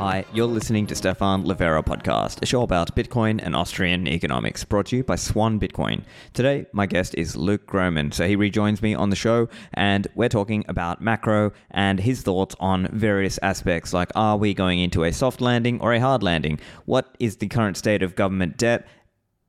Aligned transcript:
Hi, 0.00 0.24
you're 0.32 0.46
listening 0.46 0.86
to 0.86 0.94
Stephan 0.94 1.44
Livera 1.44 1.84
podcast, 1.84 2.40
a 2.40 2.46
show 2.46 2.62
about 2.62 2.96
Bitcoin 2.96 3.38
and 3.42 3.54
Austrian 3.54 4.08
economics, 4.08 4.64
brought 4.64 4.86
to 4.86 4.96
you 4.96 5.04
by 5.04 5.16
Swan 5.16 5.60
Bitcoin. 5.60 6.04
Today, 6.32 6.64
my 6.72 6.86
guest 6.86 7.14
is 7.18 7.36
Luke 7.36 7.66
Gromen, 7.66 8.10
so 8.10 8.26
he 8.26 8.34
rejoins 8.34 8.80
me 8.80 8.94
on 8.94 9.10
the 9.10 9.14
show, 9.14 9.50
and 9.74 10.08
we're 10.14 10.30
talking 10.30 10.64
about 10.68 11.02
macro 11.02 11.52
and 11.70 12.00
his 12.00 12.22
thoughts 12.22 12.56
on 12.60 12.88
various 12.90 13.38
aspects 13.42 13.92
like 13.92 14.10
are 14.14 14.38
we 14.38 14.54
going 14.54 14.80
into 14.80 15.04
a 15.04 15.12
soft 15.12 15.42
landing 15.42 15.78
or 15.82 15.92
a 15.92 16.00
hard 16.00 16.22
landing? 16.22 16.58
What 16.86 17.14
is 17.18 17.36
the 17.36 17.48
current 17.48 17.76
state 17.76 18.02
of 18.02 18.16
government 18.16 18.56
debt 18.56 18.88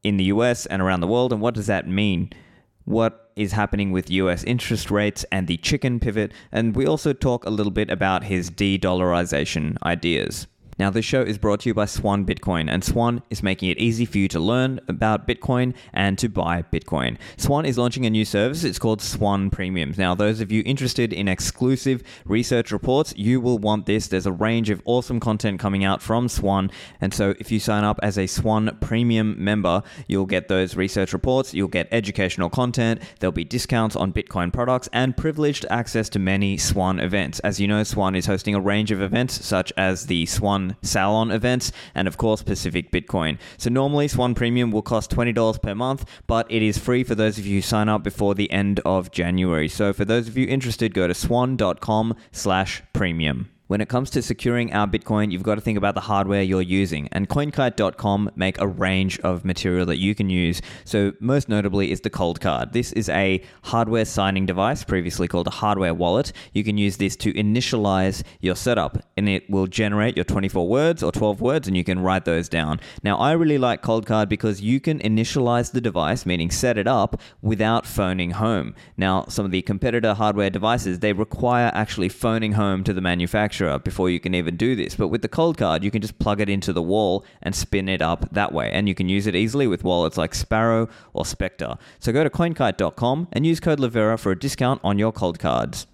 in 0.03 0.17
the 0.17 0.25
US 0.25 0.65
and 0.65 0.81
around 0.81 0.99
the 0.99 1.07
world, 1.07 1.31
and 1.31 1.41
what 1.41 1.53
does 1.53 1.67
that 1.67 1.87
mean? 1.87 2.29
What 2.91 3.31
is 3.37 3.53
happening 3.53 3.93
with 3.93 4.11
US 4.11 4.43
interest 4.43 4.91
rates 4.91 5.23
and 5.31 5.47
the 5.47 5.55
chicken 5.55 5.97
pivot, 5.97 6.33
and 6.51 6.75
we 6.75 6.85
also 6.85 7.13
talk 7.13 7.45
a 7.45 7.49
little 7.49 7.71
bit 7.71 7.89
about 7.89 8.25
his 8.25 8.49
de 8.49 8.77
dollarization 8.77 9.77
ideas. 9.81 10.45
Now, 10.81 10.89
this 10.89 11.05
show 11.05 11.21
is 11.21 11.37
brought 11.37 11.59
to 11.59 11.69
you 11.69 11.75
by 11.75 11.85
Swan 11.85 12.25
Bitcoin, 12.25 12.67
and 12.67 12.83
Swan 12.83 13.21
is 13.29 13.43
making 13.43 13.69
it 13.69 13.77
easy 13.77 14.03
for 14.03 14.17
you 14.17 14.27
to 14.29 14.39
learn 14.39 14.79
about 14.87 15.27
Bitcoin 15.27 15.75
and 15.93 16.17
to 16.17 16.27
buy 16.27 16.63
Bitcoin. 16.63 17.19
Swan 17.37 17.67
is 17.67 17.77
launching 17.77 18.03
a 18.07 18.09
new 18.09 18.25
service. 18.25 18.63
It's 18.63 18.79
called 18.79 18.99
Swan 18.99 19.51
Premiums. 19.51 19.99
Now, 19.99 20.15
those 20.15 20.41
of 20.41 20.51
you 20.51 20.63
interested 20.65 21.13
in 21.13 21.27
exclusive 21.27 22.01
research 22.25 22.71
reports, 22.71 23.13
you 23.15 23.39
will 23.39 23.59
want 23.59 23.85
this. 23.85 24.07
There's 24.07 24.25
a 24.25 24.31
range 24.31 24.71
of 24.71 24.81
awesome 24.85 25.19
content 25.19 25.59
coming 25.59 25.83
out 25.83 26.01
from 26.01 26.27
Swan, 26.27 26.71
and 26.99 27.13
so 27.13 27.35
if 27.39 27.51
you 27.51 27.59
sign 27.59 27.83
up 27.83 27.99
as 28.01 28.17
a 28.17 28.25
Swan 28.25 28.75
Premium 28.81 29.35
member, 29.37 29.83
you'll 30.07 30.25
get 30.25 30.47
those 30.47 30.75
research 30.75 31.13
reports, 31.13 31.53
you'll 31.53 31.67
get 31.67 31.89
educational 31.91 32.49
content, 32.49 33.03
there'll 33.19 33.31
be 33.31 33.43
discounts 33.43 33.95
on 33.95 34.11
Bitcoin 34.11 34.51
products, 34.51 34.89
and 34.91 35.15
privileged 35.15 35.63
access 35.69 36.09
to 36.09 36.17
many 36.17 36.57
Swan 36.57 36.99
events. 36.99 37.37
As 37.41 37.59
you 37.59 37.67
know, 37.67 37.83
Swan 37.83 38.15
is 38.15 38.25
hosting 38.25 38.55
a 38.55 38.59
range 38.59 38.89
of 38.89 38.99
events 38.99 39.45
such 39.45 39.71
as 39.77 40.07
the 40.07 40.25
Swan 40.25 40.70
Salon 40.81 41.31
events, 41.31 41.71
and 41.95 42.07
of 42.07 42.17
course 42.17 42.43
Pacific 42.43 42.91
Bitcoin. 42.91 43.37
So 43.57 43.69
normally 43.69 44.07
Swan 44.07 44.35
Premium 44.35 44.71
will 44.71 44.81
cost 44.81 45.11
$20 45.11 45.61
per 45.61 45.75
month, 45.75 46.05
but 46.27 46.51
it 46.51 46.61
is 46.61 46.77
free 46.77 47.03
for 47.03 47.15
those 47.15 47.37
of 47.37 47.45
you 47.45 47.57
who 47.57 47.61
sign 47.61 47.89
up 47.89 48.03
before 48.03 48.35
the 48.35 48.51
end 48.51 48.79
of 48.85 49.11
January. 49.11 49.67
So 49.67 49.93
for 49.93 50.05
those 50.05 50.27
of 50.27 50.37
you 50.37 50.47
interested, 50.47 50.93
go 50.93 51.07
to 51.07 51.13
swan.com 51.13 52.15
slash 52.31 52.83
premium. 52.93 53.49
When 53.71 53.79
it 53.79 53.87
comes 53.87 54.09
to 54.09 54.21
securing 54.21 54.73
our 54.73 54.85
Bitcoin, 54.85 55.31
you've 55.31 55.43
got 55.43 55.55
to 55.55 55.61
think 55.61 55.77
about 55.77 55.95
the 55.95 56.01
hardware 56.01 56.41
you're 56.41 56.61
using. 56.61 57.07
And 57.13 57.29
CoinKite.com 57.29 58.31
make 58.35 58.59
a 58.59 58.67
range 58.67 59.17
of 59.21 59.45
material 59.45 59.85
that 59.85 59.95
you 59.97 60.13
can 60.13 60.29
use. 60.29 60.61
So 60.83 61.13
most 61.21 61.47
notably 61.47 61.89
is 61.89 62.01
the 62.01 62.09
Coldcard. 62.09 62.73
This 62.73 62.91
is 62.91 63.07
a 63.07 63.41
hardware 63.63 64.03
signing 64.03 64.45
device, 64.45 64.83
previously 64.83 65.29
called 65.29 65.47
a 65.47 65.51
hardware 65.51 65.93
wallet. 65.93 66.33
You 66.51 66.65
can 66.65 66.77
use 66.77 66.97
this 66.97 67.15
to 67.15 67.31
initialize 67.31 68.23
your 68.41 68.57
setup, 68.57 69.05
and 69.15 69.29
it 69.29 69.49
will 69.49 69.67
generate 69.67 70.17
your 70.17 70.25
24 70.25 70.67
words 70.67 71.01
or 71.01 71.13
12 71.13 71.39
words, 71.39 71.65
and 71.69 71.77
you 71.77 71.85
can 71.85 72.01
write 72.01 72.25
those 72.25 72.49
down. 72.49 72.81
Now, 73.03 73.15
I 73.19 73.31
really 73.31 73.57
like 73.57 73.81
Coldcard 73.81 74.27
because 74.27 74.59
you 74.59 74.81
can 74.81 74.99
initialize 74.99 75.71
the 75.71 75.79
device, 75.79 76.25
meaning 76.25 76.51
set 76.51 76.77
it 76.77 76.87
up, 76.87 77.21
without 77.41 77.85
phoning 77.85 78.31
home. 78.31 78.75
Now, 78.97 79.23
some 79.29 79.45
of 79.45 79.51
the 79.51 79.61
competitor 79.61 80.13
hardware 80.13 80.49
devices, 80.49 80.99
they 80.99 81.13
require 81.13 81.71
actually 81.73 82.09
phoning 82.09 82.51
home 82.51 82.83
to 82.83 82.91
the 82.91 82.99
manufacturer 82.99 83.60
before 83.83 84.09
you 84.09 84.19
can 84.19 84.33
even 84.33 84.57
do 84.57 84.75
this. 84.75 84.95
But 84.95 85.09
with 85.09 85.21
the 85.21 85.29
Coldcard, 85.29 85.83
you 85.83 85.91
can 85.91 86.01
just 86.01 86.19
plug 86.19 86.41
it 86.41 86.49
into 86.49 86.73
the 86.73 86.81
wall 86.81 87.25
and 87.41 87.55
spin 87.55 87.89
it 87.89 88.01
up 88.01 88.27
that 88.31 88.51
way. 88.53 88.71
And 88.71 88.87
you 88.87 88.95
can 88.95 89.09
use 89.09 89.27
it 89.27 89.35
easily 89.35 89.67
with 89.67 89.83
wallets 89.83 90.17
like 90.17 90.33
Sparrow 90.33 90.89
or 91.13 91.25
Spectre. 91.25 91.77
So 91.99 92.11
go 92.11 92.23
to 92.23 92.29
coinkite.com 92.29 93.27
and 93.31 93.45
use 93.45 93.59
code 93.59 93.79
Livera 93.79 94.19
for 94.19 94.31
a 94.31 94.39
discount 94.39 94.81
on 94.83 94.97
your 94.97 95.13
Coldcards 95.13 95.85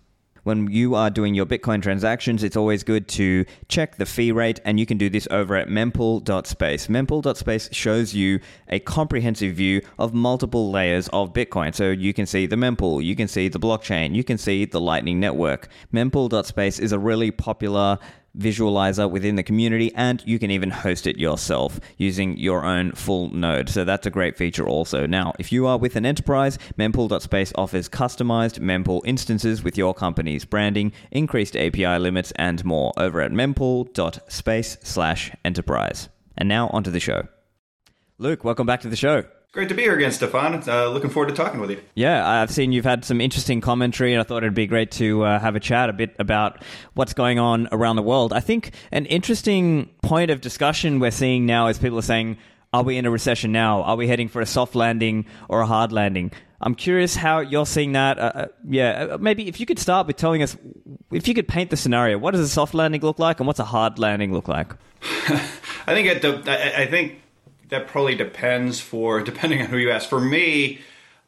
when 0.48 0.72
you 0.72 0.96
are 0.96 1.10
doing 1.10 1.36
your 1.36 1.46
Bitcoin 1.46 1.82
transactions, 1.84 2.42
it's 2.42 2.56
always 2.56 2.82
good 2.82 3.10
to 3.10 3.44
check 3.68 3.98
the 3.98 4.06
fee 4.06 4.32
rate, 4.32 4.62
and 4.64 4.80
you 4.80 4.86
can 4.86 4.98
do 4.98 5.10
this 5.10 5.28
over 5.30 5.58
at 5.58 5.68
mempool.space. 5.68 6.88
Mempool.space 6.88 7.68
shows 7.74 8.14
you 8.14 8.40
a 8.70 8.80
comprehensive 8.80 9.54
view 9.56 9.82
of 10.00 10.14
multiple 10.14 10.72
layers 10.72 11.10
of 11.10 11.34
Bitcoin. 11.34 11.76
So 11.76 11.90
you 11.90 12.14
can 12.14 12.26
see 12.26 12.46
the 12.46 12.56
mempool, 12.56 13.04
you 13.04 13.14
can 13.14 13.28
see 13.28 13.50
the 13.50 13.60
blockchain, 13.60 14.16
you 14.16 14.24
can 14.24 14.38
see 14.38 14.64
the 14.64 14.80
Lightning 14.80 15.20
Network. 15.20 15.68
Mempool.space 15.94 16.80
is 16.80 16.94
a 16.94 17.00
really 17.00 17.30
popular 17.30 18.00
visualizer 18.38 19.10
within 19.10 19.36
the 19.36 19.44
community, 19.44 19.94
and 19.96 20.24
you 20.26 20.40
can 20.40 20.52
even 20.52 20.70
host 20.70 21.08
it 21.08 21.18
yourself 21.18 21.80
using 21.98 22.38
your 22.38 22.66
own 22.66 22.92
full 22.92 23.30
node. 23.30 23.70
So 23.70 23.84
that's 23.84 24.06
a 24.06 24.12
great 24.12 24.38
feature 24.38 24.68
also. 24.68 25.06
Now, 25.06 25.34
if 25.40 25.52
you 25.52 25.66
are 25.68 25.78
with 25.78 25.96
an 25.96 26.06
enterprise, 26.06 26.58
mempool.space 26.78 27.54
offers 27.56 27.90
customized 27.90 28.60
mempool 28.60 29.02
instances 29.06 29.64
with 29.64 29.78
your 29.78 29.94
company's 29.94 30.46
branding, 30.46 30.92
increased 31.12 31.56
API 31.56 31.98
limits, 32.00 32.32
and 32.36 32.64
more 32.64 32.94
over 32.98 33.22
at 33.22 33.32
mempool.space 33.32 34.78
slash 34.84 35.32
enterprise. 35.44 36.10
And 36.38 36.48
now 36.48 36.68
onto 36.70 36.92
the 36.92 37.00
show. 37.00 37.28
Luke, 38.20 38.44
welcome 38.44 38.66
back 38.66 38.82
to 38.82 38.90
the 38.90 38.96
show. 38.96 39.26
Great 39.58 39.70
to 39.70 39.74
be 39.74 39.82
here 39.82 39.96
again, 39.96 40.12
Stephan. 40.12 40.70
Uh, 40.70 40.88
looking 40.90 41.10
forward 41.10 41.30
to 41.30 41.34
talking 41.34 41.60
with 41.60 41.72
you. 41.72 41.82
Yeah, 41.96 42.30
I've 42.30 42.52
seen 42.52 42.72
you've 42.72 42.86
had 42.86 43.04
some 43.04 43.20
interesting 43.20 43.60
commentary, 43.60 44.14
and 44.14 44.22
I 44.22 44.24
thought 44.24 44.44
it'd 44.44 44.54
be 44.54 44.68
great 44.68 44.92
to 44.92 45.24
uh, 45.24 45.40
have 45.40 45.56
a 45.56 45.60
chat 45.60 45.90
a 45.90 45.94
bit 45.94 46.16
about 46.20 46.64
what's 46.94 47.14
going 47.16 47.40
on 47.40 47.68
around 47.72 47.96
the 47.96 48.04
world. 48.04 48.34
I 48.34 48.40
think 48.40 48.76
an 48.92 49.08
interesting 49.08 49.90
point 50.04 50.30
of 50.30 50.42
discussion 50.42 51.00
we're 51.00 51.10
seeing 51.10 51.48
now 51.48 51.70
is 51.70 51.80
people 51.80 51.98
are 51.98 52.04
saying, 52.04 52.38
are 52.72 52.84
we 52.84 53.00
in 53.00 53.08
a 53.08 53.10
recession 53.10 53.52
now? 53.52 53.82
Are 53.82 53.96
we 53.96 54.08
heading 54.08 54.28
for 54.28 54.44
a 54.44 54.46
soft 54.46 54.76
landing 54.76 55.26
or 55.50 55.62
a 55.62 55.66
hard 55.66 55.92
landing? 55.92 56.32
I'm 56.62 56.76
curious 56.76 57.16
how 57.16 57.40
you're 57.40 57.66
seeing 57.66 57.94
that. 57.94 58.20
Uh, 58.20 58.32
uh 58.36 58.48
yeah, 58.70 59.08
uh, 59.14 59.18
maybe 59.18 59.48
if 59.48 59.60
you 59.60 59.66
could 59.66 59.80
start 59.80 60.06
with 60.06 60.18
telling 60.18 60.44
us, 60.44 60.56
if 61.10 61.28
you 61.28 61.34
could 61.34 61.48
paint 61.48 61.72
the 61.72 61.78
scenario, 61.78 62.20
what 62.20 62.36
does 62.36 62.42
a 62.42 62.48
soft 62.48 62.76
landing 62.76 63.02
look 63.02 63.18
like, 63.18 63.40
and 63.40 63.48
what's 63.48 63.60
a 63.60 63.66
hard 63.66 63.98
landing 63.98 64.34
look 64.34 64.48
like? 64.48 64.72
I 65.02 65.96
think 65.96 66.10
at 66.10 66.22
the, 66.22 66.80
I 66.80 66.86
think 66.86 67.24
that 67.70 67.88
probably 67.88 68.16
depends 68.16 68.80
for 68.80 69.22
depending 69.24 69.62
on 69.62 69.68
who 69.68 69.78
you 69.78 69.92
ask. 69.92 70.10
For 70.10 70.22
me, 70.22 70.82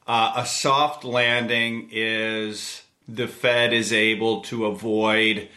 uh, 0.07 0.33
a 0.37 0.45
soft 0.45 1.03
landing 1.03 1.89
is 1.91 2.81
the 3.07 3.27
Fed 3.27 3.73
is 3.73 3.91
able 3.91 4.41
to 4.41 4.65
avoid 4.65 5.49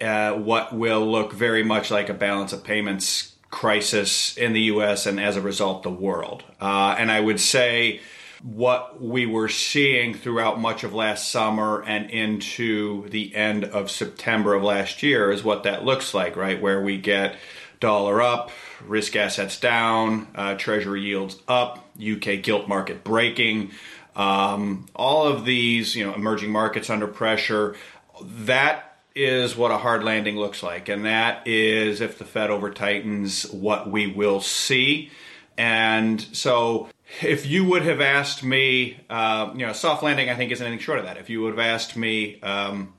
uh, 0.00 0.32
what 0.32 0.74
will 0.74 1.10
look 1.10 1.32
very 1.32 1.62
much 1.62 1.90
like 1.90 2.08
a 2.08 2.14
balance 2.14 2.52
of 2.52 2.64
payments 2.64 3.34
crisis 3.50 4.36
in 4.36 4.52
the 4.52 4.62
U.S. 4.62 5.06
and 5.06 5.20
as 5.20 5.36
a 5.36 5.40
result, 5.40 5.82
the 5.82 5.90
world. 5.90 6.44
Uh, 6.60 6.94
and 6.98 7.10
I 7.10 7.20
would 7.20 7.40
say 7.40 8.00
what 8.42 9.02
we 9.02 9.26
were 9.26 9.48
seeing 9.48 10.14
throughout 10.14 10.58
much 10.58 10.82
of 10.82 10.94
last 10.94 11.30
summer 11.30 11.82
and 11.82 12.10
into 12.10 13.08
the 13.10 13.34
end 13.34 13.64
of 13.64 13.90
September 13.90 14.54
of 14.54 14.62
last 14.62 15.02
year 15.02 15.30
is 15.30 15.44
what 15.44 15.64
that 15.64 15.84
looks 15.84 16.14
like, 16.14 16.36
right? 16.36 16.60
Where 16.60 16.80
we 16.80 16.96
get 16.96 17.36
dollar 17.80 18.22
up, 18.22 18.50
risk 18.86 19.16
assets 19.16 19.58
down, 19.58 20.28
uh, 20.34 20.54
treasury 20.54 21.02
yields 21.02 21.38
up, 21.48 21.88
UK 21.98 22.42
gilt 22.42 22.68
market 22.68 23.02
breaking, 23.02 23.70
um, 24.14 24.86
all 24.94 25.26
of 25.26 25.44
these, 25.44 25.96
you 25.96 26.06
know, 26.06 26.14
emerging 26.14 26.50
markets 26.50 26.90
under 26.90 27.06
pressure. 27.06 27.74
That 28.22 28.98
is 29.14 29.56
what 29.56 29.70
a 29.70 29.78
hard 29.78 30.04
landing 30.04 30.36
looks 30.36 30.62
like, 30.62 30.88
and 30.88 31.04
that 31.04 31.46
is 31.46 32.00
if 32.00 32.18
the 32.18 32.24
Fed 32.24 32.50
over 32.50 32.70
tightens, 32.70 33.44
what 33.50 33.90
we 33.90 34.06
will 34.06 34.40
see. 34.40 35.10
And 35.56 36.20
so, 36.32 36.88
if 37.22 37.46
you 37.46 37.64
would 37.64 37.82
have 37.82 38.00
asked 38.00 38.44
me, 38.44 38.98
uh, 39.10 39.50
you 39.54 39.66
know, 39.66 39.72
soft 39.72 40.02
landing, 40.02 40.30
I 40.30 40.36
think 40.36 40.52
isn't 40.52 40.64
anything 40.64 40.82
short 40.82 40.98
of 40.98 41.06
that. 41.06 41.16
If 41.16 41.28
you 41.28 41.42
would 41.42 41.50
have 41.50 41.58
asked 41.58 41.96
me 41.96 42.40
um, 42.40 42.92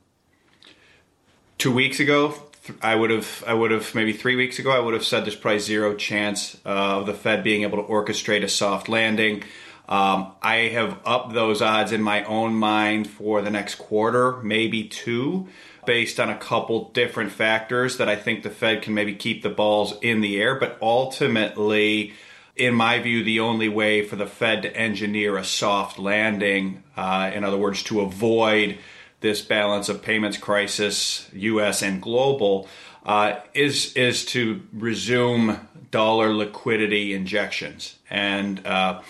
two 1.57 1.71
weeks 1.71 1.99
ago, 1.99 2.35
I 2.81 2.95
would 2.95 3.09
have, 3.09 3.43
I 3.47 3.53
would 3.53 3.71
have 3.71 3.95
maybe 3.95 4.13
three 4.13 4.35
weeks 4.35 4.59
ago, 4.59 4.71
I 4.71 4.79
would 4.79 4.93
have 4.93 5.03
said 5.03 5.25
there's 5.25 5.35
probably 5.35 5.59
zero 5.59 5.95
chance 5.95 6.57
uh, 6.65 6.99
of 6.99 7.05
the 7.07 7.13
Fed 7.13 7.43
being 7.43 7.63
able 7.63 7.81
to 7.81 7.89
orchestrate 7.89 8.43
a 8.43 8.49
soft 8.49 8.87
landing. 8.87 9.43
Um, 9.89 10.33
I 10.41 10.69
have 10.73 10.99
upped 11.03 11.33
those 11.33 11.61
odds 11.61 11.91
in 11.91 12.01
my 12.01 12.23
own 12.23 12.53
mind 12.53 13.09
for 13.09 13.41
the 13.41 13.49
next 13.49 13.75
quarter, 13.75 14.37
maybe 14.37 14.83
two, 14.85 15.47
based 15.85 16.19
on 16.19 16.29
a 16.29 16.37
couple 16.37 16.89
different 16.91 17.31
factors 17.31 17.97
that 17.97 18.07
I 18.07 18.15
think 18.15 18.43
the 18.43 18.49
Fed 18.51 18.83
can 18.83 18.93
maybe 18.93 19.15
keep 19.15 19.41
the 19.41 19.49
balls 19.49 19.95
in 20.01 20.21
the 20.21 20.39
air. 20.39 20.55
But 20.55 20.77
ultimately, 20.81 22.13
in 22.55 22.75
my 22.75 22.99
view, 22.99 23.23
the 23.23 23.39
only 23.39 23.69
way 23.69 24.05
for 24.05 24.15
the 24.15 24.27
Fed 24.27 24.61
to 24.61 24.75
engineer 24.75 25.35
a 25.35 25.43
soft 25.43 25.97
landing, 25.97 26.83
uh, 26.95 27.31
in 27.33 27.43
other 27.43 27.57
words, 27.57 27.83
to 27.83 28.01
avoid 28.01 28.77
this 29.21 29.41
balance 29.41 29.87
of 29.87 30.01
payments 30.01 30.37
crisis, 30.37 31.29
U.S. 31.33 31.81
and 31.81 32.01
global, 32.01 32.67
uh, 33.05 33.39
is 33.53 33.93
is 33.93 34.25
to 34.25 34.61
resume 34.73 35.67
dollar 35.89 36.33
liquidity 36.33 37.13
injections. 37.13 37.97
And 38.09 38.65
uh, 38.65 39.01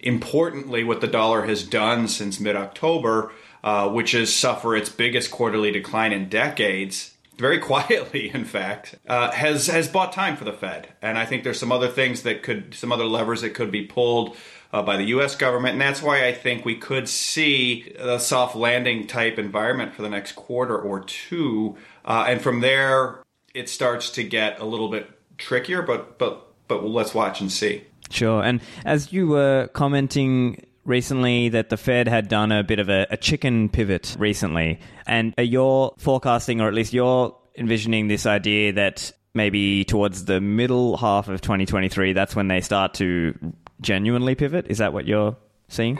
importantly, 0.00 0.84
what 0.84 1.00
the 1.00 1.06
dollar 1.06 1.46
has 1.46 1.62
done 1.62 2.08
since 2.08 2.40
mid 2.40 2.56
October, 2.56 3.32
uh, 3.64 3.88
which 3.90 4.14
is 4.14 4.34
suffer 4.34 4.76
its 4.76 4.88
biggest 4.88 5.30
quarterly 5.30 5.70
decline 5.70 6.12
in 6.12 6.28
decades. 6.28 7.12
Very 7.36 7.58
quietly, 7.70 8.30
in 8.32 8.44
fact, 8.44 8.96
uh, 9.06 9.30
has 9.32 9.66
has 9.66 9.88
bought 9.88 10.12
time 10.12 10.36
for 10.36 10.44
the 10.44 10.52
Fed, 10.52 10.88
and 11.02 11.18
I 11.18 11.26
think 11.26 11.44
there's 11.44 11.60
some 11.60 11.72
other 11.72 11.88
things 11.88 12.22
that 12.22 12.42
could, 12.42 12.74
some 12.74 12.92
other 12.92 13.04
levers 13.04 13.42
that 13.42 13.50
could 13.50 13.70
be 13.70 13.84
pulled 13.84 14.36
uh, 14.76 14.82
by 14.82 14.98
the 14.98 15.04
U.S. 15.04 15.34
government, 15.34 15.72
and 15.72 15.80
that's 15.80 16.02
why 16.02 16.26
I 16.26 16.34
think 16.34 16.66
we 16.66 16.76
could 16.76 17.08
see 17.08 17.94
a 17.98 18.20
soft 18.20 18.54
landing 18.54 19.06
type 19.06 19.38
environment 19.38 19.94
for 19.94 20.02
the 20.02 20.10
next 20.10 20.32
quarter 20.32 20.76
or 20.78 21.00
two, 21.00 21.78
uh, 22.04 22.26
and 22.28 22.42
from 22.42 22.60
there, 22.60 23.22
it 23.54 23.70
starts 23.70 24.10
to 24.10 24.22
get 24.22 24.60
a 24.60 24.66
little 24.66 24.90
bit 24.90 25.08
trickier. 25.38 25.80
But 25.80 26.18
but 26.18 26.52
but 26.68 26.84
let's 26.84 27.14
watch 27.14 27.40
and 27.40 27.50
see. 27.50 27.84
Sure. 28.10 28.42
And 28.42 28.60
as 28.84 29.14
you 29.14 29.28
were 29.28 29.70
commenting 29.72 30.66
recently 30.84 31.48
that 31.48 31.70
the 31.70 31.78
Fed 31.78 32.06
had 32.06 32.28
done 32.28 32.52
a 32.52 32.62
bit 32.62 32.78
of 32.78 32.90
a, 32.90 33.06
a 33.10 33.16
chicken 33.16 33.70
pivot 33.70 34.14
recently, 34.18 34.78
and 35.06 35.32
you're 35.38 35.94
forecasting, 35.96 36.60
or 36.60 36.68
at 36.68 36.74
least 36.74 36.92
you're 36.92 37.34
envisioning 37.56 38.08
this 38.08 38.26
idea 38.26 38.74
that 38.74 39.10
maybe 39.32 39.84
towards 39.84 40.26
the 40.26 40.38
middle 40.38 40.98
half 40.98 41.28
of 41.28 41.40
2023, 41.40 42.12
that's 42.12 42.36
when 42.36 42.48
they 42.48 42.60
start 42.60 42.92
to 42.94 43.34
genuinely 43.80 44.34
pivot. 44.34 44.66
Is 44.68 44.78
that 44.78 44.92
what 44.92 45.06
you're 45.06 45.36
seeing? 45.68 45.98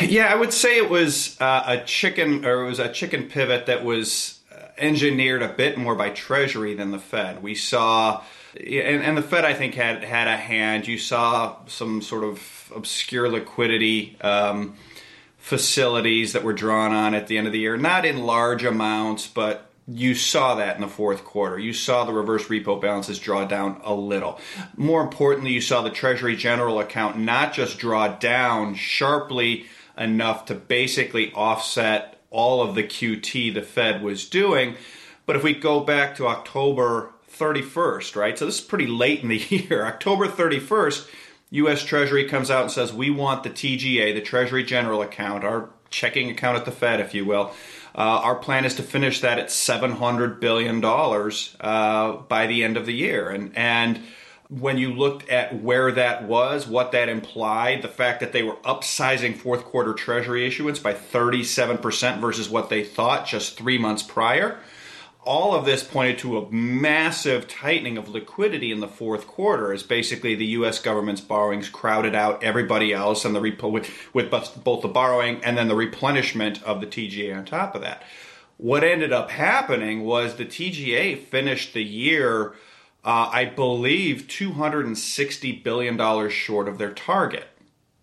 Yeah, 0.00 0.32
I 0.32 0.34
would 0.34 0.52
say 0.52 0.78
it 0.78 0.88
was 0.88 1.38
uh, 1.40 1.64
a 1.66 1.84
chicken, 1.84 2.44
or 2.44 2.64
it 2.64 2.68
was 2.68 2.78
a 2.78 2.90
chicken 2.90 3.28
pivot 3.28 3.66
that 3.66 3.84
was 3.84 4.40
uh, 4.50 4.68
engineered 4.78 5.42
a 5.42 5.48
bit 5.48 5.76
more 5.76 5.94
by 5.94 6.10
Treasury 6.10 6.74
than 6.74 6.92
the 6.92 6.98
Fed. 6.98 7.42
We 7.42 7.54
saw, 7.54 8.22
and, 8.58 9.02
and 9.02 9.16
the 9.18 9.22
Fed, 9.22 9.44
I 9.44 9.52
think, 9.52 9.74
had 9.74 10.02
had 10.02 10.28
a 10.28 10.36
hand. 10.36 10.88
You 10.88 10.98
saw 10.98 11.56
some 11.66 12.00
sort 12.00 12.24
of 12.24 12.72
obscure 12.74 13.28
liquidity 13.28 14.16
um, 14.22 14.76
facilities 15.38 16.32
that 16.32 16.42
were 16.42 16.54
drawn 16.54 16.92
on 16.92 17.14
at 17.14 17.26
the 17.26 17.36
end 17.36 17.46
of 17.46 17.52
the 17.52 17.60
year, 17.60 17.76
not 17.76 18.04
in 18.06 18.18
large 18.18 18.64
amounts, 18.64 19.26
but 19.26 19.65
you 19.88 20.14
saw 20.14 20.56
that 20.56 20.76
in 20.76 20.82
the 20.82 20.88
fourth 20.88 21.24
quarter. 21.24 21.58
You 21.58 21.72
saw 21.72 22.04
the 22.04 22.12
reverse 22.12 22.46
repo 22.46 22.80
balances 22.80 23.18
draw 23.18 23.44
down 23.44 23.80
a 23.84 23.94
little. 23.94 24.40
More 24.76 25.00
importantly, 25.00 25.52
you 25.52 25.60
saw 25.60 25.82
the 25.82 25.90
Treasury 25.90 26.34
General 26.34 26.80
account 26.80 27.18
not 27.18 27.52
just 27.52 27.78
draw 27.78 28.08
down 28.08 28.74
sharply 28.74 29.66
enough 29.96 30.44
to 30.46 30.54
basically 30.54 31.32
offset 31.32 32.20
all 32.30 32.62
of 32.62 32.74
the 32.74 32.82
QT 32.82 33.54
the 33.54 33.62
Fed 33.62 34.02
was 34.02 34.28
doing, 34.28 34.76
but 35.24 35.36
if 35.36 35.42
we 35.42 35.54
go 35.54 35.80
back 35.80 36.16
to 36.16 36.26
October 36.26 37.12
31st, 37.32 38.16
right? 38.16 38.38
So 38.38 38.46
this 38.46 38.56
is 38.56 38.64
pretty 38.64 38.86
late 38.86 39.22
in 39.22 39.28
the 39.28 39.36
year. 39.48 39.86
October 39.86 40.26
31st, 40.26 41.08
US 41.50 41.84
Treasury 41.84 42.24
comes 42.28 42.50
out 42.50 42.62
and 42.62 42.70
says, 42.70 42.92
We 42.92 43.10
want 43.10 43.44
the 43.44 43.50
TGA, 43.50 44.14
the 44.14 44.20
Treasury 44.20 44.64
General 44.64 45.02
account, 45.02 45.44
our 45.44 45.70
checking 45.90 46.28
account 46.30 46.58
at 46.58 46.64
the 46.64 46.72
Fed, 46.72 47.00
if 47.00 47.14
you 47.14 47.24
will. 47.24 47.52
Uh, 47.96 48.20
our 48.22 48.34
plan 48.34 48.66
is 48.66 48.74
to 48.74 48.82
finish 48.82 49.22
that 49.22 49.38
at 49.38 49.48
$700 49.48 50.38
billion 50.38 50.84
uh, 50.84 52.12
by 52.28 52.46
the 52.46 52.62
end 52.62 52.76
of 52.76 52.84
the 52.84 52.92
year. 52.92 53.30
And, 53.30 53.56
and 53.56 54.02
when 54.48 54.76
you 54.76 54.92
looked 54.92 55.28
at 55.30 55.62
where 55.62 55.90
that 55.90 56.24
was, 56.24 56.66
what 56.66 56.92
that 56.92 57.08
implied, 57.08 57.80
the 57.80 57.88
fact 57.88 58.20
that 58.20 58.32
they 58.32 58.42
were 58.42 58.56
upsizing 58.56 59.34
fourth 59.34 59.64
quarter 59.64 59.94
Treasury 59.94 60.46
issuance 60.46 60.78
by 60.78 60.92
37% 60.92 62.20
versus 62.20 62.50
what 62.50 62.68
they 62.68 62.84
thought 62.84 63.26
just 63.26 63.56
three 63.56 63.78
months 63.78 64.02
prior, 64.02 64.58
all 65.26 65.54
of 65.54 65.64
this 65.64 65.82
pointed 65.82 66.18
to 66.18 66.38
a 66.38 66.50
massive 66.50 67.48
tightening 67.48 67.98
of 67.98 68.08
liquidity 68.08 68.70
in 68.70 68.80
the 68.80 68.88
fourth 68.88 69.26
quarter 69.26 69.72
as 69.72 69.82
basically 69.82 70.34
the 70.34 70.46
U.S. 70.46 70.78
government's 70.78 71.20
borrowings 71.20 71.68
crowded 71.68 72.14
out 72.14 72.42
everybody 72.44 72.92
else 72.92 73.24
and 73.24 73.34
the 73.34 73.40
repo 73.40 73.70
with, 73.70 73.90
with 74.14 74.30
both 74.30 74.82
the 74.82 74.88
borrowing 74.88 75.44
and 75.44 75.58
then 75.58 75.68
the 75.68 75.74
replenishment 75.74 76.62
of 76.62 76.80
the 76.80 76.86
TGA 76.86 77.36
on 77.36 77.44
top 77.44 77.74
of 77.74 77.82
that. 77.82 78.04
What 78.56 78.84
ended 78.84 79.12
up 79.12 79.30
happening 79.30 80.04
was 80.04 80.36
the 80.36 80.46
TGA 80.46 81.18
finished 81.18 81.74
the 81.74 81.84
year, 81.84 82.52
uh, 83.04 83.28
I 83.32 83.44
believe, 83.44 84.28
$260 84.28 85.62
billion 85.62 86.30
short 86.30 86.68
of 86.68 86.78
their 86.78 86.92
target. 86.92 87.48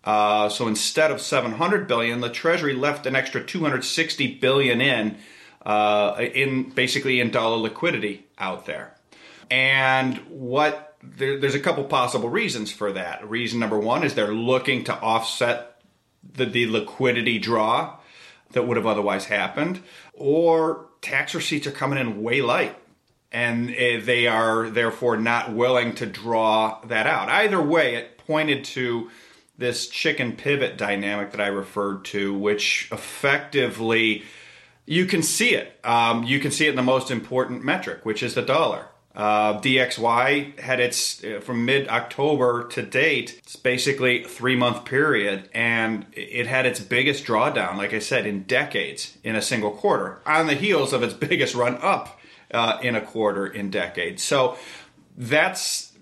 Uh, 0.04 0.50
so 0.50 0.68
instead 0.68 1.10
of 1.10 1.22
700 1.22 1.88
billion, 1.88 2.20
the 2.20 2.28
Treasury 2.28 2.74
left 2.74 3.06
an 3.06 3.16
extra 3.16 3.42
260 3.42 4.34
billion 4.34 4.82
in 4.82 5.16
uh, 5.64 6.16
in 6.18 6.70
basically 6.70 7.20
in 7.20 7.30
dollar 7.30 7.56
liquidity 7.56 8.26
out 8.38 8.66
there. 8.66 8.94
And 9.50 10.18
what 10.28 10.96
there, 11.02 11.38
there's 11.38 11.54
a 11.54 11.60
couple 11.60 11.84
possible 11.84 12.28
reasons 12.28 12.72
for 12.72 12.92
that. 12.92 13.28
Reason 13.28 13.58
number 13.60 13.78
one 13.78 14.04
is 14.04 14.14
they're 14.14 14.32
looking 14.32 14.84
to 14.84 14.94
offset 15.00 15.80
the, 16.22 16.46
the 16.46 16.66
liquidity 16.66 17.38
draw 17.38 17.96
that 18.52 18.66
would 18.66 18.76
have 18.76 18.86
otherwise 18.86 19.26
happened, 19.26 19.82
or 20.12 20.86
tax 21.02 21.34
receipts 21.34 21.66
are 21.66 21.72
coming 21.72 21.98
in 21.98 22.22
way 22.22 22.40
light 22.40 22.76
and 23.34 23.74
eh, 23.74 24.00
they 24.00 24.28
are 24.28 24.70
therefore 24.70 25.16
not 25.16 25.52
willing 25.52 25.92
to 25.96 26.06
draw 26.06 26.80
that 26.84 27.06
out. 27.06 27.28
Either 27.28 27.60
way, 27.60 27.96
it 27.96 28.16
pointed 28.16 28.64
to 28.64 29.10
this 29.58 29.88
chicken 29.88 30.32
pivot 30.32 30.78
dynamic 30.78 31.32
that 31.32 31.40
I 31.40 31.48
referred 31.48 32.04
to, 32.06 32.32
which 32.32 32.88
effectively 32.92 34.22
you 34.86 35.06
can 35.06 35.22
see 35.22 35.54
it. 35.54 35.78
Um, 35.84 36.24
you 36.24 36.40
can 36.40 36.50
see 36.50 36.66
it 36.66 36.70
in 36.70 36.76
the 36.76 36.82
most 36.82 37.10
important 37.10 37.64
metric, 37.64 38.04
which 38.04 38.22
is 38.22 38.34
the 38.34 38.42
dollar. 38.42 38.88
Uh, 39.14 39.60
DXY 39.60 40.58
had 40.58 40.80
its 40.80 41.22
uh, 41.22 41.38
from 41.40 41.64
mid 41.64 41.88
October 41.88 42.66
to 42.68 42.82
date. 42.82 43.36
It's 43.38 43.54
basically 43.54 44.24
three 44.24 44.56
month 44.56 44.84
period, 44.84 45.48
and 45.54 46.04
it 46.12 46.48
had 46.48 46.66
its 46.66 46.80
biggest 46.80 47.24
drawdown, 47.24 47.76
like 47.76 47.94
I 47.94 48.00
said, 48.00 48.26
in 48.26 48.42
decades 48.42 49.16
in 49.22 49.36
a 49.36 49.42
single 49.42 49.70
quarter, 49.70 50.20
on 50.26 50.48
the 50.48 50.54
heels 50.54 50.92
of 50.92 51.04
its 51.04 51.14
biggest 51.28 51.54
run 51.54 51.78
up 51.80 52.18
uh, 52.50 52.78
in 52.82 52.96
a 52.96 53.00
quarter 53.00 53.46
in 53.46 53.70
decades. 53.70 54.22
So 54.24 54.58
that's 55.16 55.92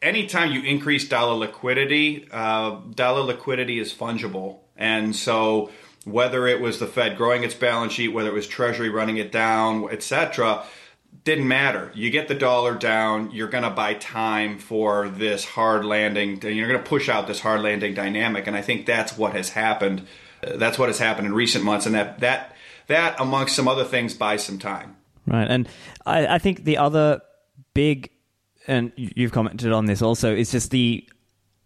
anytime 0.00 0.50
you 0.50 0.62
increase 0.62 1.06
dollar 1.06 1.34
liquidity, 1.34 2.26
uh, 2.30 2.80
dollar 2.94 3.20
liquidity 3.20 3.80
is 3.80 3.92
fungible, 3.92 4.60
and 4.78 5.14
so 5.14 5.70
whether 6.04 6.46
it 6.46 6.60
was 6.60 6.78
the 6.78 6.86
Fed 6.86 7.16
growing 7.16 7.44
its 7.44 7.54
balance 7.54 7.92
sheet, 7.92 8.08
whether 8.08 8.28
it 8.28 8.34
was 8.34 8.46
Treasury 8.46 8.88
running 8.88 9.18
it 9.18 9.32
down, 9.32 9.88
etc., 9.90 10.64
didn't 11.24 11.46
matter. 11.46 11.92
You 11.94 12.10
get 12.10 12.28
the 12.28 12.34
dollar 12.34 12.74
down, 12.74 13.30
you're 13.30 13.48
going 13.48 13.64
to 13.64 13.70
buy 13.70 13.94
time 13.94 14.58
for 14.58 15.08
this 15.08 15.44
hard 15.44 15.84
landing. 15.84 16.40
You're 16.42 16.68
going 16.68 16.82
to 16.82 16.88
push 16.88 17.08
out 17.08 17.26
this 17.26 17.40
hard 17.40 17.60
landing 17.60 17.94
dynamic, 17.94 18.46
and 18.46 18.56
I 18.56 18.62
think 18.62 18.86
that's 18.86 19.16
what 19.16 19.34
has 19.34 19.50
happened. 19.50 20.06
That's 20.42 20.78
what 20.78 20.88
has 20.88 20.98
happened 20.98 21.26
in 21.26 21.34
recent 21.34 21.64
months, 21.64 21.86
and 21.86 21.94
that 21.94 22.20
that 22.20 22.56
that 22.88 23.20
amongst 23.20 23.54
some 23.54 23.68
other 23.68 23.84
things 23.84 24.14
buys 24.14 24.42
some 24.42 24.58
time. 24.58 24.96
Right, 25.26 25.48
and 25.48 25.68
I, 26.04 26.26
I 26.26 26.38
think 26.38 26.64
the 26.64 26.78
other 26.78 27.20
big, 27.74 28.10
and 28.66 28.90
you've 28.96 29.32
commented 29.32 29.70
on 29.70 29.86
this 29.86 30.02
also, 30.02 30.34
is 30.34 30.50
just 30.50 30.70
the 30.70 31.08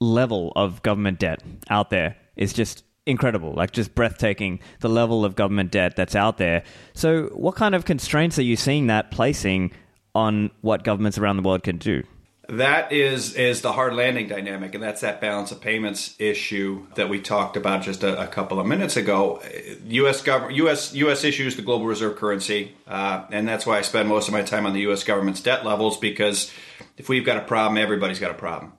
level 0.00 0.52
of 0.56 0.82
government 0.82 1.18
debt 1.18 1.42
out 1.70 1.88
there 1.88 2.16
is 2.36 2.52
just 2.52 2.84
incredible, 3.06 3.52
like 3.54 3.70
just 3.70 3.94
breathtaking, 3.94 4.60
the 4.80 4.88
level 4.88 5.24
of 5.24 5.36
government 5.36 5.70
debt 5.70 5.96
that's 5.96 6.14
out 6.14 6.38
there. 6.38 6.64
So, 6.92 7.26
what 7.28 7.54
kind 7.54 7.74
of 7.74 7.84
constraints 7.84 8.38
are 8.38 8.42
you 8.42 8.56
seeing 8.56 8.88
that 8.88 9.10
placing 9.10 9.72
on 10.14 10.50
what 10.60 10.84
governments 10.84 11.16
around 11.16 11.36
the 11.36 11.42
world 11.42 11.62
can 11.62 11.78
do? 11.78 12.02
That 12.48 12.92
is 12.92 13.34
is 13.34 13.62
the 13.62 13.72
hard 13.72 13.94
landing 13.94 14.28
dynamic, 14.28 14.74
and 14.74 14.82
that's 14.82 15.00
that 15.00 15.20
balance 15.20 15.50
of 15.50 15.60
payments 15.60 16.14
issue 16.20 16.86
that 16.94 17.08
we 17.08 17.20
talked 17.20 17.56
about 17.56 17.82
just 17.82 18.04
a, 18.04 18.22
a 18.22 18.28
couple 18.28 18.60
of 18.60 18.66
minutes 18.66 18.96
ago. 18.96 19.42
U.S. 19.86 20.22
government, 20.22 20.54
U.S. 20.56 20.94
U.S. 20.94 21.24
issues 21.24 21.56
the 21.56 21.62
global 21.62 21.86
reserve 21.86 22.16
currency, 22.16 22.76
uh, 22.86 23.24
and 23.32 23.48
that's 23.48 23.66
why 23.66 23.78
I 23.78 23.82
spend 23.82 24.08
most 24.08 24.28
of 24.28 24.32
my 24.32 24.42
time 24.42 24.64
on 24.64 24.74
the 24.74 24.80
U.S. 24.82 25.02
government's 25.02 25.40
debt 25.40 25.64
levels 25.64 25.98
because 25.98 26.52
if 26.96 27.08
we've 27.08 27.26
got 27.26 27.36
a 27.36 27.40
problem, 27.40 27.78
everybody's 27.78 28.20
got 28.20 28.30
a 28.30 28.34
problem, 28.34 28.74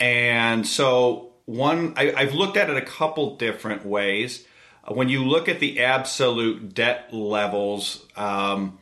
and 0.00 0.66
so 0.66 1.33
one 1.46 1.94
I, 1.96 2.24
have 2.24 2.34
looked 2.34 2.56
at 2.56 2.70
it 2.70 2.76
a 2.76 2.82
couple 2.82 3.36
different 3.36 3.84
ways. 3.84 4.46
Uh, 4.84 4.94
when 4.94 5.08
you 5.08 5.24
look 5.24 5.48
at 5.48 5.60
the 5.60 5.82
absolute 5.82 6.74
debt 6.74 7.12
levels, 7.12 8.06
um, 8.16 8.78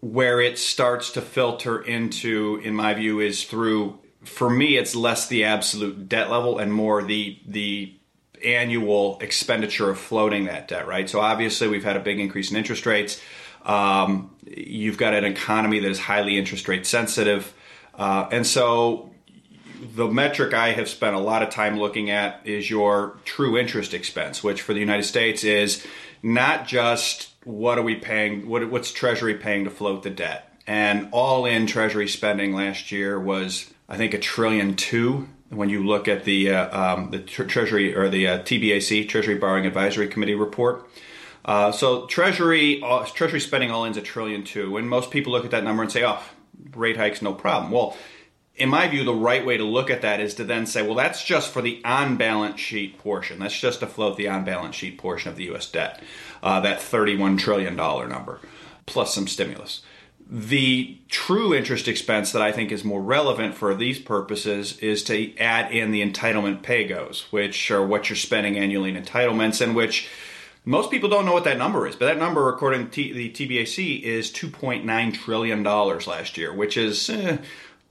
where 0.00 0.40
it 0.40 0.58
starts 0.58 1.12
to 1.12 1.20
filter 1.20 1.80
into, 1.80 2.60
in 2.62 2.74
my 2.74 2.94
view, 2.94 3.20
is 3.20 3.44
through. 3.44 3.98
For 4.22 4.50
me, 4.50 4.76
it's 4.76 4.94
less 4.94 5.28
the 5.28 5.44
absolute 5.44 6.08
debt 6.08 6.30
level 6.30 6.58
and 6.58 6.72
more 6.72 7.02
the 7.02 7.38
the 7.46 7.92
annual 8.44 9.18
expenditure 9.20 9.88
of 9.88 9.98
floating 9.98 10.44
that 10.44 10.68
debt. 10.68 10.86
Right. 10.86 11.08
So 11.08 11.20
obviously, 11.20 11.68
we've 11.68 11.84
had 11.84 11.96
a 11.96 12.00
big 12.00 12.20
increase 12.20 12.50
in 12.50 12.56
interest 12.56 12.86
rates. 12.86 13.20
Um, 13.64 14.30
you've 14.46 14.98
got 14.98 15.14
an 15.14 15.24
economy 15.24 15.80
that 15.80 15.90
is 15.90 15.98
highly 15.98 16.38
interest 16.38 16.68
rate 16.68 16.86
sensitive, 16.86 17.52
uh, 17.96 18.28
and 18.30 18.46
so 18.46 19.10
the 19.80 20.08
metric 20.08 20.54
I 20.54 20.72
have 20.72 20.88
spent 20.88 21.16
a 21.16 21.20
lot 21.20 21.42
of 21.42 21.50
time 21.50 21.78
looking 21.78 22.10
at 22.10 22.40
is 22.44 22.70
your 22.70 23.18
true 23.24 23.58
interest 23.58 23.94
expense, 23.94 24.42
which 24.42 24.62
for 24.62 24.72
the 24.72 24.80
United 24.80 25.04
States 25.04 25.44
is 25.44 25.86
not 26.22 26.66
just 26.66 27.30
what 27.44 27.78
are 27.78 27.82
we 27.82 27.94
paying, 27.94 28.48
what, 28.48 28.68
what's 28.70 28.92
Treasury 28.92 29.34
paying 29.34 29.64
to 29.64 29.70
float 29.70 30.02
the 30.02 30.10
debt. 30.10 30.52
And 30.66 31.08
all 31.12 31.46
in 31.46 31.66
Treasury 31.66 32.08
spending 32.08 32.52
last 32.54 32.90
year 32.90 33.20
was, 33.20 33.72
I 33.88 33.96
think, 33.96 34.14
a 34.14 34.18
trillion 34.18 34.74
two. 34.74 35.28
When 35.48 35.68
you 35.68 35.86
look 35.86 36.08
at 36.08 36.24
the 36.24 36.50
uh, 36.50 36.94
um, 36.96 37.10
the 37.12 37.20
tr- 37.20 37.44
Treasury 37.44 37.94
or 37.94 38.08
the 38.08 38.26
uh, 38.26 38.38
TBAC 38.40 39.08
Treasury 39.08 39.36
Borrowing 39.36 39.64
Advisory 39.64 40.08
Committee 40.08 40.34
report, 40.34 40.90
uh, 41.44 41.70
so 41.70 42.06
Treasury 42.06 42.82
uh, 42.82 43.04
Treasury 43.04 43.38
spending 43.38 43.70
all 43.70 43.84
in 43.84 43.92
is 43.92 43.96
a 43.96 44.02
trillion 44.02 44.42
two, 44.42 44.76
and 44.76 44.88
most 44.88 45.12
people 45.12 45.32
look 45.32 45.44
at 45.44 45.52
that 45.52 45.62
number 45.62 45.84
and 45.84 45.92
say, 45.92 46.04
"Oh, 46.04 46.20
rate 46.74 46.96
hikes, 46.96 47.22
no 47.22 47.32
problem." 47.32 47.70
Well, 47.70 47.96
in 48.56 48.70
my 48.70 48.88
view, 48.88 49.04
the 49.04 49.14
right 49.14 49.44
way 49.44 49.56
to 49.58 49.64
look 49.64 49.90
at 49.90 50.02
that 50.02 50.18
is 50.18 50.34
to 50.34 50.44
then 50.44 50.66
say, 50.66 50.82
well, 50.82 50.94
that's 50.94 51.22
just 51.22 51.52
for 51.52 51.60
the 51.60 51.80
on 51.84 52.16
balance 52.16 52.58
sheet 52.58 52.98
portion. 52.98 53.38
That's 53.38 53.58
just 53.58 53.80
to 53.80 53.86
float 53.86 54.16
the 54.16 54.28
on 54.28 54.44
balance 54.44 54.74
sheet 54.74 54.98
portion 54.98 55.30
of 55.30 55.36
the 55.36 55.44
U.S. 55.44 55.70
debt, 55.70 56.02
uh, 56.42 56.60
that 56.60 56.80
$31 56.80 57.38
trillion 57.38 57.76
number, 57.76 58.40
plus 58.86 59.14
some 59.14 59.28
stimulus. 59.28 59.82
The 60.28 60.98
true 61.08 61.54
interest 61.54 61.86
expense 61.86 62.32
that 62.32 62.42
I 62.42 62.50
think 62.50 62.72
is 62.72 62.82
more 62.82 63.02
relevant 63.02 63.54
for 63.54 63.74
these 63.74 64.00
purposes 64.00 64.78
is 64.78 65.04
to 65.04 65.36
add 65.38 65.70
in 65.70 65.92
the 65.92 66.02
entitlement 66.02 66.62
pay-goes, 66.62 67.26
which 67.30 67.70
are 67.70 67.86
what 67.86 68.08
you're 68.08 68.16
spending 68.16 68.58
annually 68.58 68.90
in 68.90 69.00
entitlements, 69.00 69.60
and 69.60 69.76
which 69.76 70.08
most 70.64 70.90
people 70.90 71.08
don't 71.08 71.24
know 71.24 71.32
what 71.32 71.44
that 71.44 71.58
number 71.58 71.86
is. 71.86 71.94
But 71.94 72.06
that 72.06 72.18
number, 72.18 72.48
according 72.48 72.90
to 72.90 73.14
the 73.14 73.30
TBAC, 73.30 74.02
is 74.02 74.32
2.9 74.32 75.14
trillion 75.14 75.62
dollars 75.62 76.08
last 76.08 76.36
year, 76.36 76.52
which 76.52 76.76
is 76.76 77.08
eh, 77.08 77.38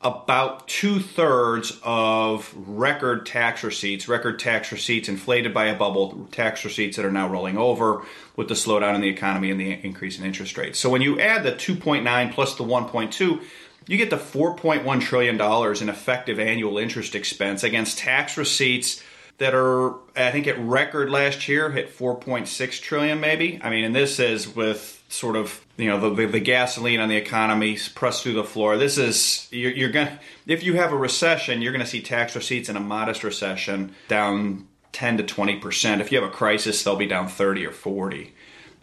about 0.05 0.67
two 0.67 1.00
thirds 1.00 1.79
of 1.81 2.53
record 2.55 3.25
tax 3.25 3.63
receipts, 3.63 4.07
record 4.07 4.38
tax 4.38 4.71
receipts 4.71 5.09
inflated 5.09 5.51
by 5.51 5.65
a 5.65 5.75
bubble, 5.75 6.27
tax 6.31 6.63
receipts 6.63 6.95
that 6.95 7.05
are 7.05 7.12
now 7.12 7.27
rolling 7.27 7.57
over 7.57 8.03
with 8.35 8.47
the 8.47 8.53
slowdown 8.53 8.93
in 8.93 9.01
the 9.01 9.09
economy 9.09 9.50
and 9.50 9.59
the 9.59 9.71
increase 9.71 10.19
in 10.19 10.24
interest 10.24 10.59
rates. 10.59 10.77
So 10.77 10.91
when 10.91 11.01
you 11.01 11.19
add 11.19 11.43
the 11.43 11.53
2.9 11.53 12.31
plus 12.33 12.53
the 12.53 12.63
1.2, 12.63 13.41
you 13.88 13.97
get 13.97 14.12
the 14.12 14.17
4.1 14.17 15.01
trillion 15.01 15.38
dollars 15.38 15.81
in 15.81 15.89
effective 15.89 16.39
annual 16.39 16.77
interest 16.77 17.15
expense 17.15 17.63
against 17.63 17.97
tax 17.97 18.38
receipts 18.38 19.01
that 19.39 19.55
are 19.55 19.95
I 20.15 20.31
think 20.31 20.45
at 20.45 20.59
record 20.59 21.09
last 21.09 21.47
year 21.47 21.71
hit 21.71 21.97
4.6 21.97 22.81
trillion 22.81 23.19
maybe. 23.19 23.59
I 23.63 23.71
mean, 23.71 23.83
and 23.83 23.95
this 23.95 24.19
is 24.19 24.55
with 24.55 24.94
sort 25.15 25.36
of 25.36 25.65
you 25.77 25.88
know 25.88 26.13
the, 26.13 26.27
the, 26.27 26.39
gasoline 26.39 27.00
on 27.00 27.10
the 27.10 27.15
economy 27.15 27.77
pressed 27.95 28.24
through 28.24 28.34
the 28.34 28.43
floor. 28.43 28.77
This 28.77 28.98
is 28.98 29.48
you're, 29.51 29.72
you're 29.72 29.89
gonna 29.89 30.19
if 30.45 30.63
you 30.63 30.75
have 30.75 30.91
a 30.91 30.98
recession, 30.98 31.62
you're 31.62 31.72
gonna 31.72 31.86
see 31.86 32.01
tax 32.01 32.36
receipts 32.36 32.69
in 32.69 32.75
a 32.75 32.81
modest 32.81 33.24
recession 33.24 33.95
down 34.07 34.67
10 34.91 35.17
to 35.17 35.24
20 35.24 35.60
percent. 35.60 36.01
If 36.01 36.12
you 36.12 36.22
have 36.22 36.29
a 36.29 36.34
crisis, 36.34 36.84
they'll 36.84 36.95
be 36.95 37.07
down 37.07 37.27
30 37.27 37.65
or 37.65 37.72
40. 37.72 38.34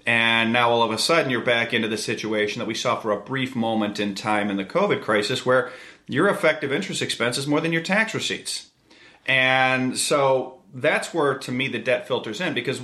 And 0.04 0.52
now 0.52 0.70
all 0.70 0.82
of 0.82 0.90
a 0.90 0.98
sudden 0.98 1.30
you're 1.30 1.44
back 1.44 1.72
into 1.72 1.88
the 1.88 1.98
situation 1.98 2.58
that 2.58 2.66
we 2.66 2.74
saw 2.74 2.98
for 2.98 3.12
a 3.12 3.20
brief 3.20 3.54
moment 3.54 4.00
in 4.00 4.14
time 4.14 4.50
in 4.50 4.56
the 4.56 4.64
COVID 4.64 5.02
crisis 5.02 5.46
where 5.46 5.70
your 6.08 6.28
effective 6.28 6.72
interest 6.72 7.02
expense 7.02 7.38
is 7.38 7.46
more 7.46 7.60
than 7.60 7.72
your 7.72 7.82
tax 7.82 8.14
receipts. 8.14 8.70
And 9.26 9.96
so 9.96 10.60
that's 10.74 11.12
where, 11.14 11.38
to 11.38 11.52
me, 11.52 11.68
the 11.68 11.78
debt 11.78 12.08
filters 12.08 12.40
in 12.40 12.54
because 12.54 12.80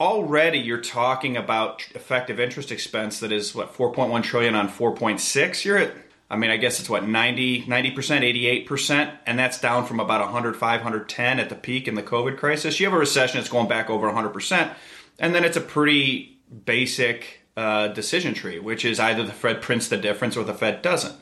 already 0.00 0.58
you're 0.58 0.80
talking 0.80 1.36
about 1.36 1.86
effective 1.94 2.40
interest 2.40 2.72
expense 2.72 3.20
that 3.20 3.30
is 3.30 3.54
what 3.54 3.74
4.1 3.74 4.22
trillion 4.22 4.54
on 4.54 4.68
4.6. 4.68 5.64
You're 5.64 5.76
at, 5.76 5.92
I 6.30 6.36
mean, 6.36 6.50
I 6.50 6.56
guess 6.56 6.80
it's 6.80 6.88
what 6.88 7.06
90, 7.06 7.64
90%, 7.64 8.66
88%, 8.66 9.18
and 9.26 9.38
that's 9.38 9.60
down 9.60 9.84
from 9.84 10.00
about 10.00 10.20
105, 10.20 10.58
110 10.80 11.38
at 11.38 11.48
the 11.50 11.54
peak 11.54 11.86
in 11.86 11.96
the 11.96 12.02
COVID 12.02 12.38
crisis. 12.38 12.80
You 12.80 12.86
have 12.86 12.94
a 12.94 12.98
recession 12.98 13.38
that's 13.38 13.50
going 13.50 13.68
back 13.68 13.90
over 13.90 14.10
100%, 14.10 14.72
and 15.18 15.34
then 15.34 15.44
it's 15.44 15.56
a 15.58 15.60
pretty 15.60 16.38
basic 16.64 17.40
uh, 17.56 17.88
decision 17.88 18.32
tree, 18.32 18.58
which 18.58 18.86
is 18.86 18.98
either 18.98 19.22
the 19.22 19.32
Fed 19.32 19.60
prints 19.60 19.88
the 19.88 19.98
difference 19.98 20.36
or 20.36 20.44
the 20.44 20.54
Fed 20.54 20.80
doesn't. 20.80 21.16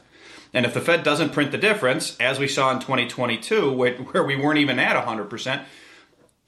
And 0.55 0.65
if 0.65 0.73
the 0.73 0.81
Fed 0.81 1.03
doesn't 1.03 1.33
print 1.33 1.51
the 1.51 1.59
difference, 1.59 2.17
as 2.21 2.39
we 2.39 2.47
saw 2.47 2.71
in 2.71 2.79
2022, 2.79 3.73
where 4.13 4.23
we 4.23 4.37
weren't 4.37 4.61
even 4.61 4.79
at 4.79 5.05
100%, 5.05 5.65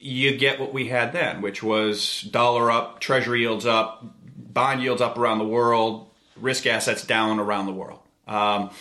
you 0.01 0.35
get 0.35 0.59
what 0.59 0.73
we 0.73 0.87
had 0.87 1.13
then, 1.13 1.41
which 1.41 1.61
was 1.61 2.21
dollar 2.21 2.71
up, 2.71 2.99
treasury 2.99 3.41
yields 3.41 3.65
up, 3.65 4.03
bond 4.25 4.81
yields 4.81 5.01
up 5.01 5.17
around 5.17 5.37
the 5.37 5.47
world, 5.47 6.09
risk 6.35 6.65
assets 6.65 7.05
down 7.05 7.39
around 7.39 7.67
the 7.67 7.73
world. 7.73 7.99
Um, 8.27 8.71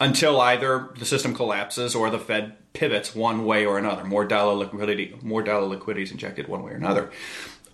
until 0.00 0.40
either 0.40 0.88
the 0.98 1.04
system 1.04 1.34
collapses 1.34 1.94
or 1.94 2.10
the 2.10 2.18
Fed 2.18 2.56
pivots 2.72 3.14
one 3.14 3.44
way 3.44 3.66
or 3.66 3.78
another. 3.78 4.04
More 4.04 4.24
dollar 4.24 4.54
liquidity, 4.54 5.14
more 5.22 5.42
dollar 5.42 5.66
liquidity 5.66 6.04
is 6.04 6.10
injected 6.10 6.48
one 6.48 6.62
way 6.62 6.72
or 6.72 6.76
another. 6.76 7.10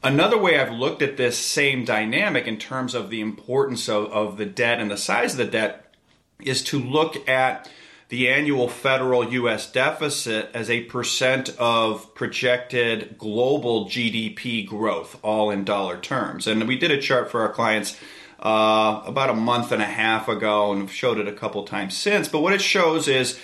Another 0.02 0.38
way 0.38 0.58
I've 0.58 0.72
looked 0.72 1.02
at 1.02 1.16
this 1.16 1.38
same 1.38 1.84
dynamic 1.84 2.46
in 2.46 2.58
terms 2.58 2.94
of 2.94 3.10
the 3.10 3.20
importance 3.20 3.88
of, 3.88 4.06
of 4.12 4.36
the 4.36 4.46
debt 4.46 4.80
and 4.80 4.90
the 4.90 4.96
size 4.96 5.32
of 5.32 5.38
the 5.38 5.44
debt 5.44 5.94
is 6.40 6.62
to 6.64 6.78
look 6.78 7.28
at 7.28 7.68
the 8.08 8.28
annual 8.28 8.68
federal 8.68 9.32
U.S. 9.32 9.70
deficit 9.70 10.50
as 10.54 10.70
a 10.70 10.84
percent 10.84 11.54
of 11.58 12.14
projected 12.14 13.18
global 13.18 13.84
GDP 13.86 14.66
growth, 14.66 15.18
all 15.22 15.50
in 15.50 15.64
dollar 15.64 15.98
terms. 15.98 16.46
And 16.46 16.66
we 16.66 16.78
did 16.78 16.90
a 16.90 17.00
chart 17.00 17.30
for 17.30 17.42
our 17.42 17.52
clients 17.52 17.98
uh, 18.40 19.02
about 19.04 19.30
a 19.30 19.34
month 19.34 19.72
and 19.72 19.82
a 19.82 19.86
half 19.86 20.28
ago 20.28 20.72
and 20.72 20.88
showed 20.88 21.18
it 21.18 21.28
a 21.28 21.32
couple 21.32 21.64
times 21.64 21.96
since. 21.96 22.28
But 22.28 22.40
what 22.40 22.54
it 22.54 22.62
shows 22.62 23.08
is 23.08 23.38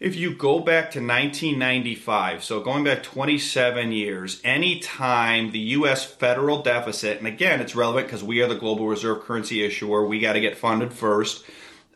if 0.00 0.16
you 0.16 0.34
go 0.34 0.58
back 0.58 0.90
to 0.90 0.98
1995, 0.98 2.44
so 2.44 2.60
going 2.60 2.84
back 2.84 3.02
27 3.02 3.92
years, 3.92 4.40
anytime 4.44 5.52
the 5.52 5.60
US 5.60 6.04
federal 6.04 6.60
deficit, 6.60 7.18
and 7.18 7.26
again, 7.26 7.60
it's 7.60 7.74
relevant 7.74 8.08
because 8.08 8.24
we 8.24 8.42
are 8.42 8.48
the 8.48 8.54
global 8.54 8.86
reserve 8.86 9.22
currency 9.22 9.64
issuer, 9.64 10.04
we 10.04 10.18
got 10.18 10.34
to 10.34 10.40
get 10.40 10.58
funded 10.58 10.92
first. 10.92 11.44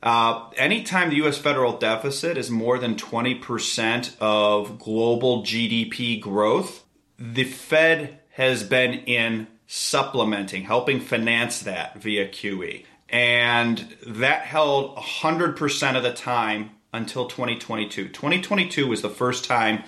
Uh, 0.02 0.48
anytime 0.56 1.10
the 1.10 1.16
U.S. 1.16 1.38
federal 1.38 1.76
deficit 1.76 2.38
is 2.38 2.50
more 2.50 2.78
than 2.78 2.94
20% 2.94 4.16
of 4.20 4.78
global 4.78 5.42
GDP 5.42 6.20
growth, 6.20 6.84
the 7.18 7.44
Fed 7.44 8.20
has 8.30 8.62
been 8.62 8.94
in 8.94 9.48
supplementing, 9.66 10.64
helping 10.64 11.00
finance 11.00 11.60
that 11.60 12.00
via 12.00 12.28
QE. 12.28 12.84
And 13.08 13.96
that 14.06 14.42
held 14.42 14.96
100% 14.96 15.96
of 15.96 16.02
the 16.02 16.12
time 16.12 16.70
until 16.92 17.26
2022. 17.26 18.08
2022 18.08 18.86
was 18.86 19.02
the 19.02 19.10
first 19.10 19.44
time 19.44 19.82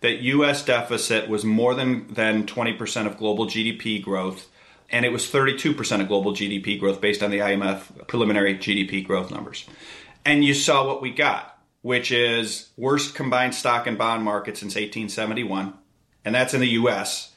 that 0.00 0.22
U.S. 0.22 0.64
deficit 0.64 1.28
was 1.28 1.44
more 1.44 1.74
than, 1.74 2.12
than 2.14 2.46
20% 2.46 3.06
of 3.06 3.18
global 3.18 3.46
GDP 3.46 4.02
growth 4.02 4.48
and 4.90 5.04
it 5.04 5.12
was 5.12 5.30
32% 5.30 6.00
of 6.00 6.08
global 6.08 6.32
GDP 6.32 6.78
growth 6.78 7.00
based 7.00 7.22
on 7.22 7.30
the 7.30 7.38
IMF 7.38 8.06
preliminary 8.08 8.56
GDP 8.56 9.06
growth 9.06 9.30
numbers. 9.30 9.66
And 10.24 10.44
you 10.44 10.54
saw 10.54 10.86
what 10.86 11.00
we 11.00 11.10
got, 11.10 11.58
which 11.82 12.10
is 12.10 12.70
worst 12.76 13.14
combined 13.14 13.54
stock 13.54 13.86
and 13.86 13.96
bond 13.96 14.22
market 14.24 14.56
since 14.56 14.74
1871, 14.74 15.74
and 16.24 16.34
that's 16.34 16.54
in 16.54 16.60
the 16.60 16.68
US. 16.70 17.32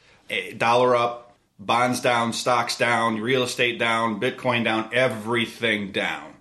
Dollar 0.57 0.95
up, 0.95 1.35
bonds 1.59 2.01
down, 2.01 2.33
stocks 2.33 2.77
down, 2.77 3.19
real 3.21 3.43
estate 3.43 3.77
down, 3.77 4.19
Bitcoin 4.19 4.63
down, 4.63 4.89
everything 4.91 5.91
down. 5.91 6.33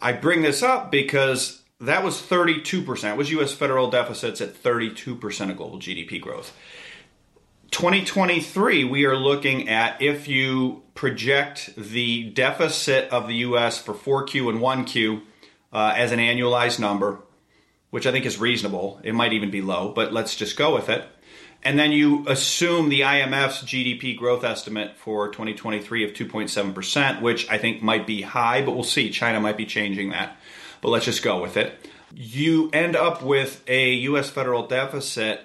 I 0.00 0.12
bring 0.12 0.42
this 0.42 0.62
up 0.62 0.90
because 0.90 1.62
that 1.80 2.02
was 2.02 2.20
32%. 2.20 3.10
It 3.10 3.16
was 3.16 3.30
US 3.32 3.52
federal 3.52 3.90
deficits 3.90 4.40
at 4.40 4.54
32% 4.54 5.50
of 5.50 5.56
global 5.56 5.78
GDP 5.78 6.20
growth. 6.20 6.56
2023, 7.70 8.84
we 8.84 9.04
are 9.04 9.16
looking 9.16 9.68
at 9.68 10.00
if 10.00 10.28
you 10.28 10.82
project 10.94 11.70
the 11.76 12.30
deficit 12.30 13.10
of 13.10 13.26
the 13.26 13.34
U.S. 13.36 13.78
for 13.78 13.94
4Q 13.94 14.48
and 14.50 14.60
1Q 14.60 15.22
uh, 15.72 15.92
as 15.96 16.12
an 16.12 16.20
annualized 16.20 16.78
number, 16.78 17.20
which 17.90 18.06
I 18.06 18.12
think 18.12 18.26
is 18.26 18.38
reasonable. 18.38 19.00
It 19.02 19.14
might 19.14 19.32
even 19.32 19.50
be 19.50 19.60
low, 19.60 19.92
but 19.92 20.12
let's 20.12 20.36
just 20.36 20.56
go 20.56 20.74
with 20.74 20.88
it. 20.88 21.06
And 21.62 21.78
then 21.78 21.92
you 21.92 22.24
assume 22.28 22.90
the 22.90 23.00
IMF's 23.00 23.62
GDP 23.62 24.16
growth 24.16 24.44
estimate 24.44 24.96
for 24.96 25.28
2023 25.28 26.04
of 26.04 26.12
2.7%, 26.12 27.22
which 27.22 27.48
I 27.50 27.56
think 27.56 27.82
might 27.82 28.06
be 28.06 28.20
high, 28.20 28.62
but 28.62 28.72
we'll 28.72 28.84
see. 28.84 29.10
China 29.10 29.40
might 29.40 29.56
be 29.56 29.64
changing 29.64 30.10
that. 30.10 30.36
But 30.82 30.90
let's 30.90 31.06
just 31.06 31.22
go 31.22 31.40
with 31.40 31.56
it. 31.56 31.74
You 32.14 32.70
end 32.72 32.96
up 32.96 33.22
with 33.22 33.64
a 33.66 33.94
U.S. 33.94 34.28
federal 34.28 34.66
deficit 34.66 35.40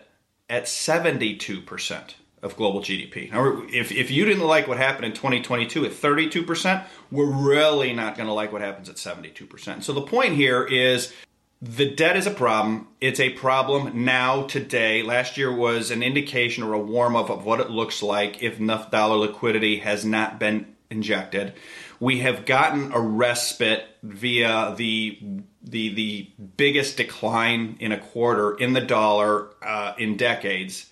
at 0.49 0.65
72% 0.65 2.13
of 2.41 2.55
global 2.55 2.79
GDP. 2.79 3.31
Now, 3.31 3.63
if, 3.71 3.91
if 3.91 4.11
you 4.11 4.25
didn't 4.25 4.45
like 4.45 4.67
what 4.67 4.77
happened 4.77 5.05
in 5.05 5.13
2022 5.13 5.85
at 5.85 5.91
32%, 5.91 6.85
we're 7.11 7.25
really 7.25 7.93
not 7.93 8.15
going 8.15 8.27
to 8.27 8.33
like 8.33 8.51
what 8.51 8.61
happens 8.61 8.89
at 8.89 8.95
72%. 8.95 9.83
So 9.83 9.93
the 9.93 10.01
point 10.01 10.35
here 10.35 10.63
is 10.63 11.13
the 11.61 11.93
debt 11.93 12.15
is 12.15 12.25
a 12.25 12.31
problem. 12.31 12.87
It's 13.01 13.19
a 13.19 13.31
problem 13.31 14.05
now, 14.05 14.43
today. 14.43 15.03
Last 15.03 15.37
year 15.37 15.53
was 15.53 15.91
an 15.91 16.01
indication 16.01 16.63
or 16.63 16.73
a 16.73 16.79
warm 16.79 17.15
up 17.17 17.29
of 17.29 17.43
what 17.43 17.59
it 17.59 17.69
looks 17.69 18.01
like 18.01 18.41
if 18.41 18.59
enough 18.59 18.89
dollar 18.89 19.17
liquidity 19.17 19.79
has 19.79 20.05
not 20.05 20.39
been 20.39 20.73
injected. 20.89 21.53
We 21.99 22.19
have 22.19 22.45
gotten 22.45 22.91
a 22.93 22.99
respite 22.99 23.85
via 24.03 24.73
the 24.77 25.19
the 25.61 25.93
the 25.93 26.29
biggest 26.57 26.97
decline 26.97 27.77
in 27.79 27.91
a 27.91 27.97
quarter 27.97 28.55
in 28.55 28.73
the 28.73 28.81
dollar 28.81 29.49
uh, 29.61 29.93
in 29.97 30.17
decades 30.17 30.89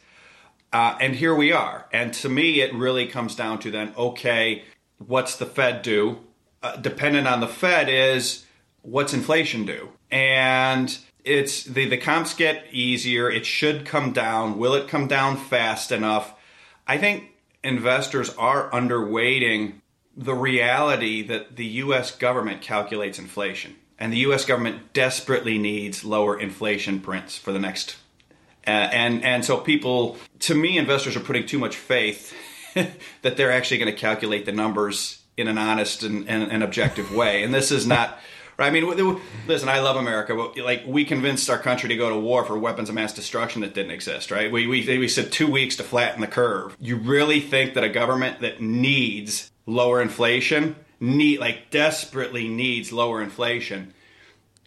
uh, 0.72 0.98
and 1.00 1.16
here 1.16 1.34
we 1.34 1.52
are. 1.52 1.88
And 1.92 2.14
to 2.16 2.30
me, 2.30 2.62
it 2.62 2.74
really 2.74 3.08
comes 3.08 3.36
down 3.36 3.60
to 3.60 3.72
then, 3.72 3.94
okay, 3.98 4.64
what's 4.98 5.36
the 5.36 5.46
Fed 5.46 5.82
do? 5.82 6.20
Uh, 6.62 6.76
dependent 6.76 7.28
on 7.28 7.40
the 7.40 7.48
Fed 7.48 7.88
is 7.90 8.46
what's 8.82 9.14
inflation 9.14 9.66
do? 9.66 9.90
And 10.12 10.98
it's 11.24 11.64
the, 11.64 11.86
the 11.86 11.98
comps 11.98 12.34
get 12.34 12.66
easier. 12.72 13.30
It 13.30 13.46
should 13.46 13.86
come 13.86 14.12
down. 14.12 14.58
Will 14.58 14.74
it 14.74 14.88
come 14.88 15.08
down 15.08 15.38
fast 15.38 15.92
enough? 15.92 16.34
I 16.86 16.98
think 16.98 17.32
investors 17.64 18.30
are 18.36 18.70
underweighting 18.72 19.82
the 20.18 20.34
reality 20.34 21.22
that 21.22 21.56
the 21.56 21.66
US 21.66 22.12
government 22.12 22.62
calculates 22.62 23.20
inflation. 23.20 23.76
And 24.00 24.12
the 24.12 24.18
US 24.18 24.46
government 24.46 24.94
desperately 24.94 25.58
needs 25.58 26.04
lower 26.04 26.40
inflation 26.40 27.00
prints 27.00 27.38
for 27.38 27.52
the 27.52 27.60
next 27.60 27.96
uh, 28.68 28.90
and 28.92 29.24
and 29.24 29.46
so 29.46 29.58
people, 29.58 30.18
to 30.40 30.54
me, 30.54 30.78
investors 30.78 31.16
are 31.16 31.22
putting 31.22 31.46
too 31.46 31.58
much 31.58 31.78
faith 31.78 32.36
that 33.22 33.38
they're 33.38 33.52
actually 33.52 33.78
going 33.78 33.92
to 33.92 33.98
calculate 33.98 34.46
the 34.46 34.52
numbers 34.52 35.22
in 35.38 35.48
an 35.48 35.58
honest 35.58 36.04
and, 36.04 36.28
and, 36.28 36.52
and 36.52 36.62
objective 36.64 37.14
way. 37.16 37.44
And 37.44 37.54
this 37.54 37.72
is 37.72 37.88
not. 37.88 38.20
I 38.60 38.72
mean, 38.72 39.22
listen, 39.46 39.70
I 39.70 39.82
love 39.82 39.98
America, 39.98 40.36
but 40.36 40.58
like 40.58 40.82
we 40.88 41.06
convinced 41.06 41.48
our 41.48 41.60
country 41.60 41.90
to 41.90 41.96
go 41.96 42.10
to 42.10 42.18
war 42.18 42.44
for 42.44 42.58
weapons 42.58 42.90
of 42.90 42.96
mass 42.96 43.14
destruction 43.14 43.62
that 43.62 43.76
didn't 43.76 43.92
exist, 43.92 44.32
right? 44.32 44.52
We, 44.52 44.66
we, 44.66 44.98
we 44.98 45.08
said 45.08 45.32
two 45.32 45.46
weeks 45.46 45.76
to 45.76 45.84
flatten 45.84 46.22
the 46.22 46.28
curve. 46.28 46.76
You 46.82 46.96
really 46.96 47.40
think 47.40 47.76
that 47.76 47.84
a 47.84 47.90
government 47.90 48.40
that 48.40 48.60
needs 48.60 49.52
lower 49.68 50.02
inflation, 50.02 50.76
need 51.00 51.40
like 51.40 51.70
desperately 51.70 52.48
needs 52.48 52.92
lower 52.92 53.22
inflation, 53.22 53.94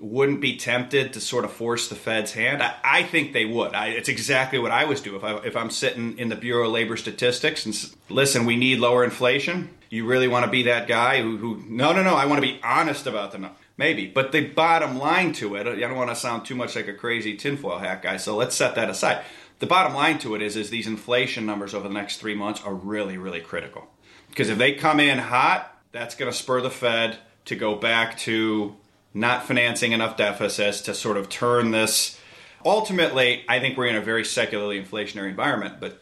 wouldn't 0.00 0.40
be 0.40 0.56
tempted 0.56 1.12
to 1.12 1.20
sort 1.20 1.44
of 1.44 1.52
force 1.52 1.88
the 1.88 1.94
Fed's 1.94 2.32
hand? 2.32 2.62
I, 2.62 2.74
I 2.82 3.02
think 3.02 3.32
they 3.32 3.44
would. 3.44 3.74
I, 3.74 3.88
it's 3.88 4.08
exactly 4.08 4.58
what 4.58 4.70
I 4.70 4.84
would 4.84 5.02
do 5.02 5.16
if 5.16 5.24
I 5.24 5.36
if 5.38 5.56
I'm 5.56 5.70
sitting 5.70 6.18
in 6.18 6.28
the 6.28 6.36
Bureau 6.36 6.66
of 6.66 6.72
Labor 6.72 6.96
Statistics 6.96 7.66
and 7.66 7.94
listen, 8.08 8.46
we 8.46 8.56
need 8.56 8.78
lower 8.78 9.02
inflation. 9.02 9.70
You 9.90 10.06
really 10.06 10.28
want 10.28 10.44
to 10.44 10.50
be 10.50 10.62
that 10.64 10.86
guy 10.86 11.20
who, 11.20 11.36
who 11.36 11.64
no 11.66 11.92
no 11.92 12.02
no 12.02 12.14
I 12.14 12.26
want 12.26 12.42
to 12.42 12.48
be 12.48 12.60
honest 12.62 13.06
about 13.06 13.32
the. 13.32 13.50
Maybe, 13.76 14.06
but 14.06 14.30
the 14.30 14.46
bottom 14.46 14.98
line 14.98 15.32
to 15.34 15.56
it, 15.56 15.66
I 15.66 15.74
don't 15.74 15.96
want 15.96 16.10
to 16.10 16.14
sound 16.16 16.44
too 16.44 16.54
much 16.54 16.76
like 16.76 16.86
a 16.86 16.92
crazy 16.92 17.34
tinfoil 17.34 17.78
hat 17.78 18.02
guy, 18.02 18.18
so 18.18 18.36
let's 18.36 18.54
set 18.54 18.74
that 18.74 18.90
aside. 18.90 19.24
The 19.58 19.66
bottom 19.66 19.94
line 19.94 20.18
to 20.18 20.34
it 20.34 20.42
is, 20.42 20.54
is 20.54 20.68
these 20.68 20.86
inflation 20.86 21.46
numbers 21.46 21.72
over 21.72 21.88
the 21.88 21.94
next 21.94 22.18
three 22.18 22.34
months 22.34 22.62
are 22.62 22.74
really, 22.74 23.16
really 23.16 23.40
critical. 23.40 23.88
Because 24.30 24.48
if 24.48 24.58
they 24.58 24.72
come 24.72 25.00
in 25.00 25.18
hot, 25.18 25.76
that's 25.92 26.14
going 26.14 26.30
to 26.30 26.36
spur 26.36 26.60
the 26.60 26.70
Fed 26.70 27.18
to 27.46 27.56
go 27.56 27.74
back 27.74 28.16
to 28.18 28.76
not 29.12 29.44
financing 29.44 29.92
enough 29.92 30.16
deficits 30.16 30.80
to 30.82 30.94
sort 30.94 31.16
of 31.16 31.28
turn 31.28 31.72
this. 31.72 32.18
Ultimately, 32.64 33.44
I 33.48 33.58
think 33.58 33.76
we're 33.76 33.86
in 33.86 33.96
a 33.96 34.00
very 34.00 34.24
secularly 34.24 34.80
inflationary 34.80 35.28
environment, 35.28 35.80
but 35.80 36.00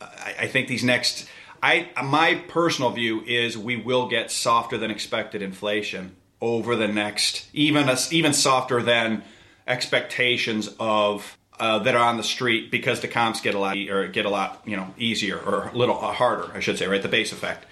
I, 0.00 0.34
I 0.40 0.46
think 0.46 0.68
these 0.68 0.84
next. 0.84 1.26
I 1.62 1.88
my 2.02 2.36
personal 2.48 2.90
view 2.90 3.22
is 3.22 3.56
we 3.56 3.76
will 3.76 4.08
get 4.08 4.30
softer 4.30 4.78
than 4.78 4.90
expected 4.90 5.42
inflation 5.42 6.16
over 6.40 6.74
the 6.74 6.88
next 6.88 7.46
even 7.52 7.88
a, 7.88 7.98
even 8.10 8.32
softer 8.32 8.82
than 8.82 9.22
expectations 9.66 10.74
of 10.80 11.36
uh, 11.60 11.78
that 11.80 11.94
are 11.94 12.04
on 12.04 12.16
the 12.16 12.24
street 12.24 12.70
because 12.70 13.00
the 13.00 13.08
comps 13.08 13.40
get 13.40 13.54
a 13.54 13.58
lot 13.58 13.76
or 13.76 14.08
get 14.08 14.26
a 14.26 14.30
lot 14.30 14.62
you 14.64 14.76
know 14.76 14.92
easier 14.98 15.38
or 15.38 15.68
a 15.68 15.76
little 15.76 15.94
harder 15.94 16.50
I 16.54 16.60
should 16.60 16.78
say 16.78 16.86
right 16.86 17.02
the 17.02 17.08
base 17.08 17.32
effect 17.32 17.66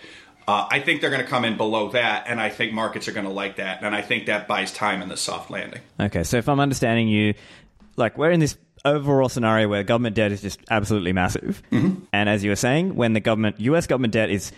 uh, 0.49 0.67
I 0.71 0.81
think 0.81 1.03
they're 1.03 1.11
going 1.11 1.23
to 1.23 1.29
come 1.29 1.45
in 1.45 1.59
below 1.59 1.91
that, 1.91 2.25
and 2.27 2.41
I 2.41 2.49
think 2.49 2.73
markets 2.73 3.07
are 3.07 3.13
going 3.13 3.27
to 3.27 3.33
like 3.33 3.57
that, 3.57 3.83
and 3.83 3.95
I 3.95 4.01
think 4.01 4.27
that 4.27 4.49
buys 4.49 4.73
time 4.73 5.03
in 5.03 5.11
the 5.11 5.17
soft 5.19 5.51
landing. 5.51 5.83
Okay, 6.01 6.25
so 6.25 6.39
if 6.39 6.49
I'm 6.49 6.59
understanding 6.59 7.07
you, 7.07 7.35
like 7.97 8.17
we're 8.17 8.31
in 8.31 8.41
this 8.41 8.57
overall 8.83 9.29
scenario 9.29 9.69
where 9.69 9.83
government 9.83 10.17
debt 10.17 10.33
is 10.33 10.41
just 10.41 10.59
absolutely 10.71 11.13
massive, 11.13 11.63
mm-hmm. 11.71 12.03
and 12.15 12.31
as 12.31 12.43
you 12.43 12.51
were 12.51 12.57
saying, 12.57 12.97
when 12.97 13.13
the 13.13 13.21
government 13.21 13.61
U.S. 13.61 13.87
government 13.87 14.15
debt 14.15 14.31
is 14.31 14.51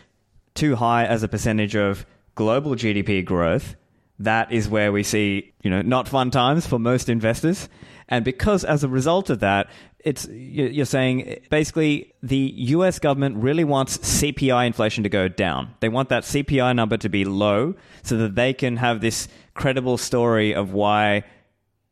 too 0.55 0.77
high 0.77 1.07
as 1.07 1.25
a 1.25 1.29
percentage 1.29 1.75
of 1.75 2.07
global 2.37 2.77
GDP 2.77 3.25
growth, 3.25 3.75
that 4.21 4.53
is 4.53 4.69
where 4.69 4.93
we 4.93 5.03
see 5.03 5.53
you 5.65 5.71
know 5.71 5.83
not 5.83 6.07
fun 6.07 6.31
times 6.31 6.69
for 6.69 6.79
most 6.79 7.09
investors, 7.09 7.69
and 8.11 8.25
because 8.25 8.64
as 8.64 8.85
a 8.85 8.88
result 8.88 9.31
of 9.31 9.40
that, 9.40 9.71
it's 10.00 10.26
you're 10.29 10.85
saying 10.85 11.40
basically 11.49 12.12
the 12.23 12.52
US 12.57 12.99
government 12.99 13.37
really 13.37 13.64
wants 13.64 13.99
CPI 13.99 14.67
inflation 14.67 15.05
to 15.05 15.09
go 15.09 15.29
down. 15.29 15.75
They 15.81 15.88
want 15.88 16.09
that 16.09 16.25
CPI 16.25 16.75
number 16.75 16.97
to 16.97 17.09
be 17.09 17.25
low 17.25 17.75
so 18.02 18.17
that 18.17 18.35
they 18.35 18.52
can 18.52 18.76
have 18.76 19.00
this 19.00 19.29
credible 19.55 19.97
story 19.97 20.55
of 20.55 20.73
why 20.73 21.25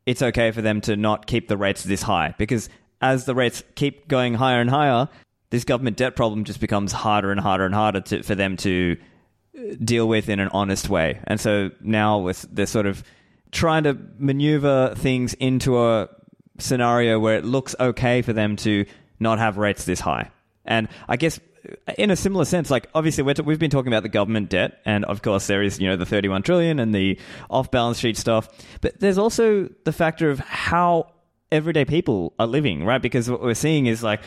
it's 0.07 0.23
okay 0.23 0.51
for 0.51 0.63
them 0.63 0.81
to 0.83 0.97
not 0.97 1.27
keep 1.27 1.49
the 1.49 1.57
rates 1.57 1.85
this 1.85 2.03
high 2.03 2.35
because 2.39 2.69
as 3.01 3.25
the 3.25 3.35
rates 3.35 3.63
keep 3.75 4.09
going 4.09 4.35
higher 4.35 4.61
and 4.61 4.71
higher, 4.71 5.09
this 5.51 5.65
government 5.65 5.97
debt 5.97 6.17
problem 6.17 6.45
just 6.45 6.61
becomes 6.61 6.93
harder 6.93 7.31
and 7.31 7.41
harder 7.41 7.65
and 7.65 7.75
harder 7.75 8.01
to, 8.01 8.23
for 8.23 8.35
them 8.35 8.57
to 8.57 8.97
uh, 9.57 9.75
deal 9.85 10.09
with 10.09 10.29
in 10.29 10.41
an 10.41 10.49
honest 10.49 10.89
way. 10.89 11.21
And 11.25 11.41
so 11.41 11.71
now 11.81 12.19
with 12.19 12.47
they're 12.51 12.67
sort 12.67 12.87
of 12.87 13.05
trying 13.51 13.85
to 13.85 13.97
maneuver 14.19 14.95
things 14.97 15.35
into 15.35 15.79
a 15.83 16.09
scenario 16.59 17.19
where 17.19 17.37
it 17.37 17.45
looks 17.45 17.75
okay 17.79 18.23
for 18.23 18.33
them 18.33 18.57
to 18.57 18.85
not 19.21 19.39
have 19.39 19.57
rates 19.59 19.85
this 19.85 20.01
high. 20.01 20.31
And 20.65 20.89
I 21.09 21.17
guess 21.17 21.41
uh, 21.69 21.93
in 21.97 22.11
a 22.11 22.17
similar 22.17 22.45
sense, 22.45 22.71
like 22.71 22.89
obviously 22.95 23.25
we 23.25 23.33
have 23.33 23.59
been 23.59 23.71
talking 23.71 23.93
about 23.93 24.03
the 24.03 24.09
government 24.09 24.51
debt, 24.51 24.81
and 24.85 25.05
of 25.05 25.23
course 25.23 25.47
there 25.47 25.63
is 25.63 25.81
you 25.81 25.89
know 25.89 25.97
the 25.97 26.07
31 26.07 26.43
trillion 26.43 26.79
and 26.79 26.95
the 26.95 27.19
off 27.51 27.71
balance 27.71 27.99
sheet 27.99 28.17
stuff, 28.17 28.49
but 28.81 28.99
there's 29.01 29.19
also 29.19 29.69
the 29.85 29.93
factor 29.93 30.31
of 30.31 30.39
how 30.41 31.13
everyday 31.51 31.85
people 31.85 32.35
are 32.39 32.47
living, 32.47 32.85
right? 32.85 33.01
Because 33.01 33.31
what 33.31 33.41
we're 33.41 33.55
seeing 33.55 33.87
is 33.87 34.03
like 34.03 34.21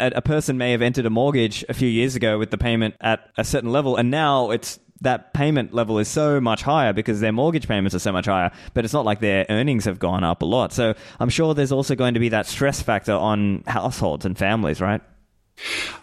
a, 0.00 0.12
a 0.16 0.22
person 0.22 0.56
may 0.56 0.72
have 0.72 0.80
entered 0.80 1.04
a 1.04 1.10
mortgage 1.10 1.64
a 1.68 1.74
few 1.74 1.88
years 1.88 2.16
ago 2.16 2.38
with 2.38 2.50
the 2.50 2.58
payment 2.58 2.94
at 3.00 3.30
a 3.36 3.44
certain 3.44 3.70
level, 3.70 3.96
and 3.96 4.10
now 4.10 4.50
it's 4.50 4.78
that 5.02 5.34
payment 5.34 5.74
level 5.74 5.98
is 5.98 6.08
so 6.08 6.40
much 6.40 6.62
higher 6.62 6.92
because 6.92 7.20
their 7.20 7.32
mortgage 7.32 7.68
payments 7.68 7.94
are 7.94 8.00
so 8.00 8.12
much 8.12 8.26
higher, 8.26 8.50
but 8.74 8.84
it's 8.84 8.94
not 8.94 9.04
like 9.04 9.20
their 9.20 9.46
earnings 9.48 9.84
have 9.84 9.98
gone 9.98 10.24
up 10.24 10.42
a 10.42 10.44
lot. 10.44 10.72
So 10.72 10.94
I'm 11.20 11.28
sure 11.28 11.54
there's 11.54 11.72
also 11.72 11.94
going 11.94 12.14
to 12.14 12.20
be 12.20 12.30
that 12.30 12.46
stress 12.46 12.80
factor 12.80 13.12
on 13.12 13.64
households 13.66 14.24
and 14.24 14.36
families, 14.36 14.80
right? 14.80 15.00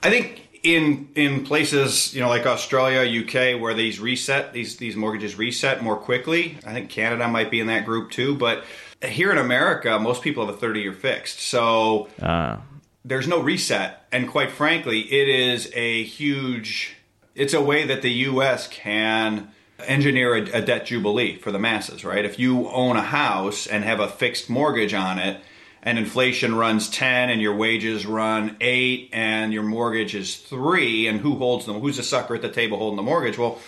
I 0.03 0.09
think 0.09 0.47
in 0.63 1.09
in 1.15 1.45
places 1.45 2.13
you 2.13 2.21
know 2.21 2.29
like 2.29 2.45
Australia, 2.45 3.23
UK, 3.23 3.59
where 3.59 3.73
these 3.73 3.99
reset 3.99 4.53
these 4.53 4.77
these 4.77 4.95
mortgages 4.95 5.37
reset 5.37 5.81
more 5.81 5.95
quickly. 5.95 6.57
I 6.65 6.73
think 6.73 6.89
Canada 6.89 7.27
might 7.27 7.49
be 7.49 7.59
in 7.59 7.67
that 7.67 7.85
group 7.85 8.11
too, 8.11 8.35
but 8.35 8.63
here 9.01 9.31
in 9.31 9.37
America, 9.37 9.97
most 9.99 10.21
people 10.21 10.45
have 10.45 10.55
a 10.55 10.57
30 10.57 10.81
year 10.81 10.93
fixed, 10.93 11.39
so 11.39 12.09
uh. 12.21 12.57
there's 13.05 13.27
no 13.27 13.39
reset, 13.39 14.05
and 14.11 14.27
quite 14.27 14.51
frankly, 14.51 15.01
it 15.01 15.29
is 15.29 15.71
a 15.73 16.03
huge 16.03 16.95
it's 17.39 17.53
a 17.53 17.61
way 17.61 17.85
that 17.85 18.01
the 18.01 18.11
U.S. 18.11 18.67
can 18.67 19.49
engineer 19.87 20.35
a, 20.35 20.57
a, 20.57 20.61
debt 20.61 20.85
jubilee 20.85 21.37
for 21.37 21.53
the 21.53 21.57
masses, 21.57 22.03
right? 22.03 22.25
If 22.25 22.37
you 22.37 22.67
own 22.69 22.97
a 22.97 23.01
house 23.01 23.65
and 23.65 23.85
have 23.85 24.01
a 24.01 24.09
fixed 24.09 24.49
mortgage 24.49 24.93
on 24.93 25.17
it, 25.19 25.41
and 25.81 25.97
inflation 25.97 26.55
runs 26.55 26.89
10 26.89 27.29
and 27.29 27.41
your 27.41 27.55
wages 27.55 28.05
run 28.05 28.57
8 28.59 29.11
and 29.13 29.53
your 29.53 29.63
mortgage 29.63 30.15
is 30.15 30.35
3 30.35 31.07
and 31.07 31.21
who 31.21 31.37
holds 31.37 31.65
them 31.65 31.79
who's 31.79 31.95
the 31.95 32.03
sucker 32.03 32.35
at 32.35 32.41
the 32.41 32.49
table 32.49 32.77
holding 32.77 32.97
the 32.97 33.01
mortgage 33.01 33.37
well 33.37 33.59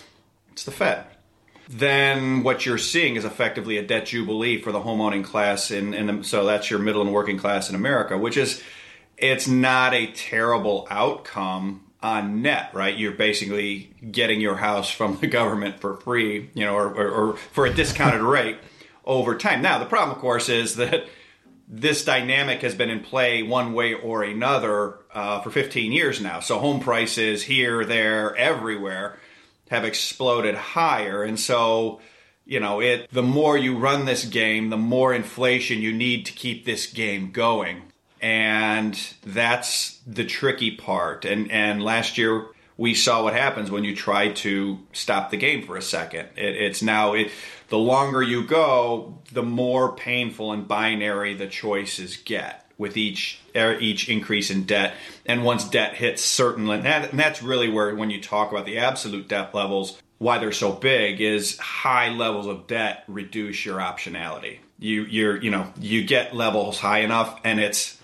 it's 0.50 0.64
the 0.64 0.70
fed 0.70 1.06
then 1.70 2.42
what 2.42 2.66
you're 2.66 2.76
seeing 2.76 3.16
is 3.16 3.24
effectively 3.24 3.78
a 3.78 3.82
debt 3.82 4.04
jubilee 4.04 4.60
for 4.60 4.72
the 4.72 4.80
homeowning 4.80 5.24
class 5.24 5.70
in, 5.70 5.94
in 5.94 6.22
so 6.22 6.44
that's 6.44 6.70
your 6.70 6.78
middle 6.78 7.00
and 7.00 7.14
working 7.14 7.38
class 7.38 7.70
in 7.70 7.74
america 7.74 8.18
which 8.18 8.36
is 8.36 8.62
it's 9.16 9.48
not 9.48 9.94
a 9.94 10.08
terrible 10.08 10.86
outcome 10.90 11.82
on 12.02 12.42
net, 12.42 12.70
right? 12.72 12.96
You're 12.96 13.12
basically 13.12 13.94
getting 14.10 14.40
your 14.40 14.56
house 14.56 14.90
from 14.90 15.18
the 15.18 15.26
government 15.26 15.80
for 15.80 15.96
free, 15.96 16.50
you 16.54 16.64
know, 16.64 16.74
or, 16.74 16.88
or, 16.88 17.08
or, 17.10 17.36
for 17.36 17.66
a 17.66 17.72
discounted 17.72 18.20
rate 18.22 18.58
over 19.04 19.36
time. 19.36 19.62
Now, 19.62 19.78
the 19.78 19.86
problem, 19.86 20.16
of 20.16 20.20
course, 20.20 20.48
is 20.48 20.76
that 20.76 21.06
this 21.68 22.04
dynamic 22.04 22.60
has 22.62 22.74
been 22.74 22.90
in 22.90 23.00
play 23.00 23.42
one 23.42 23.72
way 23.72 23.94
or 23.94 24.22
another 24.22 24.98
uh, 25.14 25.40
for 25.40 25.50
15 25.50 25.92
years 25.92 26.20
now. 26.20 26.40
So 26.40 26.58
home 26.58 26.80
prices 26.80 27.44
here, 27.44 27.84
there, 27.84 28.36
everywhere 28.36 29.18
have 29.70 29.84
exploded 29.84 30.54
higher, 30.54 31.22
and 31.22 31.40
so 31.40 32.00
you 32.44 32.60
know 32.60 32.80
it. 32.80 33.08
The 33.10 33.22
more 33.22 33.56
you 33.56 33.78
run 33.78 34.04
this 34.04 34.26
game, 34.26 34.68
the 34.68 34.76
more 34.76 35.14
inflation 35.14 35.80
you 35.80 35.92
need 35.92 36.26
to 36.26 36.32
keep 36.32 36.66
this 36.66 36.86
game 36.86 37.30
going 37.30 37.91
and 38.22 38.98
that's 39.26 39.98
the 40.06 40.24
tricky 40.24 40.76
part. 40.76 41.24
And 41.24 41.50
and 41.50 41.82
last 41.82 42.16
year 42.16 42.46
we 42.76 42.94
saw 42.94 43.22
what 43.22 43.34
happens 43.34 43.70
when 43.70 43.84
you 43.84 43.94
try 43.94 44.30
to 44.32 44.78
stop 44.92 45.30
the 45.30 45.36
game 45.36 45.66
for 45.66 45.76
a 45.76 45.82
second. 45.82 46.28
It, 46.36 46.56
it's 46.56 46.82
now 46.82 47.12
it, 47.12 47.30
the 47.68 47.78
longer 47.78 48.22
you 48.22 48.44
go, 48.44 49.18
the 49.32 49.42
more 49.42 49.94
painful 49.94 50.52
and 50.52 50.66
binary 50.66 51.34
the 51.34 51.46
choices 51.46 52.16
get 52.16 52.70
with 52.78 52.96
each 52.96 53.40
er, 53.54 53.76
each 53.78 54.08
increase 54.08 54.50
in 54.50 54.64
debt. 54.64 54.94
And 55.26 55.44
once 55.44 55.68
debt 55.68 55.94
hits 55.94 56.22
certain, 56.22 56.68
and, 56.70 56.84
that, 56.84 57.10
and 57.10 57.20
that's 57.20 57.42
really 57.42 57.68
where 57.68 57.94
when 57.94 58.10
you 58.10 58.20
talk 58.20 58.50
about 58.50 58.66
the 58.66 58.78
absolute 58.78 59.28
debt 59.28 59.54
levels, 59.54 60.00
why 60.18 60.38
they're 60.38 60.52
so 60.52 60.72
big 60.72 61.20
is 61.20 61.58
high 61.58 62.08
levels 62.08 62.46
of 62.46 62.66
debt 62.66 63.04
reduce 63.08 63.64
your 63.66 63.78
optionality. 63.78 64.58
You 64.78 65.02
you're 65.04 65.40
you 65.40 65.50
know 65.50 65.72
you 65.80 66.04
get 66.04 66.34
levels 66.34 66.78
high 66.78 67.00
enough, 67.00 67.40
and 67.44 67.60
it's 67.60 67.98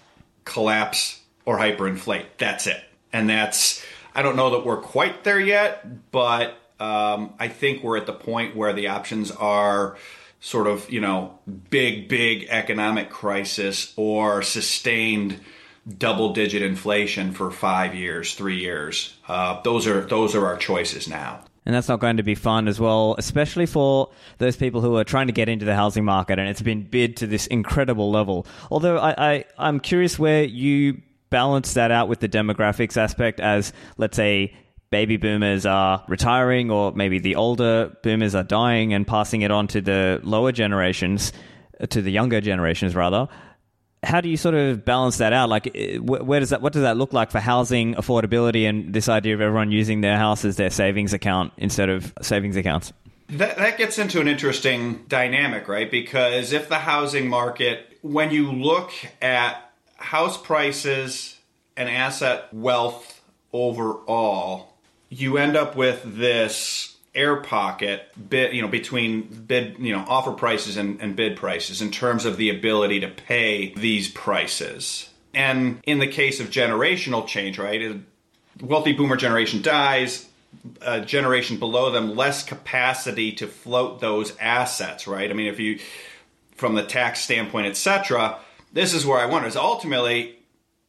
collapse 0.48 1.20
or 1.44 1.58
hyperinflate. 1.58 2.26
That's 2.38 2.66
it. 2.66 2.82
And 3.12 3.28
that's, 3.30 3.84
I 4.14 4.22
don't 4.22 4.36
know 4.36 4.50
that 4.50 4.66
we're 4.66 4.80
quite 4.80 5.24
there 5.24 5.40
yet, 5.40 6.10
but 6.10 6.58
um, 6.80 7.34
I 7.38 7.48
think 7.48 7.82
we're 7.82 7.96
at 7.96 8.06
the 8.06 8.12
point 8.12 8.56
where 8.56 8.72
the 8.72 8.88
options 8.88 9.30
are 9.30 9.96
sort 10.40 10.66
of, 10.66 10.90
you 10.90 11.00
know, 11.00 11.38
big, 11.70 12.08
big 12.08 12.46
economic 12.48 13.10
crisis 13.10 13.92
or 13.96 14.42
sustained 14.42 15.40
double 15.96 16.32
digit 16.32 16.62
inflation 16.62 17.32
for 17.32 17.50
five 17.50 17.94
years, 17.94 18.34
three 18.34 18.58
years. 18.58 19.16
Uh, 19.26 19.60
those 19.62 19.86
are 19.86 20.02
those 20.02 20.34
are 20.34 20.46
our 20.46 20.56
choices 20.56 21.08
now 21.08 21.44
and 21.68 21.74
that's 21.74 21.86
not 21.86 22.00
going 22.00 22.16
to 22.16 22.22
be 22.22 22.34
fun 22.34 22.66
as 22.66 22.80
well, 22.80 23.14
especially 23.18 23.66
for 23.66 24.10
those 24.38 24.56
people 24.56 24.80
who 24.80 24.96
are 24.96 25.04
trying 25.04 25.26
to 25.26 25.34
get 25.34 25.50
into 25.50 25.66
the 25.66 25.74
housing 25.74 26.02
market 26.02 26.38
and 26.38 26.48
it's 26.48 26.62
been 26.62 26.82
bid 26.82 27.18
to 27.18 27.26
this 27.26 27.46
incredible 27.46 28.10
level. 28.10 28.46
Although 28.70 28.96
I, 28.96 29.32
I 29.32 29.44
I'm 29.58 29.78
curious 29.78 30.18
where 30.18 30.44
you 30.44 31.02
balance 31.28 31.74
that 31.74 31.90
out 31.90 32.08
with 32.08 32.20
the 32.20 32.28
demographics 32.28 32.96
aspect 32.96 33.38
as 33.38 33.74
let's 33.98 34.16
say 34.16 34.54
baby 34.88 35.18
boomers 35.18 35.66
are 35.66 36.02
retiring 36.08 36.70
or 36.70 36.92
maybe 36.92 37.18
the 37.18 37.36
older 37.36 37.94
boomers 38.02 38.34
are 38.34 38.44
dying 38.44 38.94
and 38.94 39.06
passing 39.06 39.42
it 39.42 39.50
on 39.50 39.66
to 39.68 39.82
the 39.82 40.20
lower 40.22 40.52
generations, 40.52 41.34
to 41.90 42.00
the 42.00 42.10
younger 42.10 42.40
generations 42.40 42.96
rather. 42.96 43.28
How 44.02 44.20
do 44.20 44.28
you 44.28 44.36
sort 44.36 44.54
of 44.54 44.84
balance 44.84 45.18
that 45.18 45.32
out? 45.32 45.48
Like, 45.48 45.66
uh, 45.66 46.00
where 46.02 46.40
does 46.40 46.50
that, 46.50 46.62
what 46.62 46.72
does 46.72 46.82
that 46.82 46.96
look 46.96 47.12
like 47.12 47.30
for 47.30 47.40
housing 47.40 47.94
affordability 47.94 48.68
and 48.68 48.92
this 48.92 49.08
idea 49.08 49.34
of 49.34 49.40
everyone 49.40 49.72
using 49.72 50.00
their 50.00 50.16
house 50.16 50.44
as 50.44 50.56
their 50.56 50.70
savings 50.70 51.12
account 51.12 51.52
instead 51.56 51.88
of 51.88 52.12
savings 52.22 52.56
accounts? 52.56 52.92
That, 53.30 53.58
that 53.58 53.76
gets 53.76 53.98
into 53.98 54.20
an 54.20 54.28
interesting 54.28 55.04
dynamic, 55.08 55.68
right? 55.68 55.90
Because 55.90 56.52
if 56.52 56.68
the 56.68 56.78
housing 56.78 57.28
market, 57.28 57.98
when 58.02 58.30
you 58.30 58.52
look 58.52 58.92
at 59.20 59.70
house 59.96 60.40
prices 60.40 61.36
and 61.76 61.88
asset 61.88 62.52
wealth 62.52 63.20
overall, 63.52 64.74
you 65.08 65.38
end 65.38 65.56
up 65.56 65.76
with 65.76 66.02
this 66.04 66.96
air 67.18 67.36
pocket 67.36 68.08
bid, 68.30 68.54
you 68.54 68.62
know, 68.62 68.68
between 68.68 69.22
bid, 69.22 69.76
you 69.78 69.92
know, 69.92 70.04
offer 70.06 70.32
prices 70.32 70.76
and, 70.76 71.00
and 71.02 71.16
bid 71.16 71.36
prices 71.36 71.82
in 71.82 71.90
terms 71.90 72.24
of 72.24 72.36
the 72.36 72.48
ability 72.48 73.00
to 73.00 73.08
pay 73.08 73.74
these 73.74 74.08
prices. 74.08 75.10
And 75.34 75.80
in 75.84 75.98
the 75.98 76.06
case 76.06 76.40
of 76.40 76.48
generational 76.48 77.26
change, 77.26 77.58
right, 77.58 78.00
wealthy 78.60 78.92
boomer 78.92 79.16
generation 79.16 79.62
dies, 79.62 80.28
a 80.80 81.00
generation 81.00 81.58
below 81.58 81.90
them 81.90 82.16
less 82.16 82.42
capacity 82.42 83.32
to 83.32 83.46
float 83.46 84.00
those 84.00 84.36
assets, 84.38 85.06
right? 85.06 85.30
I 85.30 85.34
mean, 85.34 85.48
if 85.48 85.60
you, 85.60 85.80
from 86.56 86.74
the 86.74 86.84
tax 86.84 87.20
standpoint, 87.20 87.66
etc., 87.66 88.38
this 88.72 88.94
is 88.94 89.04
where 89.04 89.18
I 89.18 89.26
wonder 89.26 89.48
is 89.48 89.56
ultimately, 89.56 90.38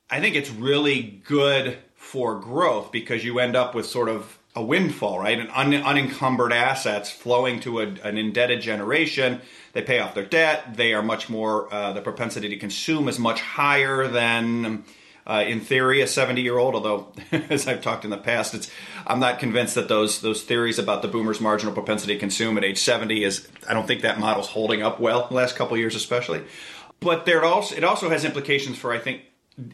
I 0.10 0.22
think 0.22 0.36
it's 0.36 0.50
really 0.50 1.02
good 1.26 1.78
for 1.96 2.40
growth 2.40 2.92
because 2.92 3.24
you 3.26 3.40
end 3.40 3.56
up 3.56 3.76
with 3.76 3.86
sort 3.86 4.10
of 4.10 4.39
a 4.56 4.64
windfall, 4.64 5.20
right? 5.20 5.40
An 5.40 5.50
un- 5.54 5.74
unencumbered 5.74 6.52
assets 6.52 7.10
flowing 7.10 7.60
to 7.62 7.82
a, 7.82 7.88
an 8.04 8.18
indebted 8.18 8.62
generation. 8.62 9.42
They 9.74 9.82
pay 9.82 10.00
off 10.00 10.16
their 10.16 10.26
debt. 10.26 10.76
They 10.76 10.94
are 10.94 11.04
much 11.04 11.30
more, 11.30 11.72
uh, 11.74 11.94
the 11.94 12.02
propensity 12.02 12.50
to 12.50 12.58
consume 12.58 13.08
is 13.08 13.20
much 13.20 13.42
higher 13.42 14.08
than 14.08 14.84
uh, 15.28 15.44
in 15.48 15.60
theory, 15.62 16.02
a 16.02 16.08
70 16.08 16.42
year 16.42 16.58
old. 16.58 16.74
Although, 16.74 17.14
as 17.32 17.68
I've 17.68 17.82
talked 17.82 18.04
in 18.04 18.10
the 18.10 18.18
past, 18.18 18.56
it's 18.56 18.72
I'm 19.06 19.20
not 19.20 19.38
convinced 19.38 19.76
that 19.76 19.88
those 19.88 20.22
those 20.22 20.44
theories 20.44 20.80
about 20.80 21.04
the 21.04 21.08
boomers' 21.08 21.40
marginal 21.40 21.74
propensity 21.74 22.16
to 22.16 22.20
consume 22.20 22.58
at 22.58 22.64
age 22.64 22.80
70 22.80 23.24
is. 23.24 23.48
I 23.68 23.74
don't 23.74 23.86
think 23.86 24.02
that 24.02 24.20
model's 24.20 24.48
holding 24.48 24.82
up 24.82 25.00
well 25.00 25.28
the 25.28 25.36
last 25.36 25.56
couple 25.56 25.78
years, 25.78 25.94
especially. 25.94 26.42
But 27.00 27.26
there 27.26 27.46
also 27.46 27.76
it 27.76 27.84
also 27.84 28.10
has 28.10 28.26
implications 28.26 28.78
for 28.80 28.92
I 28.92 28.98
think 28.98 29.22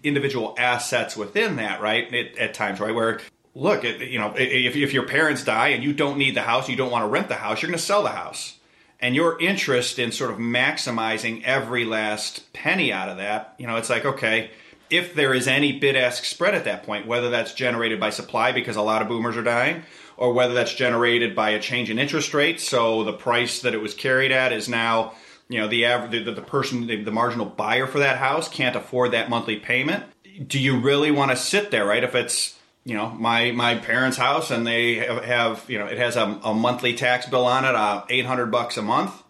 individual 0.04 0.56
assets 0.58 1.16
within 1.16 1.56
that, 1.58 1.80
right? 1.80 2.12
It, 2.14 2.38
at 2.38 2.54
times, 2.54 2.82
right, 2.82 2.94
where 2.94 3.22
look, 3.56 3.84
it, 3.86 4.10
you 4.10 4.20
know, 4.20 4.34
if, 4.36 4.76
if 4.76 4.94
your 4.94 5.08
parents 5.08 5.44
die 5.44 5.70
and 5.70 5.84
you 5.84 5.94
don't 5.94 6.18
need 6.18 6.36
the 6.36 6.42
house, 6.42 6.70
you 6.70 6.76
don't 6.76 6.92
want 6.92 7.04
to 7.04 7.08
rent 7.08 7.30
the 7.30 7.36
house, 7.36 7.62
you're 7.62 7.70
going 7.70 7.80
to 7.80 7.84
sell 7.84 8.04
the 8.04 8.10
house. 8.10 8.58
And 9.00 9.16
your 9.16 9.40
interest 9.42 9.98
in 9.98 10.12
sort 10.12 10.32
of 10.32 10.38
maximizing 10.38 11.44
every 11.44 11.86
last 11.86 12.52
penny 12.54 12.92
out 12.92 13.10
of 13.10 13.18
that, 13.18 13.56
you 13.58 13.68
know, 13.68 13.78
it's 13.78 13.90
like, 13.90 14.06
okay, 14.06 14.52
if 14.90 15.16
there 15.16 15.34
is 15.34 15.48
any 15.48 15.80
bid 15.80 15.96
ask 15.96 16.26
spread 16.26 16.56
at 16.56 16.66
that 16.66 16.84
point, 16.84 17.08
whether 17.08 17.30
that's 17.30 17.54
generated 17.54 18.00
by 18.00 18.10
supply 18.10 18.52
because 18.52 18.76
a 18.76 18.82
lot 18.82 19.02
of 19.02 19.08
boomers 19.08 19.36
are 19.36 19.44
dying, 19.44 19.84
or 20.18 20.34
whether 20.34 20.54
that's 20.54 20.74
generated 20.74 21.36
by 21.36 21.50
a 21.50 21.60
change 21.60 21.90
in 21.90 22.00
interest 22.00 22.34
rates. 22.34 22.66
So 22.68 23.04
the 23.04 23.14
price 23.14 23.62
that 23.62 23.74
it 23.74 23.82
was 23.82 23.94
carried 23.94 24.32
at 24.32 24.54
is 24.54 24.70
now, 24.70 25.14
you 25.50 25.60
know, 25.60 25.68
the 25.68 25.86
average, 25.86 26.26
the, 26.26 26.32
the 26.32 26.42
person, 26.42 26.88
the, 26.88 27.04
the 27.04 27.12
marginal 27.12 27.46
buyer 27.46 27.88
for 27.88 28.00
that 28.00 28.18
house 28.18 28.48
can't 28.48 28.76
afford 28.76 29.12
that 29.12 29.30
monthly 29.30 29.58
payment. 29.58 30.06
Do 30.48 30.60
you 30.60 30.80
really 30.80 31.12
want 31.12 31.32
to 31.32 31.38
sit 31.38 31.72
there, 31.72 31.86
right? 31.86 32.04
If 32.04 32.16
it's, 32.16 32.55
you 32.86 32.96
know, 32.96 33.10
my 33.10 33.52
my 33.52 33.76
parents' 33.76 34.18
house 34.18 34.52
and 34.52 34.66
they 34.66 34.96
have, 34.96 35.24
have 35.26 35.66
you 35.68 35.80
know, 35.80 35.88
it 35.88 35.98
has 35.98 36.16
a, 36.16 36.40
a, 36.44 36.54
monthly 36.54 36.94
tax 36.94 37.26
bill 37.26 37.46
on 37.46 37.66
it, 37.66 37.76
uh, 37.76 38.06
eight 38.10 38.26
hundred 38.26 38.48
bucks 38.48 38.78
a 38.78 38.82
month 38.82 39.24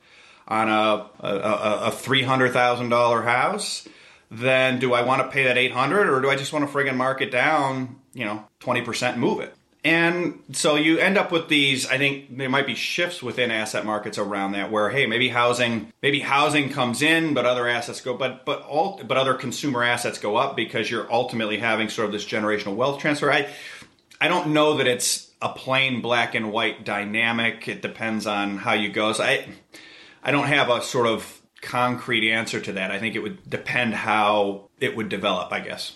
on 0.47 0.69
a 0.69 1.09
a, 1.21 1.87
a 1.87 1.91
three 1.91 2.23
hundred 2.23 2.53
thousand 2.53 2.89
dollar 2.89 3.21
house 3.21 3.87
then 4.31 4.79
do 4.79 4.93
I 4.93 5.03
want 5.03 5.21
to 5.21 5.29
pay 5.29 5.43
that 5.43 5.57
800 5.57 6.09
or 6.09 6.21
do 6.21 6.29
I 6.29 6.35
just 6.35 6.51
want 6.51 6.69
to 6.69 6.73
friggin' 6.73 6.95
mark 6.95 7.21
it 7.21 7.31
down, 7.31 7.97
you 8.13 8.25
know, 8.25 8.45
20% 8.61 9.17
move 9.17 9.39
it? 9.39 9.55
And 9.85 10.39
so 10.51 10.77
you 10.77 10.97
end 10.97 11.15
up 11.15 11.31
with 11.31 11.47
these, 11.47 11.87
I 11.87 11.99
think 11.99 12.35
there 12.35 12.49
might 12.49 12.65
be 12.65 12.73
shifts 12.73 13.21
within 13.21 13.51
asset 13.51 13.85
markets 13.85 14.17
around 14.17 14.53
that 14.53 14.71
where, 14.71 14.89
hey, 14.89 15.05
maybe 15.05 15.29
housing, 15.29 15.93
maybe 16.01 16.21
housing 16.21 16.71
comes 16.71 17.03
in, 17.03 17.35
but 17.35 17.45
other 17.45 17.67
assets 17.67 18.01
go, 18.01 18.17
but, 18.17 18.45
but 18.45 18.63
all, 18.63 18.99
but 19.05 19.15
other 19.15 19.35
consumer 19.35 19.83
assets 19.83 20.17
go 20.17 20.37
up 20.37 20.55
because 20.55 20.89
you're 20.89 21.11
ultimately 21.13 21.59
having 21.59 21.89
sort 21.89 22.07
of 22.07 22.11
this 22.11 22.25
generational 22.25 22.75
wealth 22.75 22.99
transfer. 22.99 23.31
I, 23.31 23.47
I 24.19 24.27
don't 24.27 24.53
know 24.53 24.77
that 24.77 24.87
it's 24.87 25.29
a 25.39 25.49
plain 25.49 26.01
black 26.01 26.33
and 26.33 26.51
white 26.51 26.83
dynamic. 26.83 27.67
It 27.67 27.83
depends 27.83 28.25
on 28.25 28.57
how 28.57 28.73
you 28.73 28.89
go. 28.89 29.13
So 29.13 29.23
I, 29.23 29.47
I 30.23 30.31
don't 30.31 30.47
have 30.47 30.71
a 30.71 30.81
sort 30.81 31.05
of 31.05 31.41
concrete 31.61 32.31
answer 32.31 32.59
to 32.59 32.71
that. 32.73 32.89
I 32.89 32.97
think 32.97 33.13
it 33.13 33.19
would 33.19 33.47
depend 33.47 33.93
how 33.93 34.67
it 34.79 34.95
would 34.97 35.09
develop, 35.09 35.51
I 35.51 35.59
guess. 35.59 35.93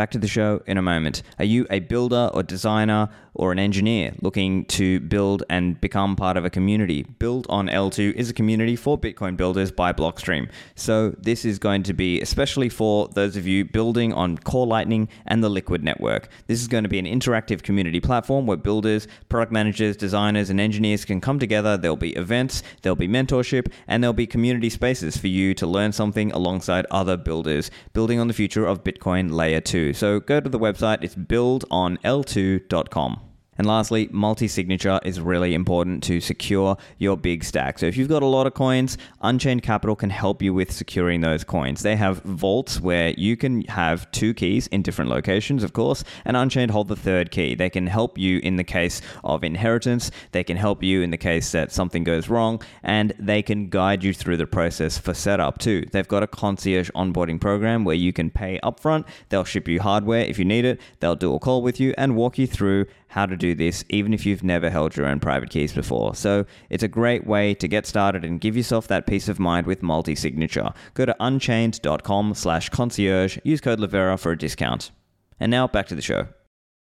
Back 0.00 0.12
to 0.12 0.18
the 0.18 0.28
show 0.28 0.62
in 0.66 0.78
a 0.78 0.82
moment. 0.82 1.22
Are 1.38 1.44
you 1.44 1.66
a 1.68 1.80
builder 1.80 2.30
or 2.32 2.42
designer 2.42 3.10
or 3.34 3.52
an 3.52 3.58
engineer 3.58 4.14
looking 4.22 4.64
to 4.64 4.98
build 4.98 5.42
and 5.50 5.78
become 5.78 6.16
part 6.16 6.38
of 6.38 6.44
a 6.46 6.48
community? 6.48 7.02
Build 7.02 7.46
on 7.50 7.68
L2 7.68 8.14
is 8.14 8.30
a 8.30 8.32
community 8.32 8.76
for 8.76 8.98
Bitcoin 8.98 9.36
builders 9.36 9.70
by 9.70 9.92
Blockstream. 9.92 10.50
So, 10.74 11.14
this 11.18 11.44
is 11.44 11.58
going 11.58 11.82
to 11.82 11.92
be 11.92 12.18
especially 12.22 12.70
for 12.70 13.08
those 13.08 13.36
of 13.36 13.46
you 13.46 13.66
building 13.66 14.14
on 14.14 14.38
Core 14.38 14.66
Lightning 14.66 15.06
and 15.26 15.44
the 15.44 15.50
Liquid 15.50 15.84
network. 15.84 16.30
This 16.46 16.62
is 16.62 16.68
going 16.68 16.84
to 16.84 16.88
be 16.88 16.98
an 16.98 17.04
interactive 17.04 17.62
community 17.62 18.00
platform 18.00 18.46
where 18.46 18.56
builders, 18.56 19.06
product 19.28 19.52
managers, 19.52 19.98
designers, 19.98 20.48
and 20.48 20.58
engineers 20.58 21.04
can 21.04 21.20
come 21.20 21.38
together. 21.38 21.76
There'll 21.76 21.96
be 21.96 22.16
events, 22.16 22.62
there'll 22.80 22.96
be 22.96 23.06
mentorship, 23.06 23.70
and 23.86 24.02
there'll 24.02 24.14
be 24.14 24.26
community 24.26 24.70
spaces 24.70 25.18
for 25.18 25.28
you 25.28 25.52
to 25.52 25.66
learn 25.66 25.92
something 25.92 26.32
alongside 26.32 26.86
other 26.90 27.18
builders, 27.18 27.70
building 27.92 28.18
on 28.18 28.28
the 28.28 28.32
future 28.32 28.64
of 28.64 28.82
Bitcoin 28.82 29.30
Layer 29.30 29.60
2. 29.60 29.89
So, 29.92 30.20
go 30.20 30.40
to 30.40 30.48
the 30.48 30.58
website, 30.58 31.02
it's 31.02 31.14
buildonl2.com. 31.14 33.29
And 33.60 33.66
lastly, 33.66 34.08
multi 34.10 34.48
signature 34.48 34.98
is 35.04 35.20
really 35.20 35.52
important 35.52 36.02
to 36.04 36.22
secure 36.22 36.78
your 36.96 37.18
big 37.18 37.44
stack. 37.44 37.78
So 37.78 37.84
if 37.84 37.94
you've 37.94 38.08
got 38.08 38.22
a 38.22 38.26
lot 38.26 38.46
of 38.46 38.54
coins, 38.54 38.96
Unchained 39.20 39.62
Capital 39.62 39.94
can 39.94 40.08
help 40.08 40.40
you 40.40 40.54
with 40.54 40.72
securing 40.72 41.20
those 41.20 41.44
coins. 41.44 41.82
They 41.82 41.96
have 41.96 42.22
vaults 42.22 42.80
where 42.80 43.10
you 43.18 43.36
can 43.36 43.60
have 43.64 44.10
two 44.12 44.32
keys 44.32 44.66
in 44.68 44.80
different 44.80 45.10
locations, 45.10 45.62
of 45.62 45.74
course, 45.74 46.04
and 46.24 46.38
Unchained 46.38 46.70
hold 46.70 46.88
the 46.88 46.96
third 46.96 47.30
key. 47.30 47.54
They 47.54 47.68
can 47.68 47.86
help 47.86 48.16
you 48.16 48.38
in 48.38 48.56
the 48.56 48.64
case 48.64 49.02
of 49.24 49.44
inheritance, 49.44 50.10
they 50.32 50.42
can 50.42 50.56
help 50.56 50.82
you 50.82 51.02
in 51.02 51.10
the 51.10 51.18
case 51.18 51.52
that 51.52 51.70
something 51.70 52.02
goes 52.02 52.30
wrong, 52.30 52.62
and 52.82 53.12
they 53.18 53.42
can 53.42 53.68
guide 53.68 54.02
you 54.02 54.14
through 54.14 54.38
the 54.38 54.46
process 54.46 54.96
for 54.96 55.12
setup 55.12 55.58
too. 55.58 55.84
They've 55.92 56.08
got 56.08 56.22
a 56.22 56.26
concierge 56.26 56.88
onboarding 56.92 57.38
program 57.38 57.84
where 57.84 57.94
you 57.94 58.14
can 58.14 58.30
pay 58.30 58.58
upfront, 58.64 59.04
they'll 59.28 59.44
ship 59.44 59.68
you 59.68 59.82
hardware 59.82 60.22
if 60.22 60.38
you 60.38 60.46
need 60.46 60.64
it, 60.64 60.80
they'll 61.00 61.14
do 61.14 61.34
a 61.34 61.38
call 61.38 61.60
with 61.60 61.78
you 61.78 61.92
and 61.98 62.16
walk 62.16 62.38
you 62.38 62.46
through 62.46 62.86
how 63.10 63.26
to 63.26 63.36
do 63.36 63.56
this, 63.56 63.84
even 63.88 64.14
if 64.14 64.24
you've 64.24 64.44
never 64.44 64.70
held 64.70 64.96
your 64.96 65.06
own 65.06 65.18
private 65.18 65.50
keys 65.50 65.72
before. 65.72 66.14
So 66.14 66.46
it's 66.70 66.84
a 66.84 66.88
great 66.88 67.26
way 67.26 67.54
to 67.54 67.66
get 67.66 67.84
started 67.84 68.24
and 68.24 68.40
give 68.40 68.56
yourself 68.56 68.86
that 68.86 69.06
peace 69.06 69.28
of 69.28 69.40
mind 69.40 69.66
with 69.66 69.82
multi-signature. 69.82 70.72
Go 70.94 71.06
to 71.06 71.16
unchained.com 71.18 72.34
slash 72.34 72.68
concierge, 72.68 73.36
use 73.42 73.60
code 73.60 73.80
Livera 73.80 74.16
for 74.16 74.30
a 74.30 74.38
discount. 74.38 74.92
And 75.40 75.50
now 75.50 75.66
back 75.66 75.88
to 75.88 75.96
the 75.96 76.02
show. 76.02 76.28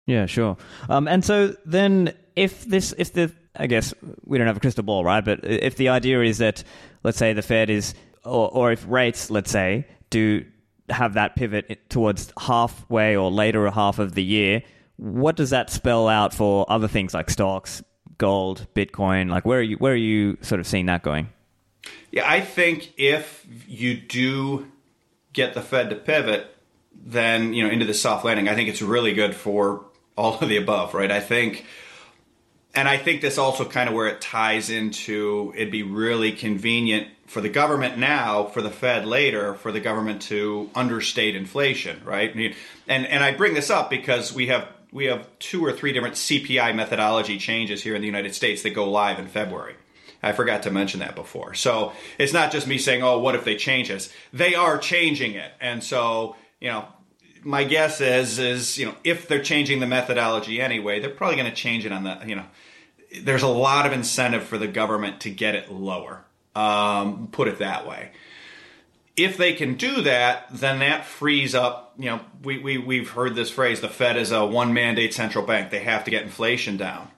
Yeah, 0.06 0.26
sure. 0.26 0.58
Um, 0.90 1.08
and 1.08 1.24
so 1.24 1.56
then 1.64 2.14
if 2.36 2.66
this, 2.66 2.94
if 2.98 3.14
the, 3.14 3.32
I 3.56 3.66
guess 3.66 3.94
we 4.24 4.36
don't 4.36 4.46
have 4.46 4.58
a 4.58 4.60
crystal 4.60 4.84
ball, 4.84 5.04
right? 5.04 5.24
But 5.24 5.40
if 5.44 5.76
the 5.76 5.88
idea 5.88 6.20
is 6.22 6.38
that, 6.38 6.62
let's 7.04 7.16
say 7.16 7.32
the 7.32 7.42
Fed 7.42 7.70
is, 7.70 7.94
or, 8.22 8.50
or 8.50 8.70
if 8.70 8.84
rates, 8.86 9.30
let's 9.30 9.50
say, 9.50 9.86
do 10.10 10.44
have 10.90 11.14
that 11.14 11.36
pivot 11.36 11.88
towards 11.88 12.32
halfway 12.38 13.16
or 13.16 13.30
later 13.30 13.70
half 13.70 13.98
of 13.98 14.14
the 14.14 14.22
year, 14.22 14.62
what 14.98 15.36
does 15.36 15.50
that 15.50 15.70
spell 15.70 16.08
out 16.08 16.34
for 16.34 16.70
other 16.70 16.88
things 16.88 17.14
like 17.14 17.30
stocks, 17.30 17.82
gold, 18.18 18.66
Bitcoin? 18.74 19.30
Like 19.30 19.46
where 19.46 19.60
are 19.60 19.62
you 19.62 19.76
where 19.76 19.92
are 19.92 19.96
you 19.96 20.36
sort 20.42 20.60
of 20.60 20.66
seeing 20.66 20.86
that 20.86 21.02
going? 21.02 21.30
Yeah, 22.10 22.28
I 22.28 22.40
think 22.40 22.92
if 22.98 23.46
you 23.66 23.94
do 23.94 24.70
get 25.32 25.54
the 25.54 25.62
Fed 25.62 25.90
to 25.90 25.96
pivot, 25.96 26.54
then 26.92 27.54
you 27.54 27.62
know 27.62 27.70
into 27.70 27.86
the 27.86 27.94
soft 27.94 28.24
landing, 28.24 28.48
I 28.48 28.54
think 28.54 28.68
it's 28.68 28.82
really 28.82 29.14
good 29.14 29.34
for 29.34 29.84
all 30.16 30.38
of 30.38 30.48
the 30.48 30.56
above, 30.56 30.94
right? 30.94 31.10
I 31.10 31.20
think 31.20 31.64
and 32.74 32.88
I 32.88 32.96
think 32.96 33.20
this 33.20 33.38
also 33.38 33.64
kind 33.64 33.88
of 33.88 33.94
where 33.94 34.08
it 34.08 34.20
ties 34.20 34.68
into 34.68 35.52
it'd 35.56 35.70
be 35.70 35.84
really 35.84 36.32
convenient 36.32 37.08
for 37.26 37.40
the 37.40 37.48
government 37.48 37.98
now, 37.98 38.44
for 38.46 38.62
the 38.62 38.70
Fed 38.70 39.06
later, 39.06 39.54
for 39.54 39.70
the 39.70 39.80
government 39.80 40.22
to 40.22 40.70
understate 40.74 41.36
inflation, 41.36 42.00
right? 42.04 42.34
And 42.34 43.06
and 43.06 43.22
I 43.22 43.32
bring 43.32 43.54
this 43.54 43.70
up 43.70 43.90
because 43.90 44.32
we 44.32 44.48
have 44.48 44.66
we 44.92 45.06
have 45.06 45.28
two 45.38 45.64
or 45.64 45.72
three 45.72 45.92
different 45.92 46.16
CPI 46.16 46.74
methodology 46.74 47.38
changes 47.38 47.82
here 47.82 47.94
in 47.94 48.00
the 48.00 48.06
United 48.06 48.34
States 48.34 48.62
that 48.62 48.70
go 48.70 48.90
live 48.90 49.18
in 49.18 49.26
February. 49.26 49.74
I 50.22 50.32
forgot 50.32 50.64
to 50.64 50.70
mention 50.70 51.00
that 51.00 51.14
before. 51.14 51.54
So 51.54 51.92
it's 52.18 52.32
not 52.32 52.50
just 52.50 52.66
me 52.66 52.78
saying, 52.78 53.02
"Oh, 53.02 53.18
what 53.18 53.34
if 53.34 53.44
they 53.44 53.56
change 53.56 53.88
this?" 53.88 54.12
They 54.32 54.54
are 54.54 54.78
changing 54.78 55.34
it, 55.34 55.52
and 55.60 55.82
so 55.82 56.36
you 56.60 56.68
know, 56.68 56.86
my 57.42 57.64
guess 57.64 58.00
is 58.00 58.38
is 58.38 58.78
you 58.78 58.86
know 58.86 58.94
if 59.04 59.28
they're 59.28 59.42
changing 59.42 59.80
the 59.80 59.86
methodology 59.86 60.60
anyway, 60.60 61.00
they're 61.00 61.10
probably 61.10 61.36
going 61.36 61.50
to 61.50 61.56
change 61.56 61.86
it 61.86 61.92
on 61.92 62.04
the 62.04 62.20
you 62.26 62.34
know. 62.34 62.46
There's 63.22 63.42
a 63.42 63.48
lot 63.48 63.86
of 63.86 63.92
incentive 63.92 64.44
for 64.44 64.58
the 64.58 64.66
government 64.66 65.20
to 65.20 65.30
get 65.30 65.54
it 65.54 65.72
lower. 65.72 66.24
Um, 66.54 67.28
put 67.30 67.48
it 67.48 67.60
that 67.60 67.86
way. 67.86 68.10
If 69.18 69.36
they 69.36 69.52
can 69.52 69.74
do 69.74 70.02
that, 70.02 70.46
then 70.50 70.78
that 70.78 71.04
frees 71.04 71.54
up. 71.54 71.94
You 71.98 72.10
know, 72.10 72.20
we, 72.42 72.58
we 72.58 72.78
we've 72.78 73.10
heard 73.10 73.34
this 73.34 73.50
phrase: 73.50 73.80
the 73.80 73.88
Fed 73.88 74.16
is 74.16 74.30
a 74.30 74.46
one 74.46 74.72
mandate 74.72 75.12
central 75.12 75.44
bank. 75.44 75.70
They 75.70 75.80
have 75.80 76.04
to 76.04 76.10
get 76.10 76.22
inflation 76.22 76.76
down. 76.76 77.08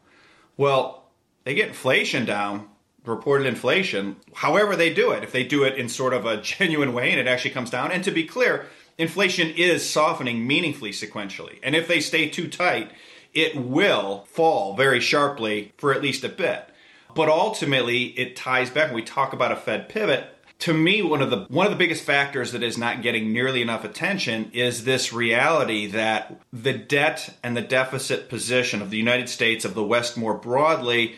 Well, 0.56 1.04
they 1.44 1.54
get 1.54 1.68
inflation 1.68 2.24
down, 2.24 2.68
reported 3.04 3.46
inflation. 3.46 4.16
However, 4.34 4.76
they 4.76 4.92
do 4.92 5.10
it. 5.12 5.22
If 5.22 5.32
they 5.32 5.44
do 5.44 5.64
it 5.64 5.76
in 5.76 5.88
sort 5.88 6.12
of 6.12 6.26
a 6.26 6.36
genuine 6.42 6.92
way 6.92 7.10
and 7.10 7.20
it 7.20 7.26
actually 7.26 7.52
comes 7.52 7.70
down. 7.70 7.92
And 7.92 8.04
to 8.04 8.10
be 8.10 8.24
clear, 8.24 8.66
inflation 8.98 9.50
is 9.50 9.88
softening 9.88 10.46
meaningfully 10.46 10.90
sequentially. 10.90 11.58
And 11.62 11.74
if 11.74 11.88
they 11.88 12.00
stay 12.00 12.28
too 12.28 12.48
tight, 12.48 12.90
it 13.32 13.56
will 13.56 14.24
fall 14.26 14.74
very 14.74 15.00
sharply 15.00 15.72
for 15.78 15.94
at 15.94 16.02
least 16.02 16.24
a 16.24 16.28
bit. 16.28 16.68
But 17.14 17.28
ultimately, 17.28 18.04
it 18.18 18.36
ties 18.36 18.70
back. 18.70 18.88
When 18.88 18.96
we 18.96 19.02
talk 19.02 19.32
about 19.32 19.52
a 19.52 19.56
Fed 19.56 19.88
pivot, 19.88 20.26
to 20.60 20.74
me, 20.74 21.00
one 21.00 21.22
of 21.22 21.30
the 21.30 21.46
one 21.48 21.66
of 21.66 21.72
the 21.72 21.78
biggest 21.78 22.04
factors 22.04 22.52
that 22.52 22.62
is 22.62 22.76
not 22.76 23.02
getting 23.02 23.32
nearly 23.32 23.62
enough 23.62 23.82
attention 23.84 24.50
is 24.52 24.84
this 24.84 25.12
reality 25.12 25.86
that 25.86 26.40
the 26.52 26.74
debt 26.74 27.34
and 27.42 27.56
the 27.56 27.62
deficit 27.62 28.28
position 28.28 28.82
of 28.82 28.90
the 28.90 28.98
United 28.98 29.28
States, 29.28 29.64
of 29.64 29.74
the 29.74 29.82
West 29.82 30.18
more 30.18 30.34
broadly, 30.34 31.16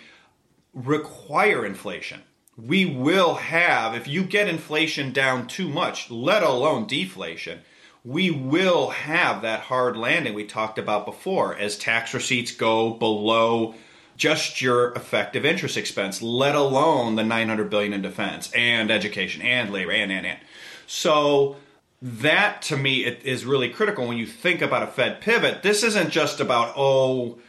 require 0.72 1.66
inflation. 1.66 2.22
We 2.56 2.84
will 2.86 3.34
have, 3.34 3.94
if 3.94 4.06
you 4.06 4.22
get 4.22 4.48
inflation 4.48 5.12
down 5.12 5.48
too 5.48 5.68
much, 5.68 6.10
let 6.10 6.44
alone 6.44 6.86
deflation, 6.86 7.62
we 8.04 8.30
will 8.30 8.90
have 8.90 9.42
that 9.42 9.60
hard 9.60 9.96
landing 9.96 10.34
we 10.34 10.44
talked 10.44 10.78
about 10.78 11.04
before 11.04 11.56
as 11.56 11.76
tax 11.76 12.14
receipts 12.14 12.52
go 12.52 12.90
below 12.90 13.74
just 14.22 14.62
your 14.62 14.92
effective 14.92 15.44
interest 15.44 15.76
expense, 15.76 16.22
let 16.22 16.54
alone 16.54 17.16
the 17.16 17.24
900 17.24 17.68
billion 17.68 17.92
in 17.92 18.02
defense 18.02 18.52
and 18.52 18.88
education 18.88 19.42
and 19.42 19.72
labor 19.72 19.90
and 19.90 20.12
and 20.12 20.24
and. 20.24 20.38
So 20.86 21.56
that 22.00 22.62
to 22.62 22.76
me 22.76 23.04
it 23.04 23.24
is 23.24 23.44
really 23.44 23.68
critical 23.68 24.06
when 24.06 24.18
you 24.18 24.26
think 24.26 24.62
about 24.62 24.84
a 24.84 24.86
Fed 24.86 25.20
pivot. 25.20 25.64
This 25.64 25.82
isn't 25.82 26.10
just 26.10 26.38
about 26.38 26.74
oh 26.76 27.40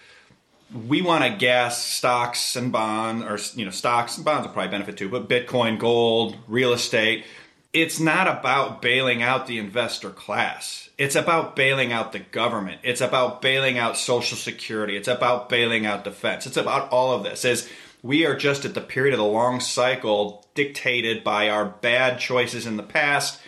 we 0.88 1.04
want 1.04 1.24
to 1.24 1.30
gas 1.38 1.86
stocks 1.86 2.56
and 2.56 2.72
bonds 2.72 3.24
or 3.24 3.38
you 3.56 3.66
know 3.66 3.72
stocks 3.72 4.16
and 4.16 4.26
bonds 4.26 4.48
will 4.48 4.54
probably 4.56 4.72
benefit 4.72 4.98
too, 4.98 5.10
but 5.10 5.30
Bitcoin, 5.30 5.78
gold, 5.78 6.38
real 6.48 6.74
estate 6.74 7.24
it's 7.72 8.00
not 8.00 8.28
about 8.28 8.82
bailing 8.82 9.22
out 9.22 9.48
the 9.48 9.58
investor 9.58 10.12
class. 10.12 10.83
It's 10.98 11.16
about 11.16 11.56
bailing 11.56 11.92
out 11.92 12.12
the 12.12 12.20
government. 12.20 12.82
It's 12.84 13.02
about 13.02 13.42
bailing 13.42 13.78
out 13.78 13.98
Social 13.98 14.38
Security. 14.38 14.96
It's 14.96 15.08
about 15.08 15.50
bailing 15.50 15.86
out 15.86 16.04
defense. 16.04 16.46
It's 16.46 16.58
about 16.58 16.90
all 16.92 17.14
of 17.14 17.24
this. 17.24 17.44
Is 17.46 17.68
we 18.04 18.26
are 18.26 18.36
just 18.36 18.66
at 18.66 18.74
the 18.74 18.82
period 18.82 19.14
of 19.14 19.20
the 19.20 19.26
long 19.26 19.60
cycle 19.60 20.46
dictated 20.54 21.24
by 21.24 21.50
our 21.50 21.66
bad 21.66 22.20
choices 22.20 22.68
in 22.68 22.78
the 22.78 22.84
past 22.84 23.40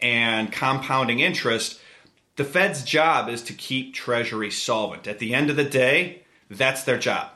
and 0.00 0.50
compounding 0.50 1.20
interest. 1.20 1.80
The 2.36 2.44
Fed's 2.44 2.84
job 2.84 3.28
is 3.28 3.42
to 3.42 3.52
keep 3.52 3.92
Treasury 3.92 4.50
solvent. 4.50 5.06
At 5.06 5.18
the 5.18 5.34
end 5.34 5.50
of 5.50 5.56
the 5.56 5.64
day, 5.64 6.22
that's 6.48 6.84
their 6.84 6.98
job. 6.98 7.30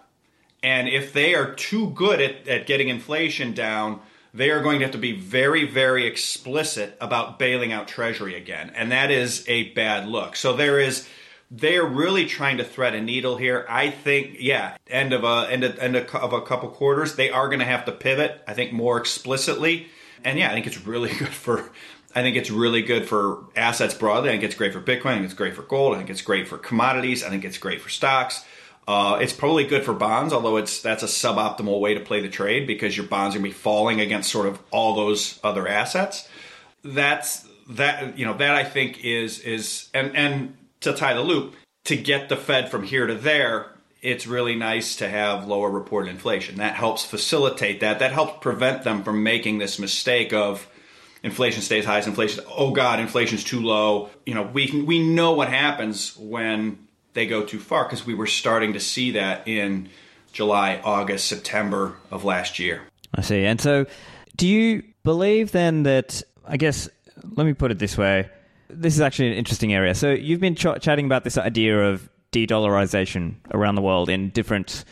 And 0.63 0.89
if 0.89 1.13
they 1.13 1.35
are 1.35 1.55
too 1.55 1.91
good 1.91 2.21
at, 2.21 2.47
at 2.47 2.67
getting 2.67 2.89
inflation 2.89 3.53
down, 3.53 4.01
they 4.35 4.51
are 4.51 4.63
going 4.63 4.79
to 4.79 4.85
have 4.87 4.93
to 4.93 4.99
be 4.99 5.13
very, 5.13 5.67
very 5.67 6.07
explicit 6.07 6.97
about 7.01 7.39
bailing 7.39 7.73
out 7.73 7.89
Treasury 7.89 8.35
again. 8.35 8.73
And 8.75 8.93
that 8.93 9.11
is 9.11 9.45
a 9.49 9.73
bad 9.73 10.09
look. 10.09 10.37
So 10.37 10.55
there 10.55 10.81
is 10.81 11.07
they 11.55 11.77
are 11.77 11.87
really 11.87 12.25
trying 12.25 12.57
to 12.57 12.65
thread 12.65 12.95
a 12.95 13.01
needle 13.01 13.37
here. 13.37 13.67
I 13.69 13.91
think, 13.91 14.37
yeah, 14.41 14.77
end 14.89 15.13
of 15.13 15.23
a 15.23 15.47
end 15.51 15.65
of, 15.65 15.79
end 15.79 15.97
of 15.97 16.33
a 16.33 16.41
couple 16.41 16.71
quarters, 16.71 17.15
they 17.15 17.31
are 17.31 17.49
going 17.49 17.59
to 17.59 17.67
have 17.67 17.85
to 17.85 17.93
pivot. 17.93 18.43
I 18.49 18.55
think 18.55 18.73
more 18.73 18.97
explicitly, 18.97 19.89
and 20.25 20.39
yeah, 20.39 20.51
I 20.51 20.55
think 20.55 20.67
it's 20.67 20.87
really 20.87 21.13
good 21.19 21.29
for. 21.29 21.71
I 22.15 22.21
think 22.21 22.37
it's 22.37 22.51
really 22.51 22.83
good 22.83 23.09
for 23.09 23.45
assets 23.57 23.95
broadly. 23.95 24.29
I 24.29 24.33
think 24.33 24.45
it's 24.45 24.55
great 24.55 24.75
for 24.75 24.83
Bitcoin. 24.83 25.07
I 25.07 25.15
think 25.15 25.25
it's 25.27 25.35
great 25.35 25.55
for 25.55 25.63
gold. 25.63 25.95
I 25.95 25.99
think 25.99 26.11
it's 26.11 26.21
great 26.21 26.47
for 26.47 26.59
commodities. 26.59 27.25
I 27.25 27.31
think 27.31 27.45
it's 27.45 27.57
great 27.57 27.81
for 27.81 27.89
stocks. 27.89 28.45
Uh, 28.87 29.19
it's 29.21 29.33
probably 29.33 29.65
good 29.65 29.85
for 29.85 29.93
bonds, 29.93 30.33
although 30.33 30.57
it's 30.57 30.83
that's 30.83 31.03
a 31.03 31.07
suboptimal 31.07 31.81
way 31.81 31.95
to 31.95 32.01
play 32.01 32.21
the 32.21 32.29
trade 32.29 32.67
because 32.67 32.97
your 32.97 33.07
bonds 33.07 33.37
are 33.37 33.39
going 33.39 33.51
to 33.51 33.57
be 33.57 33.63
falling 33.63 34.01
against 34.01 34.31
sort 34.31 34.47
of 34.47 34.61
all 34.71 34.95
those 34.95 35.39
other 35.45 35.69
assets. 35.69 36.29
That's 36.85 37.47
that 37.71 38.19
you 38.19 38.27
know 38.27 38.37
that 38.39 38.55
I 38.55 38.65
think 38.65 39.05
is 39.05 39.39
is 39.41 39.89
and 39.95 40.17
and 40.17 40.57
to 40.81 40.93
tie 40.93 41.15
the 41.15 41.23
loop 41.23 41.55
to 41.85 41.97
get 41.97 42.29
the 42.29 42.37
Fed 42.37 42.71
from 42.71 42.83
here 42.83 43.07
to 43.07 43.15
there. 43.15 43.69
It's 44.01 44.27
really 44.27 44.57
nice 44.57 44.97
to 44.97 45.09
have 45.09 45.47
lower 45.47 45.71
reported 45.71 46.11
inflation. 46.11 46.57
That 46.57 46.75
helps 46.75 47.05
facilitate 47.05 47.81
that. 47.81 48.01
That 48.01 48.11
helps 48.11 48.43
prevent 48.43 48.83
them 48.83 49.05
from 49.05 49.23
making 49.23 49.59
this 49.59 49.79
mistake 49.79 50.33
of 50.33 50.69
inflation 51.23 51.63
stays 51.63 51.85
high 51.85 51.99
as 51.99 52.09
inflation. 52.09 52.45
Oh 52.49 52.73
God, 52.73 52.99
inflation's 52.99 53.45
too 53.45 53.61
low. 53.61 54.11
You 54.27 54.35
know, 54.35 54.43
we 54.43 54.83
we 54.85 54.99
know 54.99 55.33
what 55.33 55.49
happens 55.49 56.17
when 56.17 56.82
they 57.15 57.27
go 57.27 57.45
too 57.45 57.59
far 57.59 57.85
because 57.85 58.07
we 58.07 58.15
were 58.15 58.27
starting 58.27 58.73
to 58.73 58.81
see 58.81 59.13
that 59.13 59.47
in 59.47 59.89
July, 60.33 60.81
August, 60.83 61.29
September 61.29 61.97
of 62.11 62.25
last 62.25 62.59
year. 62.59 62.83
I 63.15 63.21
see. 63.21 63.45
And 63.45 63.61
so, 63.61 63.87
do 64.37 64.47
you 64.47 64.83
believe 65.05 65.53
then 65.53 65.83
that, 65.83 66.23
I 66.47 66.57
guess, 66.57 66.89
let 67.37 67.47
me 67.47 67.53
put 67.53 67.71
it 67.71 67.79
this 67.79 67.99
way. 67.99 68.31
This 68.69 68.95
is 68.95 69.01
actually 69.01 69.29
an 69.29 69.35
interesting 69.35 69.75
area. 69.75 69.95
So, 69.95 70.11
you've 70.11 70.41
been 70.41 70.55
ch- 70.55 70.81
chatting 70.81 71.07
about 71.07 71.25
this 71.25 71.37
idea 71.37 71.79
of 71.79 72.09
de 72.31 72.47
dollarization 72.47 73.35
around 73.53 73.75
the 73.75 73.83
world 73.83 74.09
in 74.09 74.31
different 74.31 74.85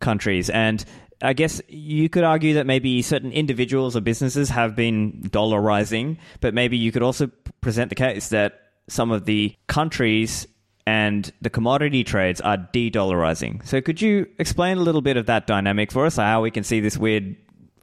countries. 0.00 0.48
And 0.50 0.84
I 1.20 1.32
guess 1.32 1.60
you 1.68 2.08
could 2.08 2.24
argue 2.24 2.54
that 2.54 2.66
maybe 2.66 3.02
certain 3.02 3.32
individuals 3.32 3.96
or 3.96 4.00
businesses 4.00 4.50
have 4.50 4.76
been 4.76 5.22
dollarizing, 5.28 6.18
but 6.40 6.54
maybe 6.54 6.76
you 6.76 6.92
could 6.92 7.02
also 7.02 7.30
present 7.60 7.88
the 7.88 7.94
case 7.94 8.28
that 8.28 8.60
some 8.88 9.10
of 9.10 9.24
the 9.24 9.54
countries 9.66 10.46
and 10.86 11.32
the 11.42 11.50
commodity 11.50 12.04
trades 12.04 12.40
are 12.40 12.56
de-dollarizing. 12.56 13.66
So 13.66 13.80
could 13.80 14.00
you 14.00 14.28
explain 14.38 14.78
a 14.78 14.82
little 14.82 15.02
bit 15.02 15.16
of 15.16 15.26
that 15.26 15.46
dynamic 15.46 15.90
for 15.90 16.06
us, 16.06 16.16
how 16.16 16.42
we 16.42 16.50
can 16.50 16.62
see 16.62 16.80
this 16.80 16.96
weird 16.96 17.36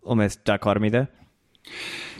almost 0.03 0.43
dichotomy 0.45 0.89
there? 0.89 1.09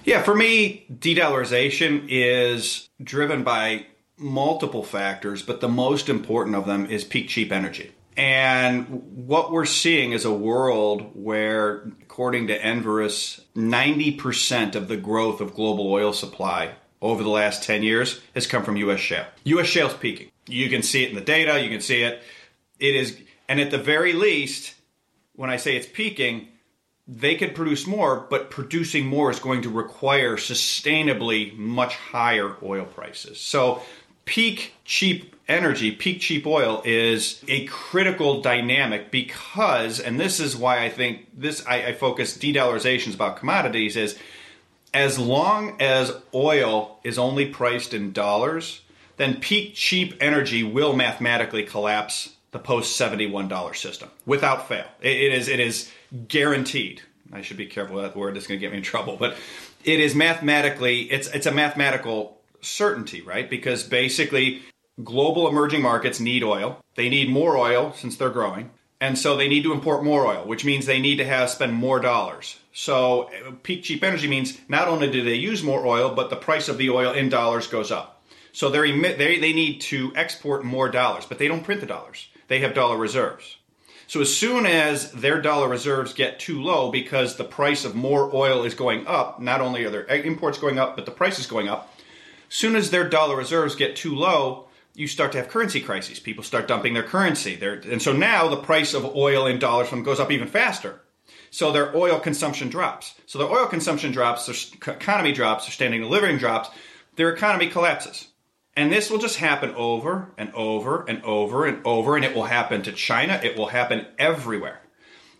Yeah, 0.03 0.21
for 0.21 0.35
me, 0.35 0.85
de-dollarization 0.99 2.05
is 2.09 2.89
driven 3.01 3.43
by 3.43 3.85
multiple 4.17 4.83
factors, 4.83 5.41
but 5.41 5.61
the 5.61 5.69
most 5.69 6.09
important 6.09 6.55
of 6.55 6.65
them 6.65 6.85
is 6.85 7.03
peak 7.03 7.29
cheap 7.29 7.51
energy. 7.51 7.91
And 8.15 8.87
what 9.27 9.51
we're 9.51 9.65
seeing 9.65 10.11
is 10.11 10.23
a 10.23 10.33
world 10.33 11.11
where, 11.15 11.91
according 12.01 12.47
to 12.47 12.59
Enverus, 12.59 13.41
90% 13.55 14.75
of 14.75 14.87
the 14.87 14.97
growth 14.97 15.41
of 15.41 15.55
global 15.55 15.91
oil 15.91 16.13
supply 16.13 16.75
over 17.01 17.23
the 17.23 17.29
last 17.29 17.63
10 17.63 17.81
years 17.81 18.21
has 18.35 18.45
come 18.45 18.63
from 18.63 18.77
U.S. 18.77 18.99
shale. 18.99 19.25
U.S. 19.45 19.67
shale's 19.67 19.95
peaking. 19.95 20.29
You 20.47 20.69
can 20.69 20.83
see 20.83 21.03
it 21.03 21.09
in 21.09 21.15
the 21.15 21.21
data, 21.21 21.61
you 21.61 21.69
can 21.69 21.81
see 21.81 22.03
it. 22.03 22.21
It 22.79 22.95
is, 22.95 23.17
and 23.47 23.59
at 23.59 23.71
the 23.71 23.77
very 23.77 24.13
least, 24.13 24.75
when 25.35 25.49
I 25.49 25.57
say 25.57 25.75
it's 25.75 25.87
peaking, 25.87 26.49
they 27.07 27.35
could 27.35 27.55
produce 27.55 27.85
more, 27.85 28.27
but 28.29 28.49
producing 28.49 29.05
more 29.05 29.29
is 29.29 29.39
going 29.39 29.63
to 29.63 29.69
require 29.69 30.37
sustainably 30.37 31.55
much 31.55 31.95
higher 31.95 32.55
oil 32.63 32.85
prices. 32.85 33.39
So, 33.39 33.81
peak 34.25 34.73
cheap 34.85 35.35
energy, 35.47 35.91
peak 35.91 36.21
cheap 36.21 36.47
oil 36.47 36.81
is 36.85 37.43
a 37.47 37.65
critical 37.65 38.41
dynamic 38.41 39.11
because, 39.11 39.99
and 39.99 40.19
this 40.19 40.39
is 40.39 40.55
why 40.55 40.83
I 40.83 40.89
think 40.89 41.27
this, 41.37 41.65
I, 41.67 41.87
I 41.87 41.93
focus 41.93 42.37
de 42.37 42.53
dollarizations 42.53 43.15
about 43.15 43.37
commodities, 43.37 43.97
is 43.97 44.17
as 44.93 45.19
long 45.19 45.81
as 45.81 46.15
oil 46.33 46.99
is 47.03 47.17
only 47.17 47.47
priced 47.47 47.93
in 47.93 48.13
dollars, 48.13 48.81
then 49.17 49.39
peak 49.39 49.73
cheap 49.75 50.15
energy 50.19 50.63
will 50.63 50.93
mathematically 50.93 51.63
collapse 51.63 52.35
the 52.51 52.59
post 52.59 52.99
$71 52.99 53.75
system 53.75 54.09
without 54.25 54.67
fail. 54.67 54.85
it 55.01 55.33
is 55.33 55.47
it 55.47 55.59
is 55.59 55.91
guaranteed. 56.27 57.01
I 57.31 57.41
should 57.41 57.57
be 57.57 57.65
careful 57.65 57.95
with 57.95 58.05
that 58.05 58.15
word. 58.15 58.37
It's 58.37 58.45
going 58.45 58.59
to 58.59 58.61
get 58.63 58.71
me 58.71 58.77
in 58.77 58.83
trouble, 58.83 59.17
but 59.17 59.35
it 59.83 59.99
is 59.99 60.15
mathematically 60.15 61.01
it's 61.11 61.27
it's 61.29 61.47
a 61.47 61.51
mathematical 61.51 62.39
certainty, 62.61 63.21
right? 63.21 63.49
Because 63.49 63.83
basically 63.83 64.61
global 65.03 65.47
emerging 65.47 65.81
markets 65.81 66.19
need 66.19 66.43
oil. 66.43 66.83
They 66.95 67.09
need 67.09 67.29
more 67.29 67.57
oil 67.57 67.93
since 67.93 68.15
they're 68.15 68.29
growing. 68.29 68.71
And 69.01 69.17
so 69.17 69.35
they 69.35 69.49
need 69.49 69.63
to 69.63 69.73
import 69.73 70.03
more 70.03 70.25
oil, 70.25 70.45
which 70.45 70.63
means 70.63 70.85
they 70.85 71.01
need 71.01 71.17
to 71.17 71.25
have 71.25 71.49
spend 71.49 71.73
more 71.73 71.99
dollars. 71.99 72.57
So 72.71 73.29
peak 73.63 73.83
cheap 73.83 74.01
energy 74.01 74.29
means 74.29 74.57
not 74.69 74.87
only 74.87 75.11
do 75.11 75.21
they 75.21 75.35
use 75.35 75.61
more 75.61 75.85
oil, 75.85 76.13
but 76.15 76.29
the 76.29 76.37
price 76.37 76.69
of 76.69 76.77
the 76.77 76.89
oil 76.89 77.11
in 77.11 77.27
dollars 77.27 77.67
goes 77.67 77.91
up. 77.91 78.12
So 78.53 78.69
they 78.69 78.91
they 78.91 79.39
they 79.39 79.51
need 79.53 79.81
to 79.81 80.13
export 80.15 80.63
more 80.63 80.87
dollars, 80.87 81.25
but 81.25 81.39
they 81.39 81.47
don't 81.47 81.63
print 81.63 81.81
the 81.81 81.87
dollars. 81.87 82.29
They 82.47 82.59
have 82.59 82.73
dollar 82.73 82.97
reserves. 82.97 83.57
So 84.07 84.21
as 84.21 84.35
soon 84.35 84.65
as 84.65 85.11
their 85.11 85.41
dollar 85.41 85.67
reserves 85.67 86.13
get 86.13 86.39
too 86.39 86.61
low 86.61 86.91
because 86.91 87.35
the 87.35 87.43
price 87.43 87.83
of 87.83 87.95
more 87.95 88.33
oil 88.33 88.63
is 88.63 88.75
going 88.75 89.07
up, 89.07 89.41
not 89.41 89.59
only 89.59 89.83
are 89.85 89.89
their 89.89 90.05
imports 90.05 90.57
going 90.57 90.77
up, 90.77 90.95
but 90.95 91.05
the 91.05 91.11
price 91.11 91.39
is 91.39 91.47
going 91.47 91.67
up. 91.67 91.91
Soon 92.47 92.75
as 92.75 92.91
their 92.91 93.09
dollar 93.09 93.35
reserves 93.35 93.75
get 93.75 93.95
too 93.95 94.13
low, 94.13 94.67
you 94.93 95.07
start 95.07 95.31
to 95.31 95.39
have 95.39 95.49
currency 95.49 95.81
crises. 95.81 96.19
People 96.19 96.43
start 96.43 96.67
dumping 96.67 96.93
their 96.93 97.01
currency. 97.01 97.55
They're, 97.55 97.81
and 97.89 98.01
so 98.01 98.13
now 98.13 98.47
the 98.47 98.57
price 98.57 98.93
of 98.93 99.15
oil 99.15 99.47
in 99.47 99.57
dollars 99.57 99.87
from 99.87 100.03
goes 100.03 100.19
up 100.19 100.31
even 100.31 100.47
faster. 100.47 101.01
So 101.49 101.71
their 101.71 101.95
oil 101.95 102.19
consumption 102.19 102.69
drops. 102.69 103.15
So 103.25 103.39
their 103.39 103.49
oil 103.49 103.65
consumption 103.65 104.11
drops, 104.11 104.45
their 104.45 104.93
economy 104.93 105.31
drops, 105.31 105.65
their 105.65 105.71
standing 105.71 106.03
of 106.03 106.09
living 106.09 106.37
drops, 106.37 106.69
their 107.15 107.33
economy 107.33 107.67
collapses. 107.67 108.27
And 108.75 108.91
this 108.91 109.09
will 109.09 109.19
just 109.19 109.37
happen 109.37 109.71
over 109.75 110.31
and 110.37 110.51
over 110.53 111.05
and 111.07 111.23
over 111.23 111.65
and 111.65 111.85
over, 111.85 112.15
and 112.15 112.25
it 112.25 112.35
will 112.35 112.45
happen 112.45 112.81
to 112.83 112.91
China. 112.91 113.39
It 113.43 113.55
will 113.55 113.67
happen 113.67 114.07
everywhere. 114.17 114.81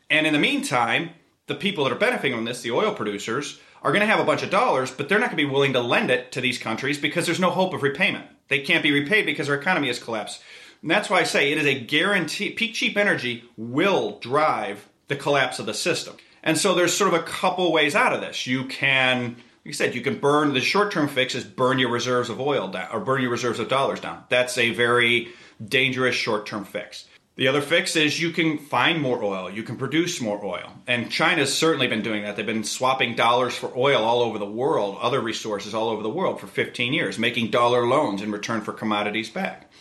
And 0.10 0.28
in 0.28 0.34
the 0.34 0.40
meantime, 0.40 1.12
the 1.48 1.56
people 1.56 1.84
that 1.84 1.94
are 1.94 1.98
benefiting 1.98 2.38
from 2.38 2.46
this, 2.46 2.62
the 2.62 2.72
oil 2.72 2.94
producers, 2.94 3.60
are 3.82 3.92
going 3.92 4.02
to 4.02 4.08
have 4.08 4.20
a 4.20 4.26
bunch 4.26 4.44
of 4.44 4.50
dollars, 4.50 4.92
but 4.92 5.10
they're 5.10 5.20
not 5.20 5.32
going 5.32 5.38
to 5.38 5.46
be 5.46 5.52
willing 5.52 5.74
to 5.74 5.82
lend 5.82 6.10
it 6.10 6.32
to 6.32 6.42
these 6.42 6.58
countries 6.58 6.98
because 6.98 7.26
there's 7.26 7.40
no 7.40 7.50
hope 7.50 7.74
of 7.74 7.84
repayment. 7.84 8.26
They 8.48 8.60
can't 8.60 8.84
be 8.84 8.92
repaid 8.92 9.26
because 9.26 9.50
our 9.50 9.56
economy 9.56 9.88
has 9.88 10.00
collapsed. 10.00 10.42
And 10.82 10.92
that's 10.92 11.10
why 11.10 11.20
I 11.20 11.24
say 11.24 11.52
it 11.52 11.58
is 11.58 11.66
a 11.66 11.80
guarantee. 11.80 12.52
Peak 12.52 12.74
cheap 12.74 12.96
energy 12.98 13.44
will 13.58 14.20
drive 14.20 14.88
the 15.08 15.16
collapse 15.16 15.60
of 15.60 15.66
the 15.66 15.74
system. 15.74 16.16
And 16.44 16.58
so 16.58 16.76
there's 16.76 16.94
sort 16.94 17.14
of 17.14 17.20
a 17.20 17.24
couple 17.24 17.72
ways 17.72 17.96
out 17.96 18.14
of 18.14 18.22
this. 18.22 18.46
You 18.46 18.66
can, 18.66 19.38
you 19.64 19.74
said, 19.74 19.96
you 19.96 20.02
can 20.02 20.20
burn 20.20 20.54
the 20.54 20.62
short 20.62 20.92
term 20.92 21.08
fix 21.08 21.36
is 21.36 21.44
burn 21.44 21.80
your 21.80 21.90
reserves 21.90 22.30
of 22.30 22.42
oil 22.42 22.68
down 22.68 22.90
or 22.92 23.00
burn 23.00 23.22
your 23.22 23.32
reserves 23.32 23.60
of 23.60 23.70
dollars 23.70 24.00
down. 24.00 24.24
That's 24.30 24.58
a 24.58 24.72
very 24.72 25.30
dangerous 25.66 26.16
short 26.16 26.46
term 26.46 26.66
fix. 26.66 27.06
The 27.36 27.48
other 27.48 27.62
fix 27.62 27.96
is 27.96 28.20
you 28.20 28.30
can 28.30 28.60
find 28.60 29.02
more 29.02 29.24
oil, 29.24 29.50
you 29.50 29.64
can 29.64 29.76
produce 29.76 30.22
more 30.22 30.44
oil. 30.46 30.72
And 30.86 31.10
China's 31.10 31.56
certainly 31.58 31.88
been 31.88 32.04
doing 32.04 32.24
that. 32.24 32.36
They've 32.36 32.46
been 32.46 32.64
swapping 32.64 33.16
dollars 33.16 33.56
for 33.56 33.72
oil 33.76 34.04
all 34.04 34.22
over 34.22 34.38
the 34.38 34.46
world, 34.46 35.00
other 35.02 35.20
resources 35.20 35.74
all 35.74 35.90
over 35.90 36.04
the 36.04 36.10
world 36.10 36.40
for 36.40 36.46
15 36.46 36.94
years, 36.94 37.18
making 37.18 37.50
dollar 37.50 37.88
loans 37.88 38.22
in 38.22 38.32
return 38.32 38.62
for 38.62 38.72
commodities 38.72 39.32
back. 39.32 39.72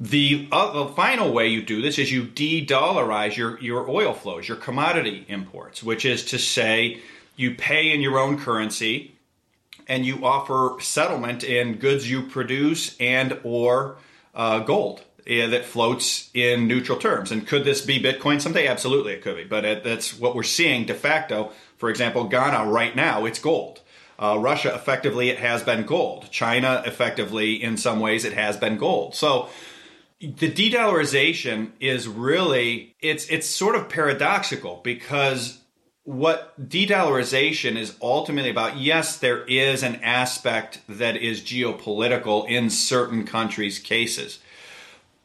The, 0.00 0.48
uh, 0.50 0.84
the 0.84 0.92
final 0.94 1.32
way 1.32 1.48
you 1.48 1.62
do 1.62 1.80
this 1.80 1.98
is 1.98 2.10
you 2.10 2.24
de-dollarize 2.24 3.36
your, 3.36 3.60
your 3.60 3.88
oil 3.88 4.12
flows, 4.12 4.48
your 4.48 4.56
commodity 4.56 5.26
imports, 5.28 5.82
which 5.82 6.04
is 6.04 6.24
to 6.26 6.38
say 6.38 7.00
you 7.38 7.54
pay 7.54 7.92
in 7.92 8.00
your 8.00 8.18
own 8.18 8.38
currency 8.38 9.14
and 9.86 10.04
you 10.04 10.24
offer 10.24 10.76
settlement 10.80 11.44
in 11.44 11.76
goods 11.76 12.10
you 12.10 12.22
produce 12.22 12.96
and 12.98 13.38
or 13.44 13.96
uh, 14.34 14.58
gold 14.58 15.04
uh, 15.20 15.46
that 15.46 15.64
floats 15.64 16.30
in 16.34 16.66
neutral 16.66 16.98
terms. 16.98 17.30
And 17.30 17.46
could 17.46 17.64
this 17.64 17.80
be 17.80 18.02
Bitcoin 18.02 18.40
someday? 18.40 18.66
Absolutely, 18.66 19.12
it 19.12 19.22
could 19.22 19.36
be. 19.36 19.44
But 19.44 19.64
it, 19.64 19.84
that's 19.84 20.18
what 20.18 20.34
we're 20.34 20.42
seeing 20.42 20.84
de 20.84 20.94
facto. 20.94 21.52
For 21.76 21.88
example, 21.88 22.24
Ghana 22.24 22.70
right 22.70 22.94
now, 22.94 23.24
it's 23.24 23.38
gold. 23.38 23.80
Uh, 24.18 24.36
Russia, 24.36 24.74
effectively, 24.74 25.30
it 25.30 25.38
has 25.38 25.62
been 25.62 25.86
gold. 25.86 26.28
China, 26.32 26.82
effectively, 26.84 27.62
in 27.62 27.76
some 27.76 28.00
ways, 28.00 28.24
it 28.24 28.32
has 28.32 28.56
been 28.56 28.76
gold. 28.76 29.14
So 29.14 29.48
the 30.20 30.48
de-dollarization 30.48 31.70
is 31.78 32.08
really 32.08 32.96
it's 33.00 33.28
it's 33.28 33.46
sort 33.48 33.76
of 33.76 33.88
paradoxical 33.88 34.80
because 34.82 35.60
what 36.08 36.70
de-dollarization 36.70 37.76
is 37.76 37.94
ultimately 38.00 38.48
about 38.48 38.78
yes 38.78 39.18
there 39.18 39.44
is 39.44 39.82
an 39.82 39.96
aspect 39.96 40.80
that 40.88 41.18
is 41.18 41.42
geopolitical 41.42 42.48
in 42.48 42.70
certain 42.70 43.26
countries 43.26 43.78
cases 43.78 44.38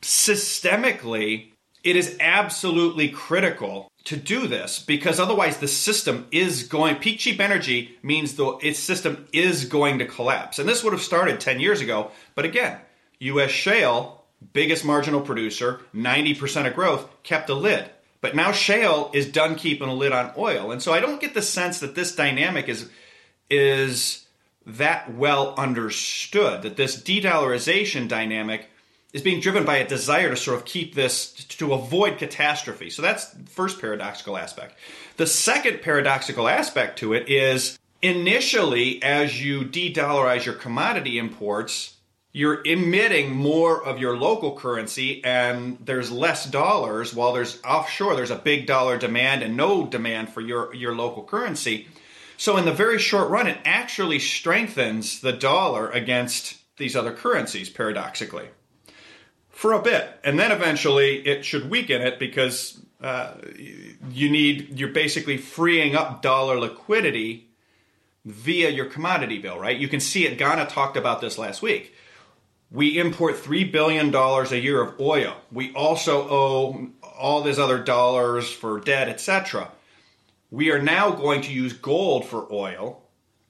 systemically 0.01 1.51
it 1.85 1.95
is 1.95 2.17
absolutely 2.19 3.07
critical 3.07 3.89
to 4.03 4.17
do 4.17 4.45
this 4.45 4.79
because 4.79 5.21
otherwise 5.21 5.55
the 5.59 5.69
system 5.69 6.27
is 6.31 6.63
going 6.63 6.97
peak 6.97 7.17
cheap 7.17 7.39
energy 7.39 7.97
means 8.03 8.35
the 8.35 8.57
its 8.61 8.77
system 8.77 9.25
is 9.31 9.63
going 9.63 9.99
to 9.99 10.05
collapse 10.05 10.59
and 10.59 10.67
this 10.67 10.83
would 10.83 10.91
have 10.91 11.01
started 11.01 11.39
10 11.39 11.61
years 11.61 11.79
ago 11.79 12.11
but 12.35 12.43
again 12.43 12.77
US 13.19 13.51
shale 13.51 14.23
biggest 14.51 14.83
marginal 14.83 15.21
producer, 15.21 15.79
90% 15.95 16.67
of 16.67 16.73
growth, 16.73 17.07
kept 17.23 17.49
a 17.49 17.53
lid. 17.53 17.89
But 18.23 18.37
now 18.37 18.53
shale 18.53 19.11
is 19.13 19.29
done 19.29 19.55
keeping 19.55 19.89
a 19.89 19.93
lid 19.93 20.13
on 20.13 20.31
oil. 20.37 20.71
And 20.71 20.81
so 20.81 20.93
I 20.93 21.01
don't 21.01 21.19
get 21.19 21.33
the 21.33 21.41
sense 21.41 21.81
that 21.81 21.93
this 21.93 22.15
dynamic 22.15 22.69
is 22.69 22.89
is 23.49 24.25
that 24.65 25.13
well 25.13 25.53
understood, 25.55 26.61
that 26.61 26.77
this 26.77 26.95
de-dollarization 26.95 28.07
dynamic 28.07 28.69
is 29.11 29.21
being 29.21 29.41
driven 29.41 29.65
by 29.65 29.75
a 29.75 29.85
desire 29.87 30.29
to 30.29 30.37
sort 30.37 30.57
of 30.57 30.63
keep 30.63 30.95
this 30.95 31.33
to 31.33 31.73
avoid 31.73 32.17
catastrophe. 32.17 32.89
So 32.89 33.01
that's 33.01 33.27
the 33.31 33.43
first 33.43 33.81
paradoxical 33.81 34.37
aspect. 34.37 34.77
The 35.17 35.27
second 35.27 35.81
paradoxical 35.81 36.47
aspect 36.47 36.99
to 36.99 37.11
it 37.11 37.27
is 37.27 37.77
initially 38.01 39.03
as 39.03 39.43
you 39.43 39.65
de-dollarize 39.65 40.45
your 40.45 40.55
commodity 40.55 41.17
imports, 41.17 41.92
you're 42.35 42.63
emitting 42.65 43.31
more 43.31 43.81
of 43.83 43.99
your 43.99 44.17
local 44.17 44.55
currency 44.57 45.23
and 45.23 45.77
there's 45.79 46.11
less 46.11 46.47
dollars. 46.47 47.13
While 47.13 47.31
there's 47.31 47.61
offshore 47.63 48.15
there's 48.15 48.31
a 48.31 48.35
big 48.35 48.65
dollar 48.65 48.97
demand 48.97 49.43
and 49.43 49.55
no 49.55 49.85
demand 49.85 50.29
for 50.29 50.41
your, 50.41 50.73
your 50.73 50.95
local 50.95 51.23
currency. 51.23 51.87
So 52.37 52.57
in 52.57 52.65
the 52.65 52.73
very 52.73 52.97
short 52.97 53.29
run 53.29 53.45
it 53.45 53.59
actually 53.63 54.17
strengthens 54.17 55.21
the 55.21 55.31
dollar 55.31 55.89
against 55.91 56.57
these 56.77 56.95
other 56.95 57.13
currencies 57.13 57.69
paradoxically. 57.69 58.47
For 59.49 59.73
a 59.73 59.81
bit. 59.81 60.09
And 60.23 60.39
then 60.39 60.51
eventually 60.51 61.25
it 61.27 61.45
should 61.45 61.69
weaken 61.69 62.01
it 62.01 62.17
because 62.17 62.83
uh, 62.99 63.35
you 64.09 64.31
need 64.31 64.79
you're 64.79 64.89
basically 64.89 65.37
freeing 65.37 65.95
up 65.95 66.23
dollar 66.23 66.59
liquidity 66.59 67.49
via 68.25 68.69
your 68.69 68.85
commodity 68.85 69.37
bill 69.37 69.59
right? 69.59 69.77
You 69.77 69.87
can 69.87 69.99
see 69.99 70.25
it. 70.25 70.39
Ghana 70.39 70.65
talked 70.65 70.97
about 70.97 71.21
this 71.21 71.37
last 71.37 71.61
week 71.61 71.92
we 72.73 72.97
import 72.97 73.35
$3 73.35 73.71
billion 73.71 74.13
a 74.13 74.55
year 74.55 74.81
of 74.81 74.99
oil. 74.99 75.35
We 75.51 75.73
also 75.75 76.27
owe 76.27 76.87
all 77.17 77.43
these 77.43 77.59
other 77.59 77.77
dollars 77.77 78.51
for 78.51 78.79
debt, 78.79 79.07
etc. 79.07 79.69
We 80.49 80.71
are 80.71 80.81
now 80.81 81.11
going 81.11 81.41
to 81.41 81.53
use 81.53 81.73
gold 81.73 82.25
for 82.25 82.51
oil, 82.51 83.03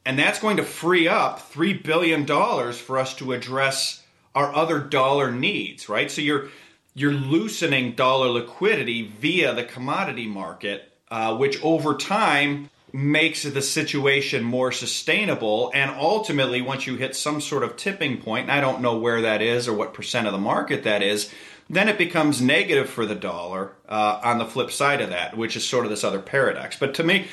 and 0.05 0.19
that's 0.19 0.39
going 0.39 0.57
to 0.57 0.63
free 0.63 1.07
up 1.07 1.39
$3 1.53 1.81
billion 1.81 2.25
for 2.73 2.99
us 2.99 3.15
to 3.15 3.31
address 3.31 4.03
our 4.35 4.53
other 4.53 4.79
dollar 4.79 5.31
needs, 5.31 5.87
right? 5.87 6.11
So 6.11 6.21
you're 6.21 6.49
you're 6.95 7.13
loosening 7.13 7.93
dollar 7.93 8.29
liquidity 8.29 9.07
via 9.19 9.55
the 9.55 9.63
commodity 9.63 10.27
market, 10.27 10.91
uh, 11.09 11.35
which 11.35 11.63
over 11.63 11.95
time 11.95 12.69
makes 12.93 13.41
the 13.41 13.61
situation 13.61 14.43
more 14.43 14.71
sustainable. 14.71 15.71
And 15.73 15.89
ultimately, 15.91 16.61
once 16.61 16.85
you 16.85 16.95
hit 16.95 17.15
some 17.15 17.41
sort 17.41 17.63
of 17.63 17.75
tipping 17.75 18.17
point, 18.17 18.43
and 18.43 18.51
I 18.51 18.61
don't 18.61 18.81
know 18.81 18.97
where 18.97 19.21
that 19.21 19.41
is 19.41 19.67
or 19.67 19.73
what 19.73 19.95
percent 19.95 20.27
of 20.27 20.33
the 20.33 20.39
market 20.39 20.83
that 20.83 21.01
is, 21.01 21.33
then 21.69 21.89
it 21.89 21.97
becomes 21.97 22.39
negative 22.39 22.87
for 22.87 23.05
the 23.07 23.15
dollar 23.15 23.73
uh, 23.89 24.21
on 24.23 24.37
the 24.37 24.45
flip 24.45 24.69
side 24.69 25.01
of 25.01 25.09
that, 25.09 25.35
which 25.35 25.55
is 25.55 25.67
sort 25.67 25.85
of 25.85 25.89
this 25.89 26.03
other 26.03 26.19
paradox. 26.19 26.77
But 26.77 26.93
to 26.95 27.03
me, 27.03 27.25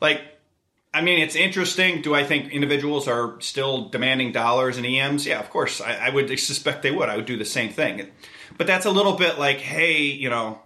like, 0.00 0.20
I 0.92 1.00
mean, 1.00 1.20
it's 1.20 1.36
interesting. 1.36 2.02
Do 2.02 2.14
I 2.14 2.24
think 2.24 2.52
individuals 2.52 3.08
are 3.08 3.40
still 3.40 3.88
demanding 3.88 4.32
dollars 4.32 4.76
and 4.76 4.84
EMs? 4.84 5.26
Yeah, 5.26 5.40
of 5.40 5.48
course. 5.48 5.80
I, 5.80 5.94
I 5.94 6.10
would 6.10 6.28
suspect 6.38 6.82
they 6.82 6.90
would. 6.90 7.08
I 7.08 7.16
would 7.16 7.26
do 7.26 7.38
the 7.38 7.44
same 7.46 7.70
thing. 7.70 8.08
But 8.58 8.66
that's 8.66 8.86
a 8.86 8.90
little 8.90 9.14
bit 9.14 9.38
like, 9.38 9.58
hey, 9.58 10.02
you 10.02 10.28
know, 10.28 10.60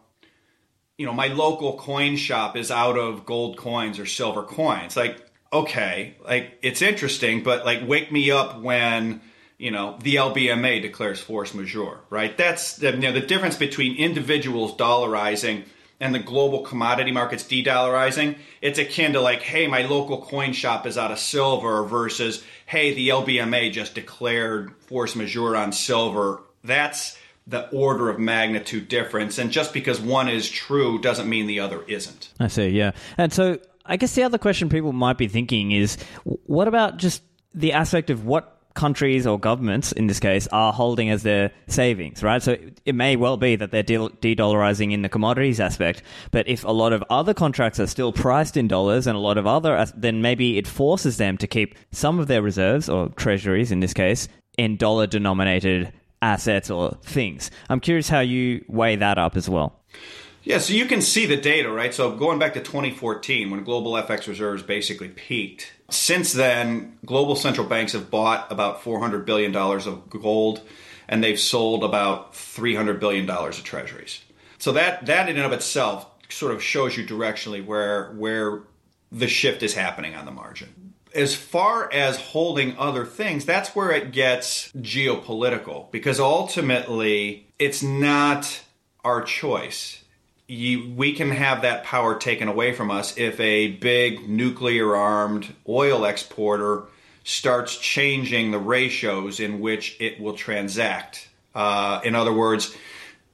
you 1.03 1.09
know, 1.09 1.13
my 1.13 1.27
local 1.27 1.77
coin 1.79 2.15
shop 2.15 2.57
is 2.57 2.71
out 2.71 2.97
of 2.97 3.27
gold 3.27 3.57
coins 3.57 3.99
or 3.99 4.07
silver 4.07 4.45
coins. 4.45 4.97
Like, 4.97 5.21
okay, 5.53 6.15
like 6.25 6.61
it's 6.63 6.81
interesting, 6.81 7.43
but 7.43 7.65
like 7.65 7.81
wake 7.85 8.13
me 8.13 8.31
up 8.31 8.61
when 8.61 9.21
you 9.59 9.73
know 9.73 9.99
the 10.01 10.15
LBMA 10.15 10.81
declares 10.81 11.21
force 11.21 11.55
majeure, 11.55 11.99
right? 12.09 12.39
That's 12.39 12.77
the, 12.77 12.93
you 12.93 12.99
know 12.99 13.11
the 13.11 13.21
difference 13.21 13.57
between 13.57 13.97
individuals 13.97 14.77
dollarizing 14.77 15.65
and 15.99 16.15
the 16.15 16.21
global 16.21 16.61
commodity 16.61 17.11
markets 17.11 17.49
de-dollarizing. 17.49 18.37
It's 18.61 18.79
akin 18.79 19.15
to 19.15 19.21
like, 19.21 19.43
hey, 19.43 19.67
my 19.67 19.83
local 19.83 20.23
coin 20.23 20.53
shop 20.53 20.87
is 20.87 20.97
out 20.97 21.11
of 21.11 21.19
silver 21.19 21.83
versus 21.83 22.45
hey, 22.65 22.95
the 22.95 23.09
LBMA 23.09 23.73
just 23.73 23.97
declared 23.97 24.73
force 24.83 25.17
majeure 25.17 25.57
on 25.57 25.73
silver. 25.73 26.45
That's 26.63 27.19
the 27.47 27.69
order 27.71 28.09
of 28.09 28.19
magnitude 28.19 28.89
difference. 28.89 29.39
And 29.39 29.51
just 29.51 29.73
because 29.73 30.01
one 30.01 30.29
is 30.29 30.49
true 30.49 31.01
doesn't 31.01 31.29
mean 31.29 31.47
the 31.47 31.61
other 31.61 31.83
isn't. 31.85 32.33
I 32.39 32.49
see, 32.49 32.69
yeah. 32.69 32.93
And 33.19 33.33
so 33.33 33.59
I 33.85 33.97
guess 33.97 34.15
the 34.15 34.23
other 34.23 34.39
question 34.39 34.69
people 34.69 34.93
might 34.93 35.19
be 35.19 35.29
thinking 35.29 35.73
is 35.73 35.97
what 36.25 36.69
about 36.69 36.99
just 36.99 37.23
the 37.55 37.73
aspect 37.73 38.11
of 38.11 38.25
what 38.25 38.61
countries 38.75 39.27
or 39.27 39.39
governments, 39.39 39.93
in 39.93 40.07
this 40.07 40.19
case, 40.19 40.47
are 40.49 40.73
holding 40.73 41.11
as 41.11 41.23
their 41.25 41.51
savings, 41.67 42.23
right? 42.23 42.43
So 42.43 42.57
it 42.87 42.95
may 42.95 43.17
well 43.17 43.37
be 43.37 43.55
that 43.57 43.71
they're 43.71 43.83
de 43.83 44.35
dollarizing 44.35 44.93
in 44.93 45.03
the 45.03 45.11
commodities 45.11 45.61
aspect, 45.61 46.03
but 46.31 46.49
if 46.49 46.65
a 46.65 46.71
lot 46.71 46.95
of 46.95 47.05
other 47.11 47.35
contracts 47.35 47.79
are 47.81 47.87
still 47.87 48.13
priced 48.13 48.57
in 48.57 48.69
dollars 48.69 49.07
and 49.07 49.15
a 49.15 49.21
lot 49.21 49.37
of 49.37 49.47
other, 49.47 49.85
then 49.95 50.23
maybe 50.23 50.57
it 50.57 50.67
forces 50.67 51.19
them 51.19 51.37
to 51.37 51.47
keep 51.47 51.75
some 51.91 52.19
of 52.19 52.29
their 52.29 52.41
reserves, 52.41 52.89
or 52.89 53.11
treasuries 53.11 53.73
in 53.73 53.81
this 53.81 53.93
case, 53.93 54.27
in 54.57 54.79
dollar 54.79 55.07
denominated 55.07 55.93
Uh, 56.23 56.33
assets 56.33 56.71
or 56.71 56.97
things. 57.03 57.51
I'm 57.69 57.81
curious 57.81 58.09
how 58.09 58.21
you 58.21 58.65
weigh 58.69 58.97
that 58.97 59.19
up 59.19 59.37
as 59.37 59.49
well. 59.49 59.81
Yeah, 60.45 60.59
so 60.59 60.73
you 60.73 60.87
can 60.87 61.03
see 61.03 61.27
the 61.27 61.37
data, 61.37 61.71
right? 61.71 61.95
So 61.95 62.17
going 62.17 62.39
back 62.39 62.55
to 62.55 62.61
2014, 62.61 63.51
when 63.51 63.63
global 63.63 63.93
FX 63.93 64.27
reserves 64.27 64.63
basically 64.63 65.09
peaked, 65.09 65.73
since 65.91 66.33
then, 66.33 66.99
global 67.05 67.37
central 67.37 67.67
banks 67.67 67.93
have 67.93 68.11
bought 68.11 68.51
about 68.51 68.83
$400 68.83 69.25
billion 69.25 69.55
of 69.55 70.11
gold 70.11 70.63
and 71.09 71.23
they've 71.23 71.39
sold 71.39 71.85
about 71.85 72.33
$300 72.33 72.99
billion 72.99 73.29
of 73.29 73.63
treasuries. 73.63 74.23
So 74.59 74.73
that, 74.73 75.07
that 75.07 75.29
in 75.29 75.37
and 75.37 75.45
of 75.45 75.53
itself 75.53 76.07
sort 76.29 76.53
of 76.53 76.63
shows 76.63 76.97
you 76.97 77.07
directionally 77.07 77.65
where, 77.65 78.13
where 78.13 78.63
the 79.13 79.29
shift 79.29 79.63
is 79.63 79.75
happening 79.75 80.15
on 80.15 80.25
the 80.25 80.31
margin. 80.31 80.82
As 81.15 81.35
far 81.35 81.93
as 81.93 82.19
holding 82.19 82.77
other 82.79 83.05
things, 83.05 83.45
that's 83.45 83.77
where 83.77 83.91
it 83.91 84.13
gets 84.13 84.73
geopolitical 84.73 85.91
because 85.91 86.19
ultimately 86.19 87.47
it's 87.59 87.83
not 87.83 88.63
our 89.05 89.23
choice 89.23 90.03
you, 90.53 90.93
we 90.95 91.15
can 91.15 91.31
have 91.31 91.63
that 91.63 91.83
power 91.85 92.15
taken 92.19 92.47
away 92.47 92.73
from 92.73 92.91
us 92.91 93.17
if 93.17 93.41
a 93.41 93.69
big 93.69 94.29
nuclear 94.29 94.95
armed 94.95 95.55
oil 95.67 96.05
exporter 96.05 96.85
starts 97.25 97.79
changing 97.79 98.51
the 98.51 98.59
ratios 98.59 99.41
in 99.41 99.61
which 99.61 99.97
it 99.99 100.21
will 100.21 100.35
transact. 100.35 101.29
Uh, 101.55 102.01
in 102.05 102.15
other 102.15 102.33
words, 102.33 102.77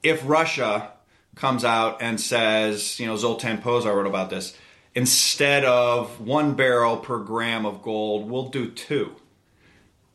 if 0.01 0.21
Russia 0.23 0.91
comes 1.35 1.65
out 1.65 2.01
and 2.01 2.21
says, 2.21 2.99
you 2.99 3.05
know, 3.05 3.17
Zoltan 3.17 3.57
Pozsar 3.57 3.93
wrote 3.93 4.07
about 4.07 4.29
this, 4.29 4.55
instead 4.99 5.63
of 5.63 6.19
one 6.19 6.55
barrel 6.55 6.97
per 6.97 7.19
gram 7.19 7.65
of 7.65 7.81
gold, 7.81 8.29
we'll 8.29 8.49
do 8.49 8.69
two. 8.69 9.15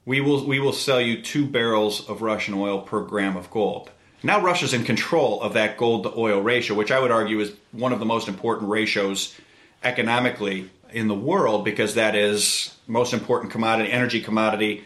We 0.04 0.20
will, 0.20 0.46
we 0.46 0.60
will 0.60 0.74
sell 0.74 1.00
you 1.00 1.22
two 1.22 1.46
barrels 1.46 2.06
of 2.06 2.20
Russian 2.20 2.52
oil 2.52 2.82
per 2.82 3.00
gram 3.00 3.34
of 3.34 3.50
gold. 3.50 3.90
Now 4.22 4.42
Russia's 4.42 4.74
in 4.74 4.84
control 4.84 5.40
of 5.40 5.54
that 5.54 5.78
gold 5.78 6.02
to 6.02 6.12
oil 6.14 6.38
ratio, 6.42 6.76
which 6.76 6.92
I 6.92 7.00
would 7.00 7.10
argue 7.10 7.40
is 7.40 7.54
one 7.72 7.94
of 7.94 7.98
the 7.98 8.04
most 8.04 8.28
important 8.28 8.68
ratios 8.68 9.34
economically 9.82 10.68
in 10.92 11.08
the 11.08 11.14
world 11.14 11.64
because 11.64 11.94
that 11.94 12.14
is 12.14 12.76
most 12.86 13.14
important 13.14 13.52
commodity, 13.52 13.90
energy 13.90 14.20
commodity, 14.20 14.84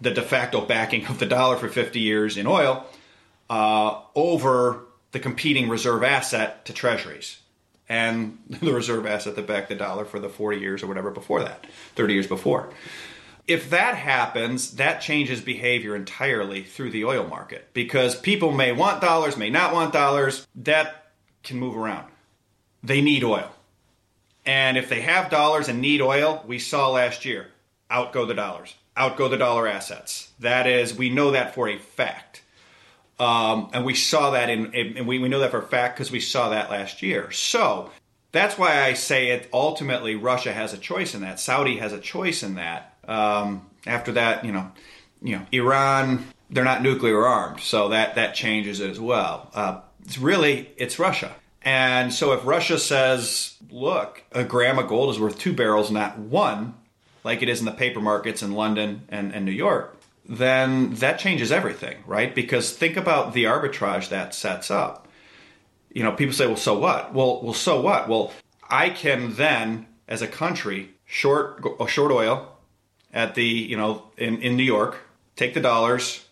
the 0.00 0.12
de 0.12 0.22
facto 0.22 0.62
backing 0.64 1.06
of 1.08 1.18
the 1.18 1.26
dollar 1.26 1.56
for 1.58 1.68
50 1.68 2.00
years 2.00 2.38
in 2.38 2.46
oil 2.46 2.86
uh, 3.50 4.00
over 4.14 4.86
the 5.12 5.20
competing 5.20 5.68
reserve 5.68 6.02
asset 6.02 6.64
to 6.64 6.72
treasuries 6.72 7.36
and 7.88 8.38
the 8.48 8.72
reserve 8.72 9.06
asset 9.06 9.36
that 9.36 9.46
backed 9.46 9.68
the 9.68 9.74
dollar 9.74 10.04
for 10.04 10.18
the 10.18 10.28
40 10.28 10.58
years 10.58 10.82
or 10.82 10.86
whatever 10.86 11.10
before 11.10 11.42
that, 11.42 11.66
30 11.94 12.14
years 12.14 12.26
before 12.26 12.70
if 13.46 13.70
that 13.70 13.94
happens, 13.94 14.72
that 14.72 15.00
changes 15.00 15.40
behavior 15.40 15.94
entirely 15.94 16.62
through 16.62 16.90
the 16.90 17.04
oil 17.04 17.26
market 17.26 17.68
because 17.72 18.18
people 18.18 18.50
may 18.50 18.72
want 18.72 19.00
dollars, 19.00 19.36
may 19.36 19.50
not 19.50 19.72
want 19.72 19.92
dollars. 19.92 20.46
That 20.56 21.12
can 21.42 21.58
move 21.58 21.76
around. 21.76 22.10
They 22.82 23.00
need 23.00 23.22
oil. 23.22 23.52
And 24.44 24.76
if 24.76 24.88
they 24.88 25.00
have 25.02 25.30
dollars 25.30 25.68
and 25.68 25.80
need 25.80 26.00
oil, 26.00 26.42
we 26.46 26.58
saw 26.58 26.90
last 26.90 27.24
year, 27.24 27.48
out 27.90 28.12
go 28.12 28.26
the 28.26 28.34
dollars, 28.34 28.74
out 28.96 29.16
go 29.16 29.28
the 29.28 29.36
dollar 29.36 29.66
assets. 29.66 30.32
That 30.38 30.66
is, 30.66 30.96
we 30.96 31.10
know 31.10 31.30
that 31.32 31.54
for 31.54 31.68
a 31.68 31.78
fact. 31.78 32.42
Um, 33.18 33.70
and 33.72 33.84
we 33.84 33.94
saw 33.94 34.30
that 34.30 34.50
in, 34.50 34.74
and 34.74 35.06
we, 35.06 35.18
we 35.18 35.28
know 35.28 35.40
that 35.40 35.50
for 35.50 35.58
a 35.58 35.66
fact 35.66 35.96
because 35.96 36.10
we 36.10 36.20
saw 36.20 36.50
that 36.50 36.70
last 36.70 37.02
year. 37.02 37.30
So 37.30 37.90
that's 38.32 38.58
why 38.58 38.82
I 38.82 38.92
say 38.92 39.30
it 39.30 39.48
ultimately 39.52 40.14
Russia 40.14 40.52
has 40.52 40.74
a 40.74 40.78
choice 40.78 41.14
in 41.14 41.22
that. 41.22 41.40
Saudi 41.40 41.78
has 41.78 41.92
a 41.92 41.98
choice 41.98 42.42
in 42.42 42.56
that. 42.56 42.94
Um, 43.08 43.70
after 43.86 44.12
that, 44.12 44.44
you 44.44 44.52
know, 44.52 44.70
you 45.22 45.36
know, 45.36 45.46
Iran, 45.52 46.26
they're 46.50 46.64
not 46.64 46.82
nuclear 46.82 47.24
armed, 47.26 47.60
so 47.60 47.88
that 47.88 48.16
that 48.16 48.34
changes 48.34 48.80
it 48.80 48.90
as 48.90 49.00
well. 49.00 49.50
Uh, 49.54 49.80
it's 50.04 50.18
really 50.18 50.70
it's 50.76 50.98
Russia, 50.98 51.34
and 51.62 52.12
so 52.12 52.32
if 52.32 52.44
Russia 52.44 52.78
says, 52.78 53.56
"Look, 53.70 54.22
a 54.32 54.44
gram 54.44 54.78
of 54.78 54.88
gold 54.88 55.14
is 55.14 55.20
worth 55.20 55.38
two 55.38 55.52
barrels, 55.52 55.90
not 55.90 56.18
one," 56.18 56.74
like 57.24 57.42
it 57.42 57.48
is 57.48 57.60
in 57.60 57.64
the 57.64 57.72
paper 57.72 58.00
markets 58.00 58.42
in 58.42 58.52
London 58.52 59.02
and, 59.08 59.34
and 59.34 59.44
New 59.44 59.52
York, 59.52 59.95
then 60.28 60.94
that 60.94 61.18
changes 61.18 61.52
everything, 61.52 61.96
right? 62.06 62.34
Because 62.34 62.72
think 62.72 62.96
about 62.96 63.32
the 63.32 63.44
arbitrage 63.44 64.08
that 64.08 64.34
sets 64.34 64.70
up. 64.70 65.08
You 65.92 66.02
know, 66.02 66.12
people 66.12 66.34
say, 66.34 66.46
"Well, 66.46 66.56
so 66.56 66.78
what?" 66.78 67.14
Well, 67.14 67.42
well, 67.42 67.54
so 67.54 67.80
what? 67.80 68.08
Well, 68.08 68.32
I 68.68 68.90
can 68.90 69.34
then, 69.34 69.86
as 70.08 70.22
a 70.22 70.26
country, 70.26 70.90
short 71.04 71.64
short 71.88 72.12
oil, 72.12 72.56
at 73.12 73.34
the 73.34 73.44
you 73.44 73.76
know 73.76 74.04
in, 74.18 74.42
in 74.42 74.56
New 74.56 74.64
York, 74.64 74.98
take 75.36 75.54
the 75.54 75.60
dollars. 75.60 76.24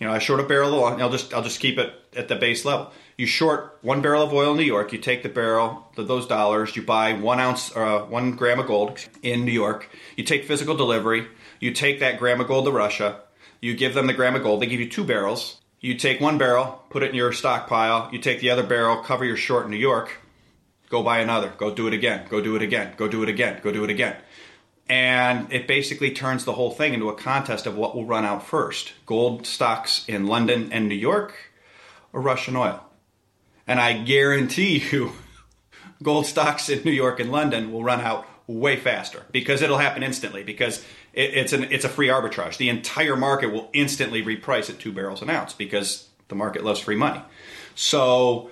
You 0.00 0.08
know, 0.08 0.12
I 0.12 0.18
short 0.18 0.40
a 0.40 0.42
barrel 0.42 0.74
of 0.74 0.74
oil. 0.74 1.02
I'll 1.02 1.10
just 1.10 1.32
I'll 1.32 1.42
just 1.42 1.60
keep 1.60 1.78
it 1.78 1.92
at 2.16 2.28
the 2.28 2.36
base 2.36 2.64
level. 2.64 2.92
You 3.16 3.26
short 3.26 3.78
one 3.82 4.02
barrel 4.02 4.24
of 4.24 4.32
oil 4.32 4.52
in 4.52 4.56
New 4.56 4.64
York. 4.64 4.92
You 4.92 4.98
take 4.98 5.22
the 5.22 5.28
barrel, 5.28 5.86
those 5.94 6.26
dollars. 6.26 6.74
You 6.74 6.82
buy 6.82 7.12
one 7.12 7.38
ounce, 7.38 7.74
uh, 7.76 8.00
one 8.00 8.32
gram 8.32 8.58
of 8.58 8.66
gold 8.66 8.98
in 9.22 9.44
New 9.44 9.52
York. 9.52 9.88
You 10.16 10.24
take 10.24 10.44
physical 10.44 10.76
delivery. 10.76 11.28
You 11.60 11.72
take 11.72 12.00
that 12.00 12.18
gram 12.18 12.40
of 12.40 12.48
gold 12.48 12.64
to 12.64 12.72
Russia. 12.72 13.20
You 13.64 13.74
give 13.74 13.94
them 13.94 14.06
the 14.06 14.12
gram 14.12 14.36
of 14.36 14.42
gold. 14.42 14.60
They 14.60 14.66
give 14.66 14.80
you 14.80 14.88
two 14.88 15.04
barrels. 15.04 15.58
You 15.80 15.94
take 15.94 16.20
one 16.20 16.38
barrel, 16.38 16.82
put 16.90 17.02
it 17.02 17.10
in 17.10 17.16
your 17.16 17.32
stockpile. 17.32 18.08
You 18.12 18.18
take 18.18 18.40
the 18.40 18.50
other 18.50 18.62
barrel, 18.62 18.98
cover 18.98 19.24
your 19.24 19.36
short 19.36 19.64
in 19.64 19.70
New 19.70 19.76
York. 19.76 20.18
Go 20.88 21.02
buy 21.02 21.18
another. 21.18 21.52
Go 21.56 21.74
do 21.74 21.86
it 21.86 21.94
again. 21.94 22.26
Go 22.28 22.40
do 22.40 22.56
it 22.56 22.62
again. 22.62 22.94
Go 22.96 23.08
do 23.08 23.22
it 23.22 23.28
again. 23.28 23.60
Go 23.62 23.72
do 23.72 23.84
it 23.84 23.90
again 23.90 24.16
and 24.88 25.50
it 25.52 25.66
basically 25.66 26.10
turns 26.10 26.44
the 26.44 26.52
whole 26.52 26.70
thing 26.70 26.92
into 26.92 27.08
a 27.08 27.14
contest 27.14 27.66
of 27.66 27.76
what 27.76 27.94
will 27.94 28.04
run 28.04 28.24
out 28.24 28.46
first 28.46 28.92
gold 29.06 29.46
stocks 29.46 30.04
in 30.06 30.26
London 30.26 30.70
and 30.72 30.88
New 30.88 30.94
York 30.94 31.34
or 32.12 32.20
Russian 32.20 32.56
oil. 32.56 32.84
And 33.66 33.80
I 33.80 33.94
guarantee 33.94 34.84
you, 34.92 35.12
gold 36.02 36.26
stocks 36.26 36.68
in 36.68 36.84
New 36.84 36.92
York 36.92 37.18
and 37.18 37.32
London 37.32 37.72
will 37.72 37.82
run 37.82 38.00
out 38.00 38.26
way 38.46 38.76
faster 38.76 39.24
because 39.32 39.62
it'll 39.62 39.78
happen 39.78 40.02
instantly 40.02 40.42
because 40.42 40.84
it's 41.14 41.52
an 41.52 41.64
it's 41.70 41.84
a 41.84 41.88
free 41.88 42.08
arbitrage. 42.08 42.56
The 42.56 42.68
entire 42.68 43.16
market 43.16 43.52
will 43.52 43.70
instantly 43.72 44.22
reprice 44.22 44.68
at 44.70 44.78
two 44.78 44.92
barrels 44.92 45.22
an 45.22 45.30
ounce 45.30 45.52
because 45.52 46.08
the 46.28 46.34
market 46.34 46.64
loves 46.64 46.80
free 46.80 46.96
money. 46.96 47.20
So 47.74 48.50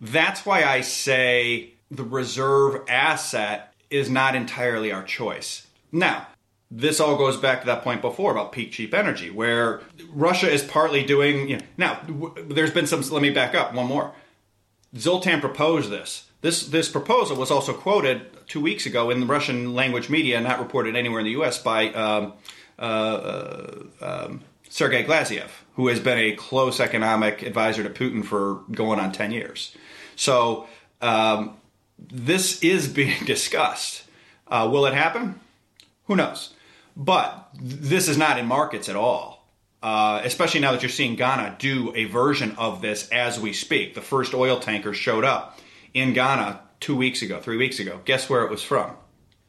that's 0.00 0.46
why 0.46 0.64
I 0.64 0.80
say 0.82 1.74
the 1.90 2.04
reserve 2.04 2.82
asset 2.88 3.74
is 3.90 4.10
not 4.10 4.34
entirely 4.34 4.92
our 4.92 5.02
choice. 5.02 5.66
Now, 5.90 6.26
this 6.70 7.00
all 7.00 7.16
goes 7.16 7.36
back 7.36 7.60
to 7.60 7.66
that 7.66 7.82
point 7.82 8.02
before 8.02 8.30
about 8.30 8.52
peak 8.52 8.72
cheap 8.72 8.92
energy, 8.92 9.30
where 9.30 9.80
Russia 10.10 10.50
is 10.50 10.62
partly 10.62 11.04
doing. 11.04 11.48
You 11.48 11.56
know, 11.56 11.64
now, 11.76 11.94
w- 12.06 12.34
there's 12.48 12.72
been 12.72 12.86
some. 12.86 13.00
Let 13.10 13.22
me 13.22 13.30
back 13.30 13.54
up 13.54 13.72
one 13.74 13.86
more. 13.86 14.12
Zoltan 14.96 15.40
proposed 15.40 15.90
this. 15.90 16.27
This 16.40 16.66
this 16.66 16.88
proposal 16.88 17.36
was 17.36 17.50
also 17.50 17.72
quoted 17.72 18.46
two 18.46 18.60
weeks 18.60 18.86
ago 18.86 19.10
in 19.10 19.20
the 19.20 19.26
Russian 19.26 19.74
language 19.74 20.08
media, 20.08 20.40
not 20.40 20.60
reported 20.60 20.94
anywhere 20.94 21.20
in 21.20 21.24
the 21.24 21.32
U.S. 21.32 21.60
by 21.60 21.92
um, 21.92 22.34
uh, 22.78 23.72
um, 24.00 24.42
Sergei 24.68 25.04
Glaziev, 25.04 25.48
who 25.74 25.88
has 25.88 25.98
been 25.98 26.18
a 26.18 26.36
close 26.36 26.78
economic 26.78 27.42
advisor 27.42 27.82
to 27.82 27.90
Putin 27.90 28.24
for 28.24 28.62
going 28.70 29.00
on 29.00 29.10
ten 29.10 29.32
years. 29.32 29.76
So 30.14 30.68
um, 31.00 31.56
this 31.98 32.62
is 32.62 32.86
being 33.00 33.24
discussed. 33.24 34.04
Uh, 34.46 34.68
will 34.70 34.86
it 34.86 34.94
happen? 34.94 35.40
Who 36.04 36.14
knows? 36.14 36.54
But 36.96 37.48
this 37.54 38.08
is 38.08 38.16
not 38.16 38.38
in 38.38 38.46
markets 38.46 38.88
at 38.88 38.96
all. 38.96 39.38
Uh, 39.80 40.20
especially 40.24 40.58
now 40.58 40.72
that 40.72 40.82
you're 40.82 40.88
seeing 40.88 41.14
Ghana 41.14 41.54
do 41.60 41.94
a 41.94 42.06
version 42.06 42.56
of 42.58 42.80
this 42.80 43.08
as 43.10 43.38
we 43.38 43.52
speak. 43.52 43.94
The 43.94 44.00
first 44.00 44.34
oil 44.34 44.58
tanker 44.58 44.92
showed 44.92 45.24
up 45.24 45.60
in 45.94 46.12
Ghana 46.12 46.60
two 46.80 46.96
weeks 46.96 47.22
ago, 47.22 47.40
three 47.40 47.56
weeks 47.56 47.78
ago. 47.78 48.00
Guess 48.04 48.28
where 48.28 48.44
it 48.44 48.50
was 48.50 48.62
from? 48.62 48.96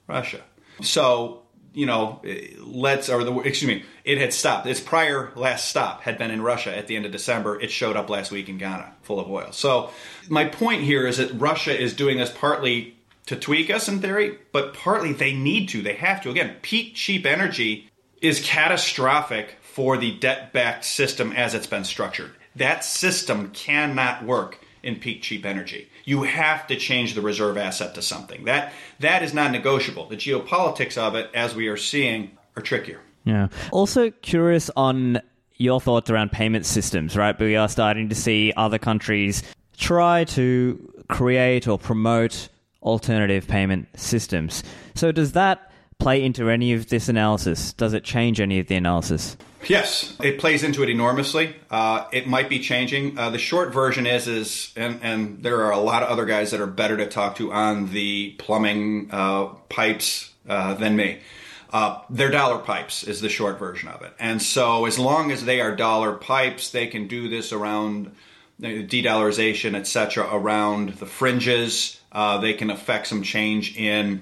Russia. 0.07 0.41
So 0.81 1.43
you 1.73 1.85
know, 1.85 2.21
let's 2.59 3.09
or 3.09 3.23
the 3.23 3.33
excuse 3.39 3.67
me, 3.67 3.85
it 4.03 4.17
had 4.17 4.33
stopped. 4.33 4.65
Its 4.65 4.79
prior 4.79 5.31
last 5.35 5.69
stop 5.69 6.01
had 6.01 6.17
been 6.17 6.31
in 6.31 6.41
Russia 6.41 6.75
at 6.75 6.87
the 6.87 6.95
end 6.95 7.05
of 7.05 7.11
December. 7.11 7.59
It 7.59 7.71
showed 7.71 7.95
up 7.95 8.09
last 8.09 8.31
week 8.31 8.49
in 8.49 8.57
Ghana, 8.57 8.95
full 9.01 9.19
of 9.19 9.29
oil. 9.29 9.51
So 9.51 9.91
my 10.29 10.45
point 10.45 10.83
here 10.83 11.05
is 11.05 11.17
that 11.17 11.31
Russia 11.39 11.79
is 11.79 11.93
doing 11.93 12.17
this 12.17 12.31
partly 12.31 12.95
to 13.27 13.35
tweak 13.35 13.69
us 13.69 13.87
in 13.87 14.01
theory, 14.01 14.39
but 14.51 14.73
partly 14.73 15.13
they 15.13 15.33
need 15.33 15.69
to. 15.69 15.81
They 15.81 15.93
have 15.93 16.21
to. 16.23 16.31
Again, 16.31 16.55
peak 16.63 16.95
cheap 16.95 17.25
energy 17.25 17.89
is 18.21 18.41
catastrophic 18.41 19.57
for 19.61 19.97
the 19.97 20.17
debt-backed 20.17 20.83
system 20.83 21.31
as 21.33 21.53
it's 21.53 21.67
been 21.67 21.83
structured. 21.83 22.31
That 22.55 22.83
system 22.83 23.51
cannot 23.51 24.25
work 24.25 24.59
in 24.81 24.95
peak 24.95 25.21
cheap 25.21 25.45
energy. 25.45 25.89
You 26.09 26.23
have 26.23 26.65
to 26.67 26.75
change 26.75 27.13
the 27.13 27.21
reserve 27.21 27.55
asset 27.55 27.93
to 27.93 28.01
something. 28.01 28.45
That 28.45 28.73
that 28.99 29.21
is 29.21 29.31
not 29.31 29.51
negotiable. 29.51 30.07
The 30.07 30.17
geopolitics 30.17 30.97
of 30.97 31.13
it, 31.13 31.29
as 31.35 31.53
we 31.53 31.67
are 31.67 31.77
seeing, 31.77 32.31
are 32.57 32.63
trickier. 32.63 32.99
Yeah. 33.25 33.49
Also 33.71 34.09
curious 34.09 34.71
on 34.75 35.21
your 35.57 35.79
thoughts 35.79 36.09
around 36.09 36.31
payment 36.31 36.65
systems, 36.65 37.15
right? 37.15 37.37
We 37.39 37.55
are 37.55 37.69
starting 37.69 38.09
to 38.09 38.15
see 38.15 38.51
other 38.57 38.79
countries 38.79 39.43
try 39.77 40.23
to 40.23 41.03
create 41.09 41.67
or 41.67 41.77
promote 41.77 42.49
alternative 42.81 43.47
payment 43.47 43.87
systems. 43.95 44.63
So 44.95 45.11
does 45.11 45.33
that 45.33 45.68
play 45.99 46.23
into 46.23 46.49
any 46.49 46.73
of 46.73 46.87
this 46.87 47.09
analysis? 47.09 47.73
Does 47.73 47.93
it 47.93 48.03
change 48.03 48.39
any 48.39 48.59
of 48.59 48.67
the 48.67 48.75
analysis? 48.75 49.37
Yes, 49.67 50.15
it 50.23 50.39
plays 50.39 50.63
into 50.63 50.81
it 50.81 50.89
enormously. 50.89 51.55
Uh, 51.69 52.05
it 52.11 52.27
might 52.27 52.47
be 52.47 52.59
changing. 52.59 53.17
Uh, 53.17 53.29
the 53.29 53.37
short 53.37 53.73
version 53.73 54.07
is 54.07 54.27
is 54.27 54.73
and, 54.77 54.99
and 55.03 55.43
there 55.43 55.65
are 55.65 55.71
a 55.71 55.79
lot 55.79 56.01
of 56.01 56.09
other 56.09 56.25
guys 56.25 56.51
that 56.51 56.61
are 56.61 56.67
better 56.67 56.95
to 56.97 57.05
talk 57.05 57.35
to 57.35 57.51
on 57.51 57.91
the 57.91 58.31
plumbing 58.39 59.09
uh, 59.11 59.47
pipes 59.67 60.31
uh, 60.47 60.73
than 60.75 60.95
me. 60.95 61.19
Uh, 61.71 62.01
they're 62.09 62.31
dollar 62.31 62.57
pipes 62.59 63.03
is 63.03 63.21
the 63.21 63.29
short 63.29 63.59
version 63.59 63.89
of 63.89 64.01
it. 64.01 64.13
And 64.17 64.41
so 64.41 64.85
as 64.85 64.97
long 64.97 65.31
as 65.31 65.45
they 65.45 65.61
are 65.61 65.75
dollar 65.75 66.13
pipes, 66.13 66.71
they 66.71 66.87
can 66.87 67.07
do 67.07 67.29
this 67.29 67.53
around 67.53 68.15
de-dollarization, 68.59 69.75
etc., 69.75 70.27
around 70.31 70.89
the 70.93 71.05
fringes. 71.05 71.99
Uh, 72.11 72.39
they 72.39 72.53
can 72.53 72.71
affect 72.71 73.07
some 73.07 73.21
change 73.21 73.77
in 73.77 74.21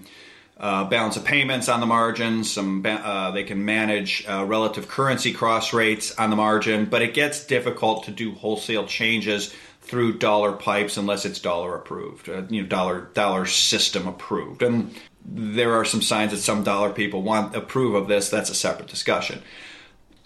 uh, 0.59 0.85
balance 0.85 1.17
of 1.17 1.23
payments 1.23 1.69
on 1.69 1.79
the 1.79 1.85
margin. 1.85 2.43
Some 2.43 2.83
uh, 2.85 3.31
they 3.31 3.43
can 3.43 3.63
manage 3.63 4.25
uh, 4.27 4.43
relative 4.45 4.87
currency 4.87 5.31
cross 5.31 5.73
rates 5.73 6.15
on 6.17 6.29
the 6.29 6.35
margin, 6.35 6.85
but 6.85 7.01
it 7.01 7.13
gets 7.13 7.45
difficult 7.45 8.05
to 8.05 8.11
do 8.11 8.33
wholesale 8.33 8.87
changes 8.87 9.53
through 9.81 10.17
dollar 10.17 10.51
pipes 10.51 10.97
unless 10.97 11.25
it's 11.25 11.39
dollar 11.39 11.75
approved, 11.75 12.27
uh, 12.27 12.43
you 12.49 12.61
know, 12.61 12.67
dollar 12.67 13.01
dollar 13.13 13.45
system 13.45 14.07
approved. 14.07 14.63
And 14.63 14.93
there 15.23 15.73
are 15.73 15.85
some 15.85 16.01
signs 16.01 16.31
that 16.31 16.37
some 16.37 16.63
dollar 16.63 16.91
people 16.91 17.21
want 17.21 17.55
approve 17.55 17.95
of 17.95 18.07
this. 18.07 18.29
That's 18.29 18.49
a 18.49 18.55
separate 18.55 18.87
discussion. 18.87 19.41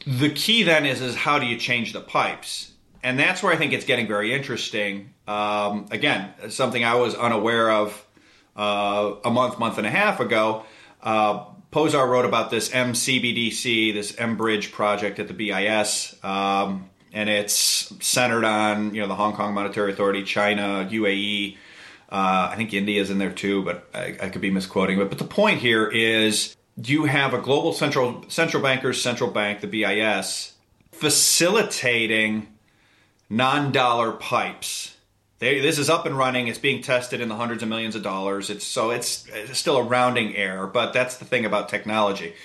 The 0.08 0.30
key 0.30 0.64
then 0.64 0.86
is 0.86 1.02
is 1.02 1.16
how 1.16 1.40
do 1.40 1.46
you 1.46 1.58
change 1.58 1.94
the 1.94 2.02
pipes? 2.02 2.72
And 3.04 3.20
that's 3.20 3.42
where 3.42 3.52
I 3.52 3.58
think 3.58 3.74
it's 3.74 3.86
getting 3.86 4.08
very 4.08 4.34
interesting. 4.34 5.14
Um, 5.28 5.88
again, 5.92 6.30
something 6.50 6.84
I 6.84 6.96
was 6.96 7.16
unaware 7.16 7.72
of 7.72 8.06
uh, 8.56 9.16
a 9.24 9.30
month, 9.30 9.60
month 9.60 9.78
and 9.78 9.88
a 9.88 9.91
half 9.91 10.20
ago. 10.20 10.64
Uh, 11.02 11.45
Pozsar 11.72 12.08
wrote 12.08 12.26
about 12.26 12.52
this 12.52 12.70
MCBDC, 12.70 13.93
this 13.93 14.16
M 14.18 14.36
Bridge 14.36 14.72
project 14.72 15.20
at 15.20 15.28
the 15.30 15.34
BIS, 15.34 16.16
um, 16.24 16.89
and 17.14 17.30
it's 17.30 17.93
centered 18.06 18.43
on 18.43 18.93
you 18.93 19.02
know 19.02 19.08
the 19.08 19.16
Hong 19.16 19.34
Kong 19.34 19.54
Monetary 19.54 19.93
Authority, 19.93 20.24
China, 20.24 20.88
UAE. 20.91 21.58
Uh, 22.10 22.49
I 22.52 22.56
think 22.58 22.74
India 22.74 23.02
is 23.02 23.10
in 23.10 23.20
there 23.20 23.32
too, 23.32 23.64
but 23.64 23.88
I, 23.93 24.18
I 24.22 24.30
could 24.30 24.41
be 24.41 24.52
misquoting. 24.52 24.97
But 24.97 25.10
but 25.10 25.18
the 25.18 25.24
point 25.26 25.60
here 25.60 25.88
is 25.88 26.58
you 26.76 27.06
have 27.06 27.34
a 27.34 27.38
global 27.38 27.72
central 27.72 28.26
central 28.28 28.62
bankers, 28.62 29.02
central 29.02 29.32
bank, 29.32 29.62
the 29.62 29.68
BIS, 29.68 30.54
facilitating 30.91 32.47
non-dollar 33.30 34.12
pipes 34.12 34.97
they, 35.42 35.60
this 35.60 35.80
is 35.80 35.89
up 35.89 36.06
and 36.06 36.16
running. 36.16 36.48
It's 36.48 36.60
being 36.60 36.84
tested 36.84 37.20
in 37.20 37.28
the 37.28 37.36
hundreds 37.36 37.64
of 37.64 37.70
millions 37.70 37.96
of 37.96 38.04
dollars. 38.04 38.52
It's 38.52 38.64
so 38.64 38.92
it's, 38.92 39.26
it's 39.34 39.58
still 39.58 39.76
a 39.76 39.84
rounding 39.84 40.36
error, 40.36 40.68
but 40.68 40.94
that's 40.94 41.18
the 41.18 41.26
thing 41.26 41.46
about 41.46 41.68
technology. 41.68 42.36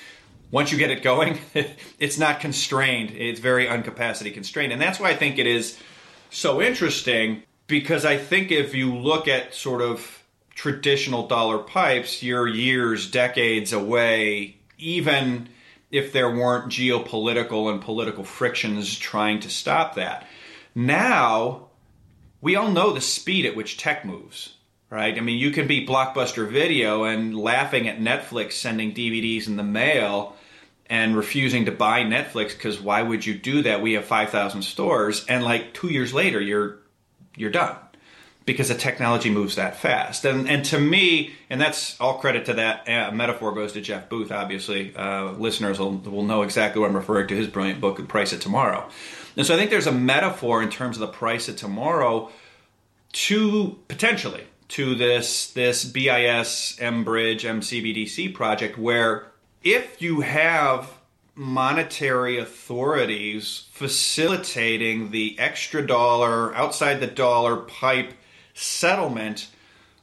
Once 0.51 0.73
you 0.73 0.79
get 0.79 0.91
it 0.91 1.03
going, 1.03 1.39
it's 1.99 2.19
not 2.19 2.41
constrained. 2.41 3.11
It's 3.11 3.39
very 3.39 3.67
uncapacity 3.67 4.33
constrained, 4.33 4.73
and 4.73 4.81
that's 4.81 4.99
why 4.99 5.11
I 5.11 5.15
think 5.15 5.39
it 5.39 5.47
is 5.47 5.79
so 6.31 6.63
interesting. 6.63 7.43
Because 7.67 8.05
I 8.07 8.17
think 8.17 8.51
if 8.51 8.75
you 8.75 8.95
look 8.95 9.29
at 9.29 9.53
sort 9.53 9.83
of 9.83 10.23
traditional 10.55 11.27
dollar 11.27 11.59
pipes, 11.59 12.23
you're 12.23 12.49
years, 12.49 13.11
decades 13.11 13.75
away, 13.75 14.57
even 14.79 15.51
if 15.91 16.13
there 16.13 16.31
weren't 16.31 16.73
geopolitical 16.73 17.71
and 17.71 17.83
political 17.83 18.25
frictions 18.25 18.97
trying 18.99 19.41
to 19.41 19.51
stop 19.51 19.97
that. 19.97 20.27
Now, 20.75 21.67
we 22.41 22.57
all 22.57 22.71
know 22.71 22.93
the 22.93 23.01
speed 23.01 23.47
at 23.47 23.57
which 23.57 23.79
tech 23.79 24.05
moves, 24.05 24.55
right? 24.91 25.17
I 25.17 25.21
mean, 25.21 25.39
you 25.39 25.51
can 25.51 25.67
be 25.67 25.87
Blockbuster 25.87 26.49
Video 26.49 27.05
and 27.05 27.37
laughing 27.37 27.89
at 27.89 27.99
Netflix 27.99 28.53
sending 28.53 28.93
DVDs 28.93 29.47
in 29.47 29.57
the 29.57 29.63
mail 29.63 30.37
and 30.89 31.17
refusing 31.17 31.65
to 31.65 31.73
buy 31.73 32.03
Netflix 32.03 32.51
because 32.51 32.81
why 32.81 33.03
would 33.03 33.27
you 33.27 33.35
do 33.35 33.63
that? 33.63 33.83
We 33.83 33.95
have 33.95 34.05
5,000 34.05 34.63
stores, 34.63 35.25
and 35.29 35.45
like 35.45 35.75
two 35.75 35.89
years 35.89 36.15
later, 36.15 36.41
you're 36.41 36.79
you're 37.37 37.51
done 37.51 37.77
because 38.47 38.69
the 38.69 38.75
technology 38.75 39.29
moves 39.29 39.57
that 39.57 39.77
fast. 39.77 40.25
And 40.25 40.49
and 40.49 40.65
to 40.67 40.79
me, 40.79 41.35
and 41.51 41.61
that's 41.61 42.01
all 42.01 42.19
credit 42.19 42.47
to 42.47 42.55
that 42.55 42.89
uh, 42.89 43.11
metaphor 43.11 43.53
goes 43.53 43.73
to 43.73 43.81
Jeff 43.81 44.09
Booth. 44.09 44.33
Obviously, 44.33 44.95
uh, 44.97 45.33
listeners 45.33 45.79
will 45.79 45.99
will 45.99 46.23
know 46.23 46.43
exactly 46.43 46.81
what 46.81 46.89
I'm 46.89 46.97
referring 46.97 47.29
to. 47.29 47.37
His 47.37 47.49
brilliant 47.49 47.81
book, 47.81 47.97
"The 47.99 48.05
Price 48.05 48.33
of 48.33 48.41
Tomorrow." 48.41 48.89
And 49.37 49.45
so 49.45 49.55
I 49.55 49.59
think 49.59 49.71
there's 49.71 49.87
a 49.87 49.93
metaphor 49.93 50.63
in 50.63 50.71
terms 50.71 50.97
of 50.97 51.01
the 51.01 51.13
price 51.13 51.49
of 51.49 51.57
tomorrow 51.57 52.31
to 53.13 53.79
potentially 53.89 54.45
to 54.69 54.95
this 54.95 55.51
this 55.51 55.85
BIS 55.85 56.79
M 56.81 57.05
Bridge 57.05 57.45
MCBDC 57.45 58.33
project 58.33 58.79
where 58.79 59.27
if 59.63 60.01
you 60.01 60.21
have 60.21 60.89
monetary 61.35 62.39
authorities 62.39 63.67
facilitating 63.73 65.11
the 65.11 65.39
extra 65.39 65.87
dollar 65.87 66.55
outside 66.55 66.99
the 67.01 67.07
dollar 67.07 67.57
pipe 67.57 68.15
settlement 68.57 69.49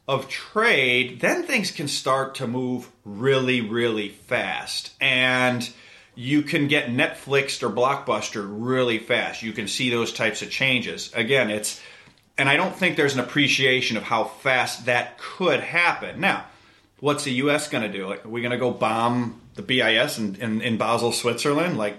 of 0.08 0.28
trade, 0.28 1.20
then 1.22 1.44
things 1.44 1.72
can 1.72 1.88
start 1.88 2.36
to 2.36 2.48
move 2.48 2.90
really, 3.06 3.62
really 3.62 4.10
fast. 4.10 4.92
And 5.00 5.70
you 6.16 6.42
can 6.42 6.68
get 6.68 6.90
Netflixed 6.90 7.64
or 7.64 7.70
Blockbuster 7.70 8.46
really 8.48 9.00
fast. 9.00 9.44
You 9.44 9.54
can 9.54 9.68
see 9.68 9.90
those 9.90 10.14
types 10.14 10.42
of 10.42 10.52
changes. 10.52 11.12
Again, 11.14 11.50
it's, 11.50 11.82
and 12.38 12.50
I 12.50 12.56
don't 12.56 12.76
think 12.76 12.98
there's 12.98 13.14
an 13.14 13.20
appreciation 13.20 13.98
of 13.98 14.04
how 14.04 14.26
fast 14.26 14.86
that 14.86 15.18
could 15.18 15.62
happen. 15.62 16.20
Now, 16.20 16.46
what's 17.00 17.24
the 17.24 17.34
U.S. 17.34 17.70
going 17.70 17.84
to 17.84 17.98
do? 17.98 18.08
Like, 18.08 18.26
are 18.26 18.30
we 18.30 18.42
going 18.42 18.52
to 18.52 18.58
go 18.58 18.72
bomb 18.72 19.42
the 19.56 19.62
BIS 19.62 20.20
in, 20.20 20.36
in, 20.36 20.62
in 20.62 20.78
Basel, 20.78 21.12
Switzerland? 21.12 21.78
Like, 21.78 21.98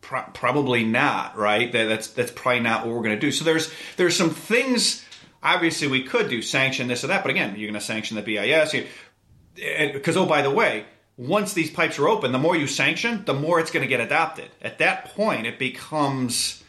pro- 0.00 0.24
probably 0.34 0.84
not, 0.84 1.36
right? 1.38 1.72
That, 1.72 1.86
that's 1.86 2.08
that's 2.08 2.30
probably 2.30 2.60
not 2.60 2.84
what 2.84 2.94
we're 2.94 3.02
going 3.02 3.16
to 3.16 3.20
do. 3.20 3.32
So 3.32 3.44
there's 3.44 3.72
there's 3.96 4.16
some 4.16 4.30
things. 4.30 5.04
Obviously, 5.42 5.88
we 5.88 6.04
could 6.04 6.28
do 6.28 6.40
sanction 6.42 6.88
this 6.88 7.04
or 7.04 7.08
that, 7.08 7.22
but 7.22 7.30
again, 7.30 7.56
you're 7.56 7.68
going 7.68 7.80
to 7.80 7.84
sanction 7.84 8.16
the 8.16 8.22
BIS 8.22 8.74
because 9.54 10.16
oh, 10.16 10.26
by 10.26 10.42
the 10.42 10.50
way, 10.50 10.84
once 11.16 11.52
these 11.52 11.70
pipes 11.70 11.98
are 11.98 12.08
open, 12.08 12.32
the 12.32 12.38
more 12.38 12.56
you 12.56 12.66
sanction, 12.66 13.24
the 13.26 13.34
more 13.34 13.60
it's 13.60 13.70
going 13.70 13.82
to 13.82 13.88
get 13.88 14.00
adopted. 14.00 14.48
At 14.62 14.78
that 14.78 15.06
point, 15.06 15.46
it 15.46 15.58
becomes, 15.58 16.62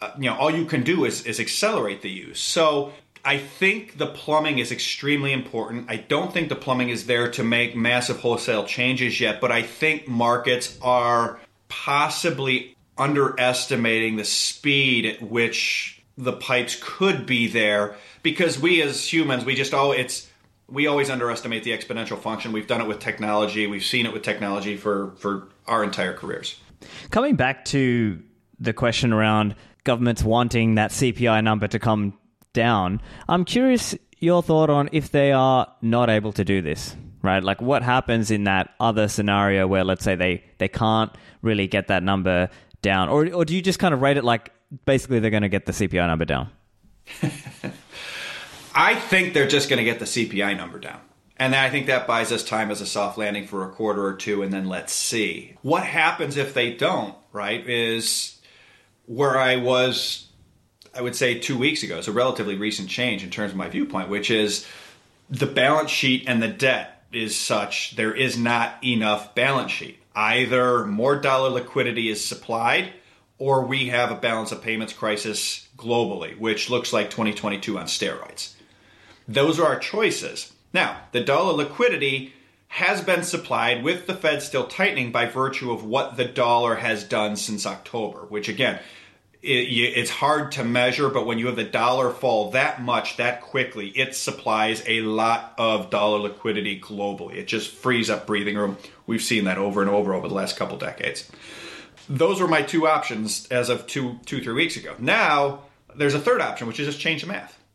uh, 0.00 0.10
you 0.18 0.28
know, 0.28 0.36
all 0.36 0.50
you 0.50 0.66
can 0.66 0.82
do 0.82 1.04
is, 1.04 1.24
is 1.24 1.40
accelerate 1.40 2.02
the 2.02 2.10
use. 2.10 2.40
So 2.40 2.92
I 3.24 3.38
think 3.38 3.98
the 3.98 4.06
plumbing 4.06 4.58
is 4.58 4.72
extremely 4.72 5.32
important. 5.32 5.86
I 5.88 5.96
don't 5.96 6.32
think 6.32 6.48
the 6.48 6.56
plumbing 6.56 6.90
is 6.90 7.06
there 7.06 7.30
to 7.32 7.44
make 7.44 7.74
massive 7.74 8.20
wholesale 8.20 8.64
changes 8.64 9.20
yet, 9.20 9.40
but 9.40 9.50
I 9.50 9.62
think 9.62 10.08
markets 10.08 10.78
are 10.82 11.40
possibly 11.68 12.76
underestimating 12.98 14.16
the 14.16 14.24
speed 14.24 15.06
at 15.06 15.22
which 15.22 15.99
the 16.16 16.32
pipes 16.32 16.78
could 16.80 17.26
be 17.26 17.48
there 17.48 17.96
because 18.22 18.58
we 18.58 18.82
as 18.82 19.10
humans, 19.10 19.44
we 19.44 19.54
just 19.54 19.74
all 19.74 19.92
it's 19.92 20.30
we 20.70 20.86
always 20.86 21.10
underestimate 21.10 21.64
the 21.64 21.72
exponential 21.72 22.18
function. 22.18 22.52
We've 22.52 22.66
done 22.66 22.80
it 22.80 22.86
with 22.86 23.00
technology. 23.00 23.66
We've 23.66 23.84
seen 23.84 24.06
it 24.06 24.12
with 24.12 24.22
technology 24.22 24.76
for, 24.76 25.12
for 25.16 25.48
our 25.66 25.82
entire 25.82 26.14
careers. 26.14 26.60
Coming 27.10 27.36
back 27.36 27.64
to 27.66 28.22
the 28.58 28.72
question 28.72 29.12
around 29.12 29.56
governments 29.84 30.22
wanting 30.22 30.76
that 30.76 30.92
CPI 30.92 31.42
number 31.42 31.66
to 31.68 31.78
come 31.78 32.18
down, 32.52 33.00
I'm 33.28 33.44
curious 33.44 33.96
your 34.18 34.42
thought 34.42 34.70
on 34.70 34.88
if 34.92 35.10
they 35.10 35.32
are 35.32 35.66
not 35.82 36.08
able 36.08 36.32
to 36.34 36.44
do 36.44 36.62
this, 36.62 36.94
right? 37.22 37.42
Like 37.42 37.60
what 37.60 37.82
happens 37.82 38.30
in 38.30 38.44
that 38.44 38.72
other 38.78 39.08
scenario 39.08 39.66
where 39.66 39.82
let's 39.82 40.04
say 40.04 40.14
they, 40.14 40.44
they 40.58 40.68
can't 40.68 41.10
really 41.42 41.66
get 41.66 41.88
that 41.88 42.02
number 42.02 42.48
down? 42.82 43.08
Or, 43.08 43.32
or 43.32 43.44
do 43.44 43.54
you 43.54 43.62
just 43.62 43.78
kind 43.78 43.92
of 43.92 44.02
rate 44.02 44.16
it 44.16 44.24
like 44.24 44.52
basically 44.84 45.18
they're 45.18 45.30
going 45.30 45.42
to 45.42 45.48
get 45.48 45.66
the 45.66 45.72
CPI 45.72 46.06
number 46.06 46.24
down? 46.24 46.50
I 48.74 48.94
think 48.94 49.34
they're 49.34 49.48
just 49.48 49.68
going 49.68 49.78
to 49.78 49.84
get 49.84 49.98
the 49.98 50.04
CPI 50.04 50.56
number 50.56 50.78
down. 50.78 51.00
And 51.36 51.54
I 51.54 51.70
think 51.70 51.86
that 51.86 52.06
buys 52.06 52.32
us 52.32 52.44
time 52.44 52.70
as 52.70 52.80
a 52.80 52.86
soft 52.86 53.16
landing 53.16 53.46
for 53.46 53.64
a 53.64 53.70
quarter 53.70 54.04
or 54.04 54.14
two, 54.14 54.42
and 54.42 54.52
then 54.52 54.68
let's 54.68 54.92
see. 54.92 55.56
What 55.62 55.84
happens 55.84 56.36
if 56.36 56.52
they 56.52 56.74
don't, 56.74 57.14
right, 57.32 57.66
is 57.66 58.38
where 59.06 59.38
I 59.38 59.56
was, 59.56 60.28
I 60.94 61.00
would 61.00 61.16
say, 61.16 61.38
two 61.38 61.56
weeks 61.56 61.82
ago. 61.82 61.96
It's 61.96 62.08
a 62.08 62.12
relatively 62.12 62.56
recent 62.56 62.90
change 62.90 63.24
in 63.24 63.30
terms 63.30 63.52
of 63.52 63.56
my 63.56 63.68
viewpoint, 63.68 64.10
which 64.10 64.30
is 64.30 64.66
the 65.30 65.46
balance 65.46 65.90
sheet 65.90 66.24
and 66.26 66.42
the 66.42 66.48
debt 66.48 67.04
is 67.12 67.34
such 67.34 67.96
there 67.96 68.14
is 68.14 68.36
not 68.36 68.82
enough 68.84 69.34
balance 69.34 69.72
sheet. 69.72 69.98
Either 70.14 70.86
more 70.86 71.16
dollar 71.16 71.48
liquidity 71.48 72.08
is 72.08 72.24
supplied, 72.24 72.92
or 73.40 73.64
we 73.64 73.88
have 73.88 74.12
a 74.12 74.14
balance 74.14 74.52
of 74.52 74.62
payments 74.62 74.92
crisis 74.92 75.66
globally, 75.76 76.38
which 76.38 76.70
looks 76.70 76.92
like 76.92 77.10
2022 77.10 77.78
on 77.78 77.86
steroids. 77.86 78.52
Those 79.26 79.58
are 79.58 79.66
our 79.66 79.78
choices. 79.78 80.52
Now, 80.74 81.00
the 81.12 81.22
dollar 81.22 81.54
liquidity 81.54 82.34
has 82.68 83.00
been 83.00 83.22
supplied 83.24 83.82
with 83.82 84.06
the 84.06 84.14
Fed 84.14 84.42
still 84.42 84.66
tightening 84.66 85.10
by 85.10 85.24
virtue 85.24 85.72
of 85.72 85.84
what 85.84 86.16
the 86.16 86.26
dollar 86.26 86.76
has 86.76 87.02
done 87.02 87.34
since 87.34 87.66
October, 87.66 88.20
which 88.28 88.48
again, 88.48 88.78
it, 89.42 89.48
it's 89.48 90.10
hard 90.10 90.52
to 90.52 90.62
measure, 90.62 91.08
but 91.08 91.24
when 91.24 91.38
you 91.38 91.46
have 91.46 91.56
the 91.56 91.64
dollar 91.64 92.10
fall 92.10 92.50
that 92.50 92.82
much 92.82 93.16
that 93.16 93.40
quickly, 93.40 93.88
it 93.88 94.14
supplies 94.14 94.82
a 94.86 95.00
lot 95.00 95.54
of 95.56 95.88
dollar 95.88 96.18
liquidity 96.18 96.78
globally. 96.78 97.36
It 97.36 97.48
just 97.48 97.70
frees 97.70 98.10
up 98.10 98.26
breathing 98.26 98.56
room. 98.56 98.76
We've 99.06 99.22
seen 99.22 99.44
that 99.44 99.56
over 99.56 99.80
and 99.80 99.90
over 99.90 100.12
over 100.12 100.28
the 100.28 100.34
last 100.34 100.58
couple 100.58 100.76
decades. 100.76 101.30
Those 102.10 102.40
were 102.40 102.48
my 102.48 102.62
two 102.62 102.88
options 102.88 103.46
as 103.52 103.68
of 103.68 103.86
two, 103.86 104.18
two, 104.26 104.42
three 104.42 104.52
weeks 104.52 104.76
ago. 104.76 104.96
Now 104.98 105.60
there's 105.94 106.14
a 106.14 106.18
third 106.18 106.40
option, 106.40 106.66
which 106.66 106.80
is 106.80 106.86
just 106.88 107.00
change 107.00 107.22
the 107.22 107.28
math. 107.28 107.56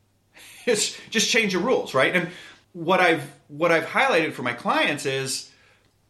It's 0.67 0.99
just 1.11 1.29
change 1.29 1.53
the 1.53 1.59
rules, 1.59 1.93
right? 1.93 2.15
And 2.15 2.29
what 2.73 2.99
I've 2.99 3.31
what 3.47 3.71
I've 3.71 3.85
highlighted 3.85 4.33
for 4.33 4.41
my 4.41 4.53
clients 4.53 5.05
is 5.05 5.51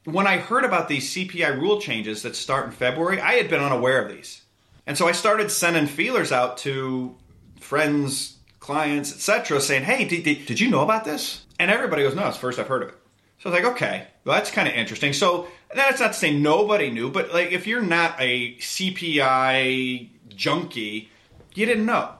when 0.05 0.27
I 0.27 0.37
heard 0.37 0.63
about 0.63 0.87
these 0.87 1.13
CPI 1.13 1.59
rule 1.59 1.79
changes 1.79 2.23
that 2.23 2.35
start 2.35 2.65
in 2.65 2.71
February, 2.71 3.19
I 3.19 3.33
had 3.33 3.49
been 3.49 3.61
unaware 3.61 4.01
of 4.03 4.09
these. 4.09 4.41
And 4.87 4.97
so 4.97 5.07
I 5.07 5.11
started 5.11 5.51
sending 5.51 5.87
feelers 5.87 6.31
out 6.31 6.57
to 6.59 7.15
friends, 7.59 8.37
clients, 8.59 9.11
etc., 9.11 9.59
saying, 9.59 9.83
"Hey, 9.83 10.05
did, 10.05 10.23
did, 10.23 10.45
did, 10.45 10.59
you 10.59 10.69
know 10.69 10.81
about 10.81 11.03
this?" 11.05 11.45
And 11.59 11.69
everybody 11.69 12.03
goes, 12.03 12.15
"No, 12.15 12.27
it's 12.27 12.37
first 12.37 12.57
I've 12.57 12.67
heard 12.67 12.83
of 12.83 12.89
it." 12.89 12.95
So 13.39 13.49
I 13.49 13.53
was 13.53 13.63
like, 13.63 13.73
"Okay, 13.73 14.07
well, 14.23 14.35
that's 14.35 14.51
kind 14.51 14.67
of 14.67 14.73
interesting." 14.73 15.13
So 15.13 15.47
that's 15.75 15.99
not 15.99 16.13
to 16.13 16.19
say 16.19 16.33
nobody 16.33 16.89
knew, 16.89 17.09
but 17.09 17.33
like 17.33 17.51
if 17.51 17.67
you're 17.67 17.81
not 17.81 18.15
a 18.19 18.55
CPI 18.55 20.09
junkie, 20.29 21.09
you 21.53 21.65
didn't 21.65 21.85
know. 21.85 22.15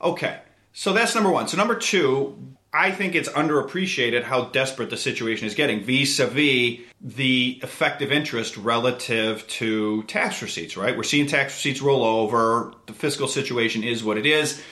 Okay, 0.00 0.40
so 0.72 0.92
that's 0.92 1.14
number 1.14 1.30
one. 1.30 1.48
So 1.48 1.56
number 1.56 1.74
two, 1.74 2.54
I 2.72 2.90
think 2.90 3.14
it's 3.14 3.28
underappreciated 3.30 4.24
how 4.24 4.44
desperate 4.46 4.90
the 4.90 4.96
situation 4.96 5.46
is 5.46 5.54
getting 5.54 5.82
vis 5.82 6.18
a 6.18 6.26
vis 6.26 6.80
the 7.00 7.58
effective 7.62 8.12
interest 8.12 8.56
relative 8.56 9.46
to 9.48 10.02
tax 10.04 10.42
receipts, 10.42 10.76
right? 10.76 10.96
We're 10.96 11.02
seeing 11.02 11.26
tax 11.26 11.54
receipts 11.54 11.80
roll 11.80 12.04
over. 12.04 12.74
The 12.86 12.92
fiscal 12.92 13.28
situation 13.28 13.84
is 13.84 14.04
what 14.04 14.18
it 14.18 14.26
is. 14.26 14.62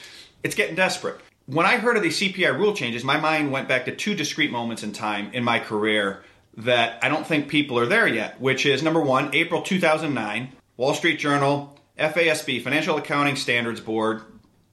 It's 0.43 0.55
getting 0.55 0.77
desperate. 0.77 1.21
When 1.47 1.65
I 1.65 1.79
heard 1.79 1.97
of 1.97 2.03
the 2.03 2.11
CPI 2.11 2.59
rule 2.59 2.75
changes, 2.75 3.05
my 3.05 3.19
mind 3.19 3.53
went 3.53 3.69
back 3.69 3.85
to 3.87 3.95
two 3.95 4.15
discrete 4.15 4.51
moments 4.51 4.83
in 4.83 4.93
time 4.93 5.31
in 5.33 5.45
my 5.45 5.59
career 5.59 6.25
that 6.57 6.99
I 7.03 7.09
don't 7.09 7.27
think 7.27 7.49
people 7.49 7.79
are 7.79 7.87
there 7.87 8.07
yet, 8.07 8.41
which 8.41 8.65
is 8.65 8.83
number 8.83 9.01
one, 9.01 9.35
April 9.35 9.63
2009, 9.63 10.53
Wall 10.77 10.95
Street 10.95 11.19
Journal, 11.19 11.79
FASB, 11.99 12.63
Financial 12.63 12.97
Accounting 12.97 13.37
Standards 13.37 13.81
Board, 13.81 14.23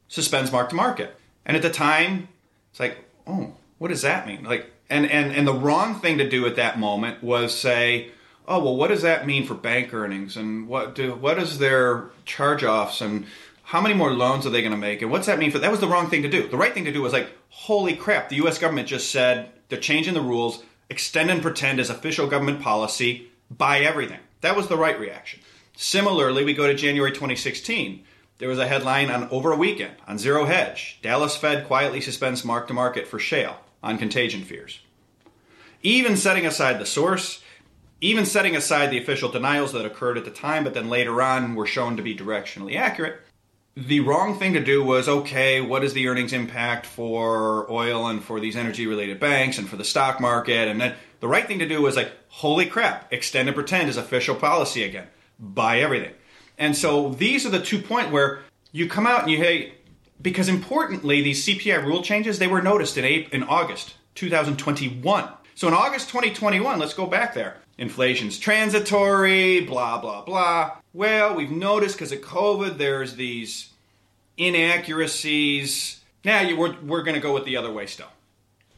suspends 0.07 0.51
mark 0.51 0.69
to 0.69 0.75
market. 0.75 1.15
And 1.45 1.57
at 1.57 1.63
the 1.63 1.69
time, 1.69 2.29
it's 2.71 2.79
like, 2.79 2.97
oh, 3.27 3.53
what 3.77 3.89
does 3.89 4.03
that 4.03 4.25
mean? 4.25 4.43
Like, 4.43 4.71
and 4.89 5.09
and 5.09 5.31
and 5.31 5.47
the 5.47 5.53
wrong 5.53 5.99
thing 5.99 6.17
to 6.19 6.29
do 6.29 6.45
at 6.45 6.55
that 6.55 6.79
moment 6.79 7.23
was 7.23 7.57
say, 7.57 8.11
oh 8.47 8.63
well, 8.63 8.75
what 8.75 8.89
does 8.89 9.01
that 9.01 9.25
mean 9.25 9.45
for 9.45 9.55
bank 9.55 9.93
earnings 9.93 10.37
and 10.37 10.67
what 10.67 10.95
do 10.95 11.15
what 11.15 11.37
is 11.37 11.59
their 11.59 12.09
charge 12.25 12.63
offs 12.63 13.01
and 13.01 13.25
how 13.63 13.81
many 13.81 13.93
more 13.93 14.13
loans 14.13 14.45
are 14.45 14.49
they 14.49 14.61
going 14.61 14.73
to 14.73 14.77
make 14.77 15.01
and 15.01 15.09
what's 15.09 15.25
that 15.25 15.39
mean 15.39 15.49
for 15.49 15.59
that 15.59 15.71
was 15.71 15.79
the 15.79 15.87
wrong 15.87 16.09
thing 16.09 16.21
to 16.23 16.29
do. 16.29 16.47
The 16.47 16.57
right 16.57 16.73
thing 16.73 16.85
to 16.85 16.91
do 16.91 17.01
was 17.01 17.13
like, 17.13 17.29
holy 17.49 17.95
crap, 17.95 18.29
the 18.29 18.35
U.S. 18.37 18.57
government 18.57 18.87
just 18.87 19.11
said 19.11 19.49
they're 19.69 19.79
changing 19.79 20.13
the 20.13 20.21
rules, 20.21 20.63
extend 20.93 21.29
and 21.29 21.41
pretend 21.41 21.79
as 21.79 21.89
official 21.89 22.27
government 22.27 22.61
policy, 22.61 23.31
buy 23.49 23.79
everything. 23.79 24.19
That 24.41 24.55
was 24.55 24.67
the 24.67 24.77
right 24.77 24.99
reaction. 24.99 25.41
Similarly, 25.75 26.45
we 26.45 26.53
go 26.53 26.67
to 26.67 26.73
January 26.73 27.11
2016 27.11 28.05
there 28.39 28.49
was 28.49 28.59
a 28.59 28.67
headline 28.67 29.09
on 29.09 29.29
over 29.29 29.51
a 29.51 29.57
weekend 29.57 29.95
on 30.07 30.17
Zero 30.17 30.45
Hedge 30.45 30.99
Dallas 31.01 31.37
Fed 31.37 31.65
quietly 31.65 32.01
suspends 32.01 32.43
mark 32.43 32.67
to 32.67 32.73
market 32.73 33.07
for 33.07 33.19
shale 33.19 33.57
on 33.81 33.97
contagion 33.97 34.43
fears. 34.43 34.81
Even 35.81 36.17
setting 36.17 36.45
aside 36.45 36.79
the 36.79 36.85
source, 36.85 37.41
even 38.01 38.25
setting 38.25 38.53
aside 38.55 38.89
the 38.89 38.97
official 38.97 39.29
denials 39.29 39.71
that 39.71 39.85
occurred 39.85 40.17
at 40.17 40.25
the 40.25 40.31
time, 40.31 40.63
but 40.63 40.73
then 40.73 40.89
later 40.89 41.21
on 41.21 41.55
were 41.55 41.65
shown 41.65 41.95
to 41.95 42.03
be 42.03 42.15
directionally 42.15 42.75
accurate, 42.75 43.21
the 43.75 44.01
wrong 44.01 44.37
thing 44.37 44.53
to 44.53 44.63
do 44.63 44.83
was 44.83 45.09
okay, 45.09 45.59
what 45.59 45.83
is 45.83 45.93
the 45.93 46.07
earnings 46.07 46.33
impact 46.33 46.85
for 46.85 47.69
oil 47.71 48.07
and 48.07 48.23
for 48.23 48.39
these 48.39 48.55
energy 48.55 48.85
related 48.85 49.19
banks 49.19 49.57
and 49.57 49.67
for 49.67 49.77
the 49.77 49.83
stock 49.83 50.19
market? 50.19 50.67
And 50.67 50.79
then 50.79 50.95
the 51.19 51.27
right 51.27 51.47
thing 51.47 51.59
to 51.59 51.67
do 51.67 51.81
was 51.81 51.95
like, 51.95 52.11
holy 52.27 52.67
crap, 52.67 53.11
extend 53.11 53.49
and 53.49 53.55
pretend 53.55 53.89
is 53.89 53.97
official 53.97 54.35
policy 54.35 54.83
again. 54.83 55.07
Buy 55.39 55.79
everything. 55.79 56.13
And 56.57 56.77
so 56.77 57.09
these 57.09 57.45
are 57.45 57.49
the 57.49 57.61
two 57.61 57.79
points 57.81 58.11
where 58.11 58.41
you 58.71 58.87
come 58.87 59.07
out 59.07 59.23
and 59.23 59.31
you 59.31 59.37
hey, 59.37 59.73
because 60.21 60.47
importantly, 60.47 61.21
these 61.21 61.45
CPI 61.45 61.83
rule 61.83 62.03
changes 62.03 62.37
they 62.37 62.47
were 62.47 62.61
noticed 62.61 62.97
in 62.97 63.05
in 63.05 63.43
August 63.43 63.95
2021. 64.15 65.29
So 65.55 65.67
in 65.67 65.73
August 65.73 66.09
2021, 66.09 66.79
let's 66.79 66.93
go 66.93 67.07
back 67.07 67.33
there. 67.33 67.57
Inflation's 67.77 68.37
transitory, 68.37 69.61
blah 69.61 69.99
blah 69.99 70.23
blah. 70.23 70.77
Well, 70.93 71.33
we've 71.33 71.49
noticed 71.49 71.95
because 71.95 72.11
of 72.11 72.21
COVID, 72.21 72.77
there's 72.77 73.15
these 73.15 73.71
inaccuracies. 74.37 76.01
Now 76.23 76.41
you, 76.41 76.55
we're, 76.55 76.79
we're 76.81 77.01
going 77.01 77.15
to 77.15 77.19
go 77.21 77.33
with 77.33 77.45
the 77.45 77.57
other 77.57 77.71
way 77.71 77.87
still. 77.87 78.09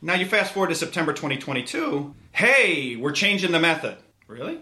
Now 0.01 0.13
you 0.13 0.25
fast 0.25 0.53
forward 0.53 0.69
to 0.69 0.75
September 0.75 1.11
2022. 1.11 2.15
Hey, 2.31 2.95
we're 2.95 3.11
changing 3.11 3.51
the 3.51 3.59
method. 3.59 3.97
Really? 4.27 4.59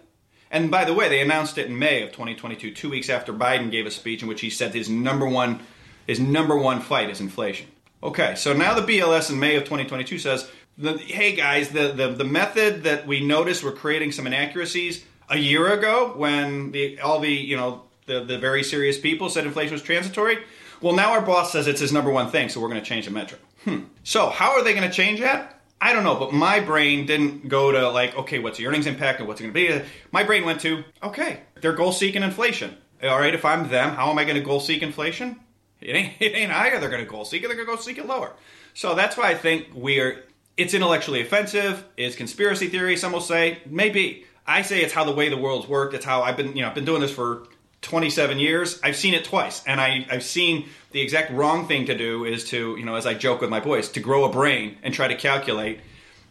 And 0.50 0.72
by 0.72 0.84
the 0.84 0.96
way, 0.96 1.10
they 1.10 1.22
announced 1.22 1.60
it 1.60 1.68
in 1.68 1.78
May 1.78 2.02
of 2.02 2.12
2022, 2.12 2.74
two 2.74 2.90
weeks 2.90 3.10
after 3.10 3.32
Biden 3.32 3.70
gave 3.70 3.86
a 3.86 3.92
speech 3.92 4.24
in 4.24 4.28
which 4.28 4.42
he 4.42 4.50
said 4.50 4.74
his 4.74 4.90
number 4.90 5.28
one 5.28 5.60
his 6.06 6.20
number 6.20 6.58
one 6.58 6.82
fight 6.82 7.10
is 7.10 7.22
inflation. 7.22 7.68
Okay, 8.02 8.36
so 8.36 8.52
now 8.52 8.78
the 8.78 8.82
BLS 8.82 9.30
in 9.30 9.40
May 9.40 9.56
of 9.56 9.64
2022 9.64 10.20
says, 10.20 10.52
"Hey 10.78 11.34
guys, 11.34 11.70
the, 11.70 11.94
the 11.94 12.10
the 12.10 12.26
method 12.26 12.84
that 12.84 13.08
we 13.08 13.26
noticed 13.26 13.64
we're 13.64 13.72
creating 13.72 14.12
some 14.12 14.28
inaccuracies 14.28 15.06
a 15.34 15.38
year 15.38 15.74
ago 15.74 16.14
when 16.16 16.72
the 16.72 17.00
all 17.02 17.20
the 17.20 17.32
you 17.32 17.58
know 17.58 17.84
the 18.06 18.24
the 18.24 18.38
very 18.38 18.64
serious 18.64 19.00
people 19.00 19.30
said 19.30 19.46
inflation 19.46 19.74
was 19.74 19.82
transitory. 19.82 20.38
Well, 20.82 20.94
now 20.96 21.12
our 21.14 21.22
boss 21.22 21.52
says 21.52 21.68
it's 21.68 21.80
his 21.80 21.94
number 21.94 22.12
one 22.12 22.30
thing, 22.30 22.50
so 22.50 22.60
we're 22.60 22.68
going 22.68 22.82
to 22.82 22.86
change 22.86 23.06
the 23.06 23.12
metric. 23.12 23.42
Hmm. 23.64 23.84
So 24.04 24.30
how 24.30 24.52
are 24.52 24.64
they 24.64 24.74
going 24.74 24.88
to 24.88 24.94
change 24.94 25.22
that? 25.22 25.62
I 25.80 25.94
don't 25.94 26.04
know, 26.04 26.16
but 26.16 26.34
my 26.34 26.60
brain 26.60 27.06
didn't 27.06 27.48
go 27.50 27.72
to 27.72 27.90
like, 27.90 28.16
okay, 28.16 28.40
what's 28.40 28.58
the 28.58 28.68
earnings 28.68 28.86
impact 28.86 29.20
and 29.20 29.28
what's 29.28 29.42
it 29.42 29.44
going 29.44 29.54
to 29.54 29.82
be? 29.82 29.90
My 30.12 30.24
brain 30.24 30.46
went 30.46 30.62
to, 30.62 30.84
okay, 31.02 31.42
they're 31.60 31.74
goal 31.74 31.92
seeking 31.92 32.24
inflation. 32.24 32.78
All 33.02 33.20
right, 33.20 33.34
if 33.34 33.44
I'm 33.44 33.68
them, 33.68 33.96
how 33.96 34.10
am 34.10 34.18
I 34.18 34.24
going 34.24 34.38
to 34.38 34.42
goal 34.42 34.62
seek 34.62 34.82
inflation? 34.82 35.40
It 35.82 35.96
ain't, 35.96 36.14
it 36.20 36.36
ain't 36.36 36.52
higher. 36.52 36.80
They're 36.80 36.90
going 36.90 37.04
to 37.04 37.10
goal 37.10 37.26
seek 37.26 37.44
it. 37.44 37.48
They're 37.48 37.56
going 37.56 37.68
to 37.68 37.76
go 37.76 37.82
seek 37.82 37.98
it 37.98 38.06
lower. 38.06 38.34
So 38.74 38.96
that's 38.96 39.18
why 39.18 39.30
I 39.30 39.36
think 39.36 39.68
we're. 39.74 40.24
It's 40.56 40.76
intellectually 40.76 41.22
offensive. 41.22 41.84
It's 41.98 42.16
conspiracy 42.16 42.68
theory. 42.68 42.96
Some 42.96 43.12
will 43.12 43.22
say 43.22 43.60
maybe. 43.66 44.26
I 44.46 44.62
say 44.62 44.82
it's 44.82 44.94
how 44.94 45.04
the 45.04 45.14
way 45.14 45.30
the 45.30 45.38
world's 45.38 45.68
worked. 45.68 45.94
It's 45.94 46.06
how 46.06 46.22
I've 46.22 46.38
been. 46.38 46.56
You 46.56 46.64
know, 46.64 46.70
I've 46.70 46.76
been 46.76 46.86
doing 46.86 47.02
this 47.02 47.12
for 47.12 47.48
27 47.84 48.40
years. 48.40 48.80
I've 48.84 48.96
seen 48.96 49.14
it 49.14 49.26
twice, 49.26 49.64
and 49.66 49.80
I, 49.80 50.06
I've 50.10 50.24
seen 50.24 50.70
the 50.92 51.02
exact 51.02 51.32
wrong 51.32 51.68
thing 51.68 51.86
to 51.86 51.98
do 51.98 52.26
is 52.26 52.46
to, 52.50 52.76
you 52.78 52.86
know, 52.86 52.96
as 52.96 53.06
I 53.06 53.14
joke 53.14 53.42
with 53.42 53.50
my 53.50 53.60
boys, 53.60 53.90
to 53.90 54.00
grow 54.00 54.24
a 54.26 54.30
brain 54.30 54.78
and 54.82 54.94
try 54.94 55.08
to 55.08 55.16
calculate. 55.16 55.80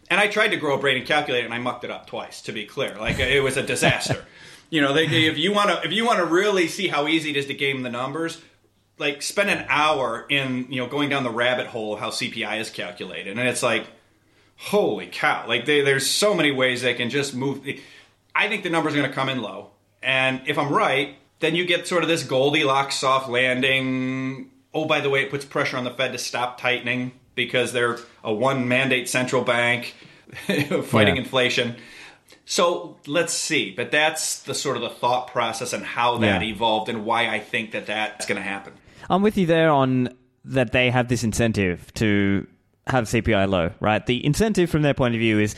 And 0.09 0.19
I 0.19 0.27
tried 0.27 0.49
to 0.49 0.57
grow 0.57 0.75
a 0.75 0.79
brain 0.79 0.97
and 0.97 1.05
calculate, 1.05 1.45
and 1.45 1.53
I 1.53 1.59
mucked 1.59 1.83
it 1.83 1.91
up 1.91 2.07
twice. 2.07 2.41
To 2.43 2.51
be 2.51 2.65
clear, 2.65 2.95
like 2.99 3.19
it 3.19 3.41
was 3.41 3.55
a 3.55 3.63
disaster. 3.63 4.25
you 4.69 4.81
know, 4.81 4.93
they, 4.93 5.05
if 5.05 5.37
you 5.37 5.53
want 5.53 5.69
to, 5.69 5.87
if 5.87 5.93
you 5.93 6.05
want 6.05 6.19
to 6.19 6.25
really 6.25 6.67
see 6.67 6.87
how 6.87 7.07
easy 7.07 7.29
it 7.29 7.37
is 7.37 7.45
to 7.45 7.53
game 7.53 7.83
the 7.83 7.89
numbers, 7.89 8.41
like 8.97 9.21
spend 9.21 9.49
an 9.49 9.65
hour 9.69 10.25
in, 10.29 10.67
you 10.69 10.81
know, 10.81 10.87
going 10.87 11.09
down 11.09 11.23
the 11.23 11.29
rabbit 11.29 11.67
hole 11.67 11.93
of 11.93 11.99
how 11.99 12.09
CPI 12.09 12.59
is 12.59 12.69
calculated, 12.69 13.37
and 13.37 13.47
it's 13.47 13.63
like, 13.63 13.85
holy 14.57 15.07
cow! 15.07 15.45
Like 15.47 15.65
they, 15.65 15.81
there's 15.81 16.09
so 16.09 16.33
many 16.33 16.51
ways 16.51 16.81
they 16.81 16.93
can 16.93 17.09
just 17.09 17.35
move. 17.35 17.63
I 18.35 18.47
think 18.47 18.63
the 18.63 18.69
numbers 18.69 18.93
are 18.93 18.97
going 18.97 19.09
to 19.09 19.15
come 19.15 19.29
in 19.29 19.41
low, 19.41 19.71
and 20.01 20.41
if 20.45 20.57
I'm 20.57 20.71
right, 20.71 21.15
then 21.39 21.55
you 21.55 21.65
get 21.65 21.87
sort 21.87 22.03
of 22.03 22.09
this 22.09 22.23
Goldilocks 22.23 22.95
soft 22.95 23.29
landing. 23.29 24.49
Oh, 24.73 24.85
by 24.85 25.01
the 25.01 25.09
way, 25.09 25.23
it 25.23 25.29
puts 25.29 25.45
pressure 25.45 25.77
on 25.77 25.83
the 25.83 25.91
Fed 25.91 26.11
to 26.13 26.17
stop 26.17 26.59
tightening 26.59 27.11
because 27.35 27.73
they're 27.73 27.99
a 28.23 28.33
one 28.33 28.67
mandate 28.67 29.09
central 29.09 29.43
bank 29.43 29.93
fighting 30.47 31.15
yeah. 31.15 31.21
inflation. 31.21 31.75
So 32.45 32.97
let's 33.07 33.33
see. 33.33 33.71
But 33.71 33.91
that's 33.91 34.43
the 34.43 34.53
sort 34.53 34.77
of 34.77 34.83
the 34.83 34.89
thought 34.89 35.27
process 35.27 35.73
and 35.73 35.83
how 35.83 36.17
that 36.19 36.41
yeah. 36.41 36.47
evolved 36.49 36.89
and 36.89 37.05
why 37.05 37.27
I 37.27 37.39
think 37.39 37.71
that 37.71 37.85
that's 37.85 38.25
going 38.25 38.37
to 38.37 38.47
happen. 38.47 38.73
I'm 39.09 39.21
with 39.21 39.37
you 39.37 39.45
there 39.45 39.69
on 39.69 40.09
that 40.45 40.71
they 40.71 40.89
have 40.89 41.07
this 41.07 41.23
incentive 41.23 41.93
to 41.95 42.47
have 42.87 43.05
CPI 43.05 43.47
low, 43.49 43.71
right? 43.79 44.05
The 44.05 44.25
incentive 44.25 44.69
from 44.69 44.81
their 44.81 44.93
point 44.93 45.15
of 45.15 45.19
view 45.19 45.39
is 45.39 45.55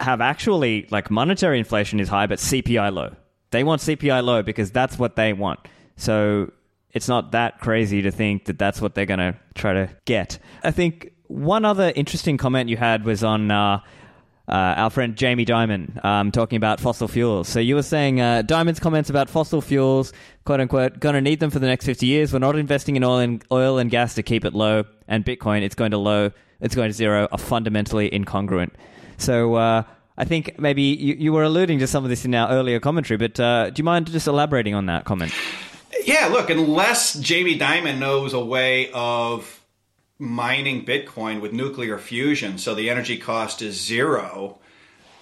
have 0.00 0.20
actually 0.20 0.86
like 0.90 1.10
monetary 1.10 1.58
inflation 1.58 2.00
is 2.00 2.08
high, 2.08 2.26
but 2.26 2.38
CPI 2.38 2.92
low. 2.92 3.14
They 3.50 3.64
want 3.64 3.80
CPI 3.82 4.24
low 4.24 4.42
because 4.42 4.70
that's 4.70 4.98
what 4.98 5.16
they 5.16 5.32
want. 5.32 5.60
So 5.96 6.52
it's 6.92 7.08
not 7.08 7.32
that 7.32 7.60
crazy 7.60 8.02
to 8.02 8.10
think 8.10 8.46
that 8.46 8.58
that's 8.58 8.80
what 8.80 8.94
they're 8.94 9.06
going 9.06 9.18
to 9.18 9.36
try 9.54 9.74
to 9.74 9.90
get. 10.04 10.38
I 10.62 10.70
think 10.70 11.12
one 11.28 11.64
other 11.64 11.92
interesting 11.94 12.36
comment 12.36 12.68
you 12.68 12.76
had 12.76 13.04
was 13.04 13.22
on 13.24 13.50
uh, 13.50 13.80
uh, 14.46 14.52
our 14.52 14.90
friend 14.90 15.16
Jamie 15.16 15.44
Dimon 15.44 16.04
um, 16.04 16.30
talking 16.30 16.56
about 16.56 16.80
fossil 16.80 17.08
fuels. 17.08 17.48
So 17.48 17.60
you 17.60 17.74
were 17.74 17.82
saying 17.82 18.20
uh, 18.20 18.42
Dimon's 18.42 18.78
comments 18.78 19.10
about 19.10 19.30
fossil 19.30 19.60
fuels, 19.60 20.12
quote 20.44 20.60
unquote, 20.60 21.00
going 21.00 21.14
to 21.14 21.20
need 21.20 21.40
them 21.40 21.50
for 21.50 21.58
the 21.58 21.66
next 21.66 21.86
50 21.86 22.06
years. 22.06 22.32
We're 22.32 22.40
not 22.40 22.56
investing 22.56 22.96
in 22.96 23.04
oil 23.04 23.18
and, 23.18 23.44
oil 23.50 23.78
and 23.78 23.90
gas 23.90 24.14
to 24.14 24.22
keep 24.22 24.44
it 24.44 24.54
low, 24.54 24.84
and 25.08 25.24
Bitcoin, 25.24 25.62
it's 25.62 25.74
going 25.74 25.92
to 25.92 25.98
low, 25.98 26.30
it's 26.60 26.74
going 26.74 26.90
to 26.90 26.94
zero, 26.94 27.26
are 27.32 27.38
fundamentally 27.38 28.10
incongruent. 28.10 28.70
So 29.18 29.54
uh, 29.54 29.82
I 30.16 30.24
think 30.24 30.58
maybe 30.58 30.82
you, 30.82 31.14
you, 31.14 31.32
were 31.32 31.42
alluding 31.42 31.78
to 31.80 31.86
some 31.86 32.04
of 32.04 32.10
this 32.10 32.24
in 32.24 32.34
our 32.34 32.50
earlier 32.50 32.80
commentary, 32.80 33.18
but 33.18 33.38
uh, 33.40 33.70
do 33.70 33.80
you 33.80 33.84
mind 33.84 34.06
just 34.06 34.26
elaborating 34.26 34.74
on 34.74 34.86
that 34.86 35.04
comment? 35.04 35.32
Yeah, 36.04 36.26
look, 36.26 36.50
unless 36.50 37.14
Jamie 37.14 37.58
Dimon 37.58 37.98
knows 37.98 38.32
a 38.32 38.44
way 38.44 38.90
of 38.92 39.64
mining 40.18 40.84
Bitcoin 40.84 41.40
with 41.40 41.52
nuclear 41.52 41.98
fusion 41.98 42.58
so 42.58 42.74
the 42.74 42.90
energy 42.90 43.16
cost 43.18 43.62
is 43.62 43.80
zero, 43.80 44.58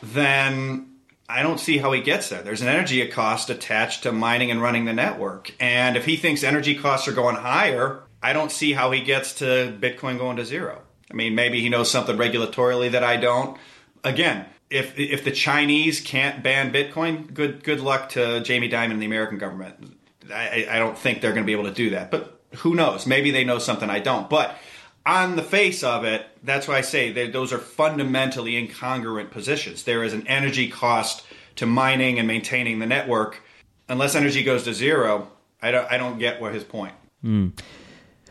then 0.02 0.92
I 1.28 1.42
don't 1.42 1.58
see 1.58 1.78
how 1.78 1.92
he 1.92 2.02
gets 2.02 2.28
there. 2.28 2.42
There's 2.42 2.60
an 2.60 2.68
energy 2.68 3.06
cost 3.08 3.48
attached 3.48 4.02
to 4.02 4.12
mining 4.12 4.50
and 4.50 4.60
running 4.60 4.84
the 4.84 4.92
network. 4.92 5.54
And 5.58 5.96
if 5.96 6.04
he 6.04 6.16
thinks 6.16 6.42
energy 6.42 6.74
costs 6.74 7.08
are 7.08 7.12
going 7.12 7.36
higher, 7.36 8.02
I 8.22 8.32
don't 8.32 8.52
see 8.52 8.72
how 8.72 8.90
he 8.90 9.00
gets 9.00 9.34
to 9.36 9.76
Bitcoin 9.80 10.18
going 10.18 10.36
to 10.36 10.44
zero. 10.44 10.82
I 11.10 11.14
mean, 11.14 11.34
maybe 11.34 11.60
he 11.60 11.68
knows 11.68 11.90
something 11.90 12.16
regulatorily 12.16 12.90
that 12.92 13.04
I 13.04 13.16
don't. 13.16 13.56
Again, 14.04 14.46
if 14.70 14.98
if 14.98 15.24
the 15.24 15.30
Chinese 15.30 16.00
can't 16.00 16.42
ban 16.42 16.72
Bitcoin, 16.72 17.32
good 17.32 17.62
good 17.62 17.80
luck 17.80 18.08
to 18.10 18.40
Jamie 18.40 18.68
Dimon 18.68 18.90
and 18.92 19.02
the 19.02 19.06
American 19.06 19.38
government. 19.38 19.96
I, 20.32 20.66
I 20.70 20.78
don't 20.78 20.96
think 20.96 21.20
they're 21.20 21.32
going 21.32 21.44
to 21.44 21.46
be 21.46 21.52
able 21.52 21.64
to 21.64 21.74
do 21.74 21.90
that. 21.90 22.10
But 22.10 22.40
who 22.56 22.74
knows? 22.74 23.06
Maybe 23.06 23.30
they 23.30 23.44
know 23.44 23.58
something 23.58 23.90
I 23.90 23.98
don't. 23.98 24.30
But 24.30 24.56
on 25.04 25.36
the 25.36 25.42
face 25.42 25.82
of 25.82 26.04
it, 26.04 26.26
that's 26.42 26.68
why 26.68 26.78
I 26.78 26.80
say 26.80 27.12
that 27.12 27.32
those 27.32 27.52
are 27.52 27.58
fundamentally 27.58 28.52
incongruent 28.52 29.30
positions. 29.30 29.82
There 29.82 30.04
is 30.04 30.12
an 30.12 30.26
energy 30.26 30.68
cost 30.68 31.24
to 31.56 31.66
mining 31.66 32.18
and 32.18 32.28
maintaining 32.28 32.78
the 32.78 32.86
network. 32.86 33.42
Unless 33.88 34.14
energy 34.14 34.42
goes 34.42 34.62
to 34.64 34.72
zero, 34.72 35.28
I 35.60 35.70
don't, 35.70 35.90
I 35.90 35.98
don't 35.98 36.18
get 36.18 36.40
what 36.40 36.54
his 36.54 36.64
point. 36.64 36.94
Mm. 37.24 37.58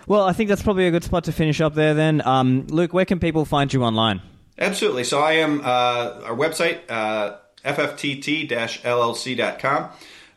Well, 0.08 0.24
I 0.24 0.34
think 0.34 0.50
that's 0.50 0.64
probably 0.64 0.88
a 0.88 0.92
good 0.92 1.04
spot 1.04 1.26
to 1.26 1.32
finish 1.32 1.62
up 1.62 1.76
there 1.76 1.94
then. 1.94 2.26
Um, 2.26 2.66
Luke, 2.68 2.94
where 2.94 3.06
can 3.06 3.20
people 3.20 3.46
find 3.46 3.72
you 3.72 3.84
online? 3.84 4.22
Absolutely. 4.58 5.04
So 5.04 5.20
I 5.20 5.34
am, 5.34 5.62
uh, 5.62 6.22
our 6.24 6.36
website, 6.36 6.80
uh, 6.90 7.38
fftt-llc.com. 7.64 8.50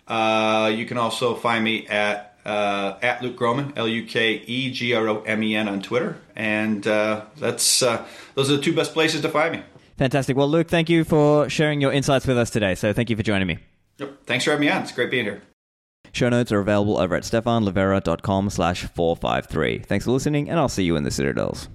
Uh, 0.06 0.68
you 0.68 0.84
can 0.86 0.98
also 0.98 1.34
find 1.34 1.64
me 1.64 1.86
at 1.86 2.30
uh, 2.44 2.98
at 3.00 3.22
Luke 3.22 3.36
Gromen, 3.36 3.72
L 3.76 3.88
U 3.88 4.04
K 4.04 4.34
E 4.34 4.70
G 4.70 4.94
R 4.94 5.08
O 5.08 5.22
M 5.22 5.42
E 5.42 5.56
N 5.56 5.66
on 5.68 5.80
Twitter, 5.80 6.18
and 6.36 6.86
uh, 6.86 7.22
that's 7.38 7.82
uh, 7.82 8.06
those 8.34 8.50
are 8.50 8.56
the 8.56 8.62
two 8.62 8.74
best 8.74 8.92
places 8.92 9.22
to 9.22 9.30
find 9.30 9.52
me. 9.56 9.62
Fantastic. 9.96 10.36
Well, 10.36 10.48
Luke, 10.48 10.68
thank 10.68 10.90
you 10.90 11.04
for 11.04 11.48
sharing 11.48 11.80
your 11.80 11.92
insights 11.92 12.26
with 12.26 12.36
us 12.36 12.50
today. 12.50 12.74
So, 12.74 12.92
thank 12.92 13.08
you 13.08 13.16
for 13.16 13.22
joining 13.22 13.46
me. 13.46 13.58
Yep. 13.98 14.26
Thanks 14.26 14.44
for 14.44 14.50
having 14.50 14.66
me 14.66 14.72
on. 14.72 14.82
It's 14.82 14.92
great 14.92 15.10
being 15.10 15.24
here. 15.24 15.40
Show 16.12 16.28
notes 16.28 16.52
are 16.52 16.60
available 16.60 16.98
over 16.98 17.14
at 17.14 17.22
stephanlivera.com 17.22 18.50
slash 18.50 18.84
453. 18.84 19.78
Thanks 19.80 20.04
for 20.04 20.10
listening, 20.10 20.50
and 20.50 20.58
I'll 20.58 20.68
see 20.68 20.84
you 20.84 20.96
in 20.96 21.02
the 21.02 21.10
Citadels. 21.10 21.68